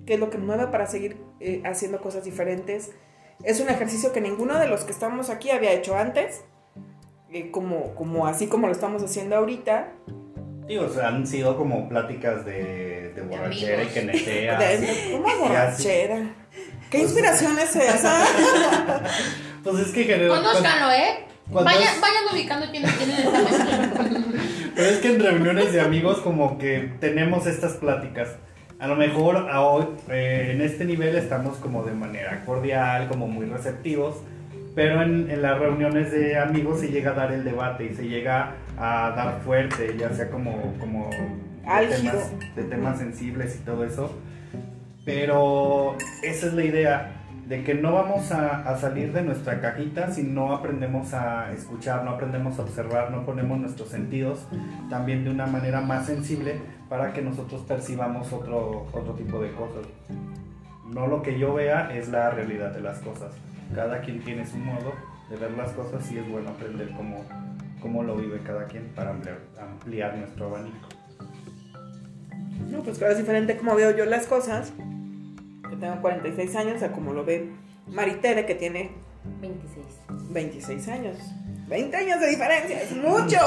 qué 0.06 0.14
es 0.14 0.20
lo 0.20 0.30
que 0.30 0.38
nos 0.38 0.46
mueve 0.46 0.68
para 0.68 0.86
seguir 0.86 1.16
eh, 1.40 1.60
haciendo 1.64 2.00
cosas 2.00 2.24
diferentes. 2.24 2.92
Es 3.42 3.60
un 3.60 3.68
ejercicio 3.68 4.12
que 4.12 4.20
ninguno 4.20 4.58
de 4.58 4.68
los 4.68 4.84
que 4.84 4.92
estamos 4.92 5.28
aquí 5.28 5.50
había 5.50 5.72
hecho 5.72 5.96
antes, 5.96 6.44
eh, 7.30 7.50
como, 7.50 7.94
como 7.96 8.28
así 8.28 8.46
como 8.46 8.68
lo 8.68 8.72
estamos 8.72 9.02
haciendo 9.02 9.36
ahorita. 9.36 9.92
Digo, 10.68 10.84
o 10.84 10.88
sea, 10.88 11.08
han 11.08 11.26
sido 11.26 11.56
como 11.56 11.88
pláticas 11.88 12.44
de, 12.44 12.93
de 13.14 13.22
borrachera 13.22 13.82
y 13.82 13.86
que 13.86 14.02
netea. 14.02 14.58
¿Cómo 15.12 15.38
borrachera? 15.38 16.34
¿Qué 16.90 16.98
inspiración 16.98 17.58
es 17.58 17.74
esa? 17.76 18.24
pues 19.64 19.78
es 19.80 19.92
que 19.92 20.04
general, 20.04 20.42
Conózcanlo, 20.42 20.92
¿eh? 20.92 21.24
Vayan, 21.50 22.00
vayan 22.00 22.24
ubicando 22.32 22.70
quiénes 22.70 22.96
tienen 22.96 23.18
esta. 23.18 24.04
Pero 24.74 24.88
es 24.88 24.98
que 24.98 25.14
en 25.14 25.20
reuniones 25.20 25.72
de 25.72 25.80
amigos 25.80 26.18
como 26.18 26.58
que 26.58 26.92
tenemos 27.00 27.46
estas 27.46 27.74
pláticas. 27.74 28.36
A 28.78 28.88
lo 28.88 28.96
mejor 28.96 29.36
a 29.50 29.60
hoy, 29.60 29.86
eh, 30.10 30.50
en 30.52 30.60
este 30.60 30.84
nivel 30.84 31.16
estamos 31.16 31.56
como 31.58 31.84
de 31.84 31.92
manera 31.92 32.44
cordial, 32.44 33.08
como 33.08 33.28
muy 33.28 33.46
receptivos, 33.46 34.16
pero 34.74 35.02
en, 35.02 35.30
en, 35.30 35.42
las 35.42 35.58
reuniones 35.58 36.10
de 36.10 36.36
amigos 36.36 36.80
se 36.80 36.88
llega 36.88 37.12
a 37.12 37.14
dar 37.14 37.32
el 37.32 37.44
debate 37.44 37.84
y 37.84 37.94
se 37.94 38.08
llega 38.08 38.54
a 38.76 39.12
dar 39.16 39.40
fuerte, 39.42 39.96
ya 39.96 40.10
sea 40.12 40.28
como, 40.28 40.74
como 40.80 41.10
de, 41.66 41.96
temas, 41.96 42.32
de 42.56 42.64
temas 42.64 42.98
sensibles 42.98 43.56
y 43.60 43.64
todo 43.64 43.84
eso. 43.84 44.18
Pero 45.04 45.96
esa 46.22 46.46
es 46.46 46.54
la 46.54 46.64
idea, 46.64 47.24
de 47.46 47.62
que 47.62 47.74
no 47.74 47.92
vamos 47.92 48.32
a, 48.32 48.60
a, 48.60 48.76
salir 48.78 49.12
de 49.12 49.22
nuestra 49.22 49.60
cajita 49.60 50.10
si 50.10 50.22
no 50.22 50.54
aprendemos 50.54 51.12
a 51.12 51.52
escuchar, 51.52 52.04
no 52.04 52.12
aprendemos 52.12 52.58
a 52.58 52.62
observar, 52.62 53.10
no 53.10 53.26
ponemos 53.26 53.58
nuestros 53.58 53.90
sentidos 53.90 54.46
también 54.88 55.24
de 55.24 55.30
una 55.30 55.46
manera 55.46 55.82
más 55.82 56.06
sensible 56.06 56.56
para 56.88 57.12
que 57.12 57.20
nosotros 57.20 57.62
percibamos 57.62 58.32
otro, 58.32 58.86
otro 58.92 59.14
tipo 59.14 59.40
de 59.40 59.52
cosas. 59.52 59.86
No 60.90 61.06
lo 61.06 61.22
que 61.22 61.38
yo 61.38 61.52
vea 61.52 61.94
es 61.94 62.08
la 62.08 62.30
realidad 62.30 62.72
de 62.72 62.80
las 62.80 63.00
cosas. 63.00 63.34
Cada 63.74 64.00
quien 64.00 64.22
tiene 64.22 64.46
su 64.46 64.56
modo 64.56 64.92
de 65.28 65.36
ver 65.36 65.50
las 65.52 65.72
cosas 65.72 66.10
y 66.12 66.18
es 66.18 66.28
bueno 66.30 66.50
aprender 66.50 66.90
cómo, 66.96 67.24
cómo 67.80 68.02
lo 68.02 68.16
vive 68.16 68.40
cada 68.44 68.66
quien 68.66 68.88
para 68.94 69.10
ampliar, 69.10 69.38
ampliar 69.60 70.16
nuestro 70.16 70.46
abanico. 70.46 70.93
No, 72.70 72.82
pues 72.82 72.98
claro, 72.98 73.12
es 73.12 73.18
diferente 73.18 73.56
como 73.56 73.74
veo 73.74 73.96
yo 73.96 74.04
las 74.04 74.26
cosas 74.26 74.72
que 75.68 75.76
tengo 75.76 76.00
46 76.00 76.56
años, 76.56 76.82
a 76.82 76.92
como 76.92 77.12
lo 77.12 77.24
ve 77.24 77.50
Maritere, 77.88 78.46
que 78.46 78.54
tiene 78.54 78.90
26. 79.40 79.86
26 80.30 80.88
años. 80.88 81.16
20 81.68 81.96
años 81.96 82.20
de 82.20 82.28
diferencia, 82.28 82.82
es 82.82 82.92
mucho. 82.92 83.38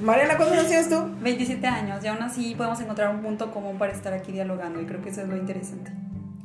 Mariana, 0.00 0.36
¿cuántos 0.36 0.58
años 0.58 0.68
tienes 0.68 0.88
tú? 0.88 1.02
27 1.20 1.66
años, 1.66 2.04
y 2.04 2.06
aún 2.06 2.22
así 2.22 2.54
podemos 2.54 2.80
encontrar 2.80 3.14
un 3.14 3.22
punto 3.22 3.50
común 3.50 3.78
para 3.78 3.92
estar 3.92 4.12
aquí 4.12 4.32
dialogando, 4.32 4.80
y 4.80 4.86
creo 4.86 5.02
que 5.02 5.10
eso 5.10 5.22
es 5.22 5.28
lo 5.28 5.36
interesante. 5.36 5.90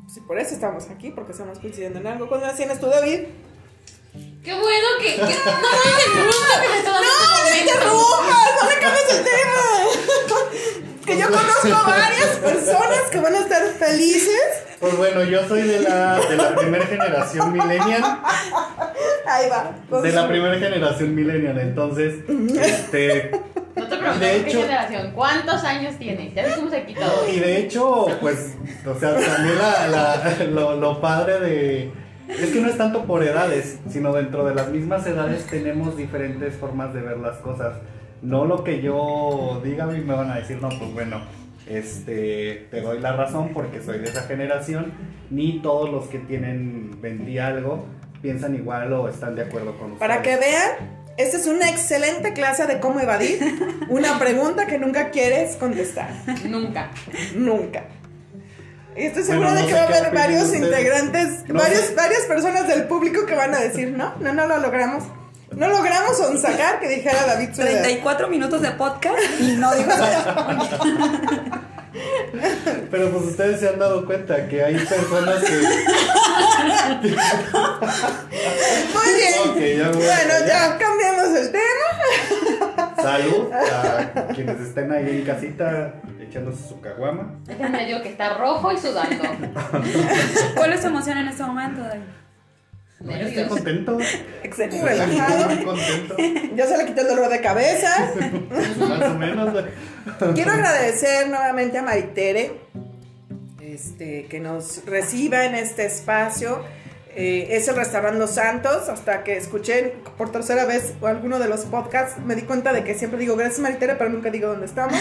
Sí, 0.08 0.22
por 0.22 0.40
eso 0.40 0.54
estamos 0.54 0.90
aquí, 0.90 1.12
porque 1.12 1.34
estamos 1.34 1.60
coincidiendo 1.60 2.00
en 2.00 2.08
algo. 2.08 2.28
¿Cuántos 2.28 2.48
años 2.48 2.58
tienes 2.58 2.80
tú, 2.80 2.88
David? 2.88 3.26
Qué 4.44 4.54
bueno 4.54 4.88
que. 5.02 5.16
que 5.16 5.20
no 5.20 5.26
me 5.26 5.28
interrumpas, 6.08 6.60
no 6.86 7.50
me 7.52 7.60
interrumpas, 7.60 8.50
no 8.62 8.70
me 8.70 8.76
cambies 8.80 9.10
el 9.12 9.24
tema. 9.24 10.17
Que 11.08 11.18
yo 11.18 11.28
conozco 11.28 11.74
a 11.74 11.90
varias 11.90 12.36
personas 12.44 13.02
que 13.10 13.20
van 13.20 13.34
a 13.34 13.40
estar 13.40 13.64
felices. 13.80 14.64
Pues 14.80 14.96
bueno, 14.98 15.24
yo 15.24 15.48
soy 15.48 15.62
de 15.62 15.80
la, 15.80 16.20
de 16.20 16.36
la 16.36 16.54
primera 16.56 16.86
generación 16.86 17.54
millennial. 17.54 18.04
Ahí 19.26 19.50
va. 19.50 20.02
De 20.02 20.12
la 20.12 20.28
primera 20.28 20.60
generación 20.60 21.16
millennial, 21.16 21.58
entonces, 21.60 22.16
este... 22.62 23.32
No 23.76 23.88
te 23.88 23.96
pregunto 23.96 24.20
qué 24.20 24.52
generación, 24.52 25.12
¿cuántos 25.14 25.64
años 25.64 25.96
tienes? 25.98 26.34
Ya 26.34 26.44
ves 26.44 26.56
cómo 26.56 26.70
se 26.70 26.84
quita 26.84 27.06
todo. 27.06 27.30
Y 27.30 27.40
de 27.40 27.58
hecho, 27.58 28.08
pues, 28.20 28.56
o 28.86 29.00
sea, 29.00 29.16
también 29.16 29.58
la, 29.58 29.88
la, 29.88 30.46
lo, 30.52 30.76
lo 30.76 31.00
padre 31.00 31.40
de... 31.40 31.92
Es 32.28 32.50
que 32.52 32.60
no 32.60 32.68
es 32.68 32.78
tanto 32.78 33.06
por 33.06 33.24
edades, 33.24 33.78
sino 33.90 34.12
dentro 34.12 34.46
de 34.46 34.54
las 34.56 34.68
mismas 34.70 35.06
edades 35.08 35.46
tenemos 35.46 35.96
diferentes 35.96 36.56
formas 36.56 36.94
de 36.94 37.02
ver 37.02 37.18
las 37.18 37.38
cosas. 37.38 37.76
No 38.22 38.46
lo 38.46 38.64
que 38.64 38.82
yo 38.82 39.62
diga 39.64 39.86
a 39.86 39.88
mí 39.88 40.02
me 40.02 40.14
van 40.14 40.32
a 40.32 40.36
decir, 40.38 40.60
no, 40.62 40.70
pues 40.70 40.92
bueno, 40.94 41.22
este, 41.68 42.68
te 42.72 42.82
doy 42.82 43.00
la 43.00 43.14
razón 43.14 43.52
porque 43.54 43.82
soy 43.82 44.00
de 44.00 44.06
esa 44.10 44.24
generación, 44.24 44.94
ni 45.30 45.62
todos 45.62 45.90
los 45.90 46.08
que 46.08 46.20
tienen 46.20 47.00
20 47.02 47.42
algo 47.42 47.86
piensan 48.22 48.56
igual 48.56 48.92
o 48.94 49.08
están 49.08 49.36
de 49.36 49.44
acuerdo 49.44 49.78
con 49.78 49.92
ustedes. 49.92 50.00
Para 50.00 50.22
que 50.22 50.38
vean, 50.38 50.72
esta 51.18 51.38
es 51.38 51.48
una 51.48 51.70
excelente 51.70 52.34
clase 52.34 52.66
de 52.66 52.80
cómo 52.80 53.00
evadir 53.00 53.40
una 53.90 54.18
pregunta 54.20 54.68
que 54.68 54.78
nunca 54.78 55.10
quieres 55.12 55.56
contestar. 55.56 56.10
Nunca. 56.46 56.92
Nunca. 57.36 57.86
Y 58.96 59.04
estoy 59.04 59.24
segura 59.24 59.52
bueno, 59.52 59.62
no 59.62 59.68
de 59.68 59.74
que 59.74 59.80
va 59.80 59.86
a 59.86 60.00
haber 60.00 60.14
varios 60.14 60.44
ustedes. 60.46 60.64
integrantes, 60.64 61.48
no 61.48 61.60
varios, 61.60 61.94
varias 61.96 62.22
personas 62.22 62.68
del 62.68 62.86
público 62.86 63.26
que 63.28 63.36
van 63.36 63.54
a 63.54 63.60
decir, 63.60 63.92
no, 63.92 64.16
no, 64.20 64.34
no 64.34 64.48
lo 64.48 64.58
logramos. 64.58 65.04
No 65.52 65.68
logramos 65.70 66.18
sacar 66.42 66.80
que 66.80 66.88
dijera 66.90 67.26
David 67.26 67.50
34 67.56 68.28
minutos 68.28 68.62
de 68.62 68.72
podcast 68.72 69.18
y 69.40 69.54
no 69.54 69.74
dijo 69.76 69.90
Pero 72.92 73.10
pues 73.12 73.24
ustedes 73.24 73.60
se 73.60 73.70
han 73.70 73.80
dado 73.80 74.06
cuenta 74.06 74.48
que 74.48 74.64
hay 74.64 74.76
personas 74.76 75.44
que. 75.44 75.58
Muy 78.94 79.14
bien. 79.16 79.50
Okay, 79.50 79.78
ya 79.78 79.90
bueno, 79.90 80.34
ya 80.48 80.78
cambiamos 80.78 81.28
el 81.40 81.52
tema. 81.52 82.94
Salud 83.02 83.52
a 83.54 84.28
quienes 84.34 84.60
estén 84.60 84.92
ahí 84.92 85.20
en 85.20 85.26
casita 85.26 85.94
echándose 86.20 86.68
su 86.68 86.80
caguama. 86.82 87.36
Déjenme 87.46 87.86
digo 87.86 88.02
que 88.02 88.10
está 88.10 88.38
rojo 88.38 88.72
y 88.72 88.78
sudando. 88.78 89.24
¿Cuál 90.56 90.74
es 90.74 90.82
tu 90.82 90.88
emoción 90.88 91.18
en 91.18 91.28
este 91.30 91.44
momento, 91.44 91.82
David? 91.82 92.04
No, 93.00 93.12
yo 93.18 93.28
estoy 93.28 93.46
contento. 93.46 93.98
Excelente, 94.44 94.84
relajado. 94.84 95.66
contento. 95.66 96.16
Ya 96.56 96.66
se 96.66 96.78
le 96.78 96.86
quitó 96.86 97.02
el 97.02 97.08
dolor 97.08 97.30
de 97.30 97.42
cabeza. 97.42 98.12
Más 98.80 99.12
o 99.12 99.14
menos. 99.16 99.64
Quiero 100.36 100.52
agradecer 100.52 101.30
nuevamente 101.30 101.78
a 101.78 101.84
Maritere 101.84 102.60
este, 103.62 104.26
que 104.26 104.40
nos 104.40 104.86
reciba 104.86 105.46
en 105.46 105.56
este 105.56 105.86
espacio. 105.86 106.64
Eh, 107.16 107.56
es 107.58 107.68
el 107.68 107.76
restaurante 107.76 108.20
Los 108.20 108.32
Santos. 108.32 108.90
Hasta 108.90 109.24
que 109.24 109.38
escuché 109.38 109.96
por 110.18 110.32
tercera 110.32 110.66
vez 110.66 110.94
alguno 111.02 111.40
de 111.40 111.48
los 111.48 111.62
podcasts, 111.66 112.20
me 112.24 112.36
di 112.36 112.44
cuenta 112.44 112.74
de 112.74 112.84
que 112.84 112.96
siempre 112.96 113.20
digo 113.20 113.36
gracias 113.36 113.60
Maritere, 113.60 113.96
pero 113.96 114.10
nunca 114.10 114.30
digo 114.30 114.50
dónde 114.50 114.66
estamos. 114.66 114.98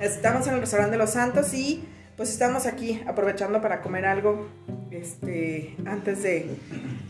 Estamos 0.00 0.46
en 0.46 0.54
el 0.54 0.60
restaurante 0.60 0.96
Los 0.96 1.10
Santos 1.10 1.52
y 1.54 1.84
pues 2.22 2.30
estamos 2.34 2.66
aquí 2.66 3.02
aprovechando 3.08 3.60
para 3.60 3.80
comer 3.80 4.06
algo 4.06 4.46
este, 4.92 5.74
antes, 5.86 6.22
de, 6.22 6.56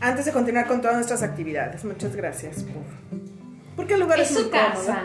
antes 0.00 0.24
de 0.24 0.32
continuar 0.32 0.66
con 0.66 0.80
todas 0.80 0.96
nuestras 0.96 1.22
actividades. 1.22 1.84
Muchas 1.84 2.16
gracias 2.16 2.62
por... 2.62 2.82
Porque 3.76 3.92
el 3.92 4.00
lugar 4.00 4.20
es, 4.20 4.30
Es 4.30 4.34
muy 4.36 4.44
su 4.44 4.50
cómodo. 4.50 4.70
casa. 4.72 5.02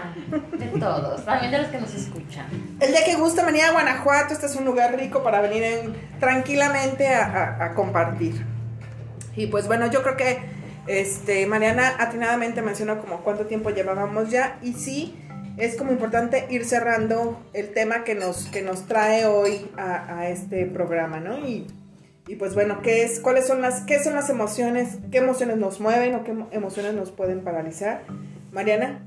De 0.58 0.80
todos. 0.80 1.26
También 1.26 1.52
de 1.52 1.58
los 1.58 1.68
que 1.68 1.82
nos 1.82 1.94
escuchan. 1.94 2.46
El 2.80 2.92
día 2.92 3.04
que 3.04 3.16
gusta 3.16 3.46
venir 3.46 3.64
a 3.64 3.74
Guanajuato, 3.74 4.34
este 4.34 4.46
es 4.46 4.56
un 4.56 4.64
lugar 4.64 4.96
rico 4.98 5.22
para 5.24 5.42
venir 5.42 5.64
en- 5.64 5.94
tranquilamente 6.22 7.10
a, 7.10 7.26
a- 7.26 7.66
a 7.66 7.74
compartir. 7.74 8.46
Y 9.36 9.48
pues 9.48 9.68
bueno, 9.68 9.88
yo 9.92 10.04
creo 10.04 10.16
que 10.16 10.40
este, 10.88 11.46
Mariana 11.48 11.96
atinadamente 12.00 12.62
mencionó 12.62 13.02
como 13.02 13.18
cuánto 13.26 13.46
tiempo 13.46 13.72
llevábamos 13.72 14.30
ya 14.30 14.58
y 14.62 14.72
sí, 14.72 15.18
es 15.58 15.76
como 15.76 15.92
importante 15.92 16.46
ir 16.50 16.66
cerrando 16.66 17.42
el 17.54 17.74
tema 17.74 18.04
que 18.04 18.16
nos, 18.16 18.46
que 18.46 18.62
nos 18.62 18.86
trae 18.88 19.26
hoy 19.26 19.70
a, 19.78 20.28
este 20.30 20.66
programa, 20.66 21.20
¿no? 21.20 21.40
Y, 21.48 21.68
y 22.28 22.36
pues 22.36 22.54
bueno, 22.54 22.82
¿qué 22.82 23.04
es, 23.04 23.20
cuáles 23.20 23.48
son 23.48 23.62
las, 23.62 23.82
qué 23.82 24.04
son 24.04 24.14
las 24.14 24.30
emociones, 24.30 24.98
qué 25.12 25.18
emociones 25.20 25.58
nos 25.58 25.80
mueven 25.80 26.16
o 26.16 26.24
qué 26.24 26.34
emo- 26.34 26.48
emociones 26.52 26.94
nos 26.94 27.12
pueden 27.12 27.44
paralizar? 27.44 28.02
Mariana. 28.52 29.04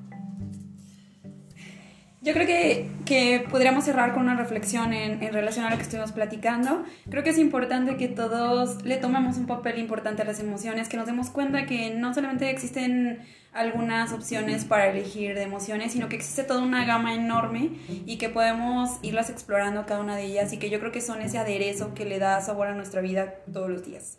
Yo 2.23 2.35
creo 2.35 2.47
que, 2.47 2.91
que 3.07 3.47
podríamos 3.51 3.85
cerrar 3.85 4.13
con 4.13 4.23
una 4.23 4.37
reflexión 4.37 4.93
en, 4.93 5.23
en 5.23 5.33
relación 5.33 5.65
a 5.65 5.71
lo 5.71 5.77
que 5.77 5.83
estuvimos 5.83 6.13
platicando. 6.13 6.85
Creo 7.09 7.23
que 7.23 7.31
es 7.31 7.39
importante 7.39 7.97
que 7.97 8.09
todos 8.09 8.85
le 8.85 8.99
tomemos 8.99 9.39
un 9.39 9.47
papel 9.47 9.79
importante 9.79 10.21
a 10.21 10.25
las 10.27 10.39
emociones, 10.39 10.91
que 10.91 10.99
nos 10.99 11.07
demos 11.07 11.31
cuenta 11.31 11.65
que 11.65 11.95
no 11.95 12.13
solamente 12.13 12.51
existen 12.51 13.21
algunas 13.53 14.13
opciones 14.13 14.65
para 14.65 14.89
elegir 14.91 15.35
de 15.35 15.43
emociones, 15.43 15.93
sino 15.93 16.09
que 16.09 16.17
existe 16.17 16.45
toda 16.45 16.63
una 16.63 16.85
gama 16.85 17.15
enorme 17.15 17.71
y 18.07 18.19
que 18.19 18.29
podemos 18.29 18.99
irlas 19.03 19.31
explorando 19.31 19.87
cada 19.87 20.01
una 20.01 20.15
de 20.15 20.25
ellas 20.25 20.53
y 20.53 20.59
que 20.59 20.71
yo 20.71 20.79
creo 20.79 20.93
que 20.93 21.01
son 21.01 21.23
ese 21.23 21.39
aderezo 21.39 21.95
que 21.95 22.05
le 22.05 22.19
da 22.19 22.41
sabor 22.43 22.69
a 22.69 22.75
nuestra 22.75 23.01
vida 23.01 23.37
todos 23.53 23.71
los 23.71 23.85
días. 23.85 24.19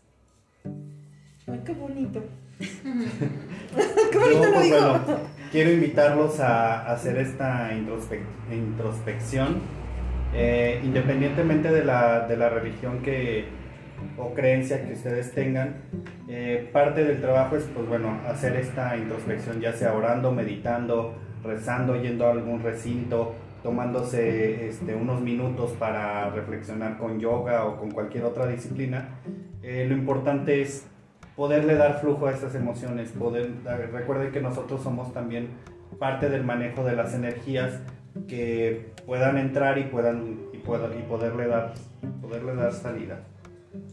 Ay, 1.48 1.62
qué 1.66 1.74
bonito. 1.74 2.24
Qué 4.12 4.18
bonito 4.18 4.42
Yo, 4.42 4.46
lo 4.46 4.54
pues, 4.54 4.64
digo. 4.66 4.78
bueno, 4.80 5.00
quiero 5.52 5.72
invitarlos 5.72 6.40
a 6.40 6.92
hacer 6.92 7.18
esta 7.18 7.72
introspec- 7.74 8.54
introspección, 8.54 9.58
eh, 10.34 10.82
independientemente 10.84 11.72
de 11.72 11.84
la, 11.84 12.28
de 12.28 12.38
la 12.38 12.50
religión 12.50 13.00
que, 13.02 13.46
o 14.18 14.34
creencia 14.34 14.86
que 14.86 14.94
ustedes 14.94 15.32
tengan. 15.34 15.76
eh, 16.28 16.70
parte 16.72 17.04
del 17.04 17.20
trabajo 17.22 17.56
es, 17.58 17.64
pues 17.74 17.88
bueno, 17.88 18.20
hacer 18.28 18.56
esta 18.56 18.96
introspección, 18.98 19.60
ya 19.60 19.74
sea 19.74 19.94
orando, 19.94 20.32
meditando, 20.32 21.16
rezando, 21.44 22.02
yendo 22.02 22.26
a 22.28 22.32
algún 22.32 22.62
recinto, 22.64 23.36
tomándose 23.64 24.68
este, 24.70 24.96
unos 24.96 25.22
minutos 25.22 25.72
para 25.78 26.30
reflexionar 26.32 26.98
con 26.98 27.20
yoga 27.20 27.66
o 27.66 27.78
con 27.78 27.92
cualquier 27.92 28.24
otra 28.24 28.48
disciplina. 28.48 29.10
Eh, 29.62 29.86
lo 29.88 29.96
importante 29.96 30.62
es 30.62 30.88
poderle 31.36 31.76
dar 31.76 32.00
flujo 32.02 32.28
a 32.28 32.32
estas 32.32 32.56
emociones, 32.56 33.12
poder, 33.12 33.50
recuerden 33.94 34.32
que 34.32 34.42
nosotros 34.42 34.82
somos 34.82 35.14
también 35.14 35.50
parte 36.00 36.30
del 36.30 36.44
manejo 36.44 36.84
de 36.84 36.96
las 36.96 37.14
energías 37.14 37.80
que 38.28 38.92
puedan 39.06 39.38
entrar 39.38 39.78
y 39.78 39.84
puedan 39.86 40.38
y, 40.54 40.58
pueda- 40.58 40.94
y 40.98 41.02
poderle 41.04 41.48
dar 41.48 41.74
poderle 42.22 42.56
dar 42.56 42.74
salida. 42.74 43.22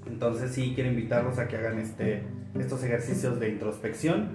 Entonces 0.07 0.53
sí 0.53 0.73
quiero 0.75 0.91
invitarlos 0.91 1.39
a 1.39 1.47
que 1.49 1.57
hagan 1.57 1.79
este, 1.79 2.23
estos 2.59 2.83
ejercicios 2.83 3.39
de 3.39 3.49
introspección, 3.51 4.31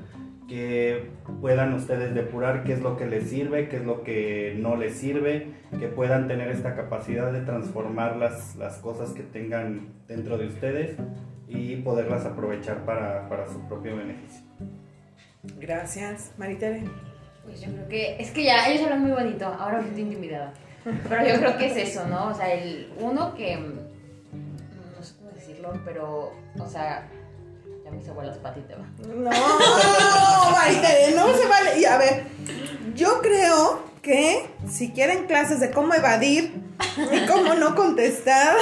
que 0.47 1.09
puedan 1.41 1.73
ustedes 1.73 2.13
depurar 2.13 2.63
qué 2.63 2.73
es 2.73 2.81
lo 2.81 2.95
que 2.97 3.05
les 3.07 3.29
sirve, 3.29 3.69
qué 3.69 3.77
es 3.77 3.85
lo 3.85 4.03
que 4.03 4.55
no 4.59 4.75
les 4.75 4.93
sirve, 4.95 5.47
que 5.79 5.87
puedan 5.87 6.27
tener 6.27 6.49
esta 6.49 6.75
capacidad 6.75 7.31
de 7.33 7.41
transformar 7.41 8.17
las, 8.17 8.55
las 8.57 8.77
cosas 8.77 9.11
que 9.11 9.23
tengan 9.23 9.87
dentro 10.07 10.37
de 10.37 10.47
ustedes 10.47 10.97
y 11.53 11.75
poderlas 11.77 12.25
aprovechar 12.25 12.83
para, 12.83 13.29
para 13.29 13.47
su 13.47 13.59
propio 13.67 13.95
beneficio. 13.95 14.41
Gracias, 15.59 16.31
Maritere. 16.37 16.83
Pues 17.45 17.61
yo 17.61 17.71
creo 17.71 17.87
que 17.87 18.15
es 18.19 18.31
que 18.31 18.43
ya 18.43 18.67
ellos 18.67 18.83
hablan 18.83 19.01
muy 19.01 19.11
bonito, 19.11 19.45
ahora 19.45 19.77
me 19.77 19.83
siento 19.83 20.01
intimidada. 20.01 20.53
Pero 20.83 21.27
yo 21.27 21.35
creo 21.39 21.57
que 21.57 21.67
es 21.67 21.77
eso, 21.77 22.07
¿no? 22.07 22.29
O 22.29 22.33
sea, 22.33 22.51
el 22.53 22.91
uno 22.99 23.35
que 23.35 23.57
mm, 23.57 24.95
no 24.97 25.03
sé 25.03 25.15
cómo 25.17 25.31
decirlo, 25.31 25.73
pero 25.85 26.33
o 26.57 26.67
sea, 26.67 27.07
ya 27.83 27.91
mis 27.91 28.07
abuelas 28.07 28.37
patita 28.37 28.75
va. 28.77 28.85
No, 29.07 29.29
Maritere, 30.51 31.15
no 31.15 31.33
se 31.33 31.47
vale. 31.47 31.79
Y 31.79 31.85
a 31.85 31.97
ver, 31.97 32.23
yo 32.95 33.21
creo 33.21 33.92
que 34.03 34.45
si 34.69 34.91
quieren 34.91 35.25
clases 35.27 35.59
de 35.61 35.71
cómo 35.71 35.93
evadir 35.95 36.61
y 37.11 37.25
cómo 37.25 37.55
no 37.55 37.73
contestar, 37.73 38.55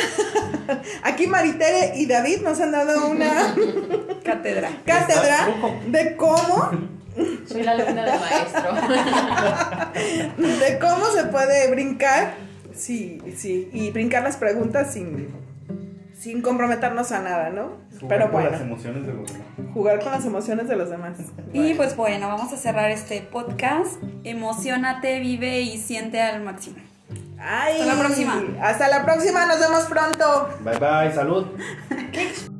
aquí 1.03 1.27
Maritere 1.27 1.93
y 1.95 2.05
David 2.05 2.41
nos 2.43 2.61
han 2.61 2.71
dado 2.71 3.09
una 3.09 3.53
Cátedra. 4.23 4.69
cátedra 4.85 5.49
de 5.87 6.15
cómo, 6.15 6.71
Soy 7.45 7.63
la 7.63 7.71
alumna 7.71 8.05
del 8.05 8.19
maestro. 8.19 8.73
de 10.37 10.79
cómo 10.79 11.07
se 11.07 11.25
puede 11.25 11.69
brincar, 11.71 12.35
sí, 12.75 13.19
sí, 13.35 13.67
y 13.73 13.89
brincar 13.89 14.23
las 14.23 14.37
preguntas 14.37 14.93
sin, 14.93 15.27
sin 16.21 16.43
comprometernos 16.43 17.11
a 17.11 17.19
nada, 17.21 17.49
¿no? 17.49 17.77
Jugar 17.99 18.19
Pero 18.19 18.31
con 18.31 18.43
las 18.43 18.61
emociones 18.61 19.07
de 19.07 19.13
los 19.13 19.33
demás. 19.33 19.47
jugar 19.73 19.99
con 20.03 20.11
las 20.11 20.23
emociones 20.23 20.67
de 20.67 20.75
los 20.75 20.89
demás. 20.91 21.17
Y 21.51 21.73
pues 21.73 21.95
bueno, 21.95 22.27
vamos 22.27 22.53
a 22.53 22.57
cerrar 22.57 22.91
este 22.91 23.21
podcast. 23.21 23.99
Emocionate, 24.23 25.19
vive 25.19 25.61
y 25.61 25.79
siente 25.79 26.21
al 26.21 26.43
máximo. 26.43 26.75
Ay, 27.39 27.79
Hasta 27.79 27.85
la 27.95 27.99
próxima. 27.99 28.43
Hasta 28.61 28.87
la 28.87 29.03
próxima, 29.03 29.47
nos 29.47 29.59
vemos 29.59 29.85
pronto. 29.85 30.49
Bye 30.63 30.77
bye, 30.77 31.11
salud. 31.11 31.47
¡Qué 32.11 32.31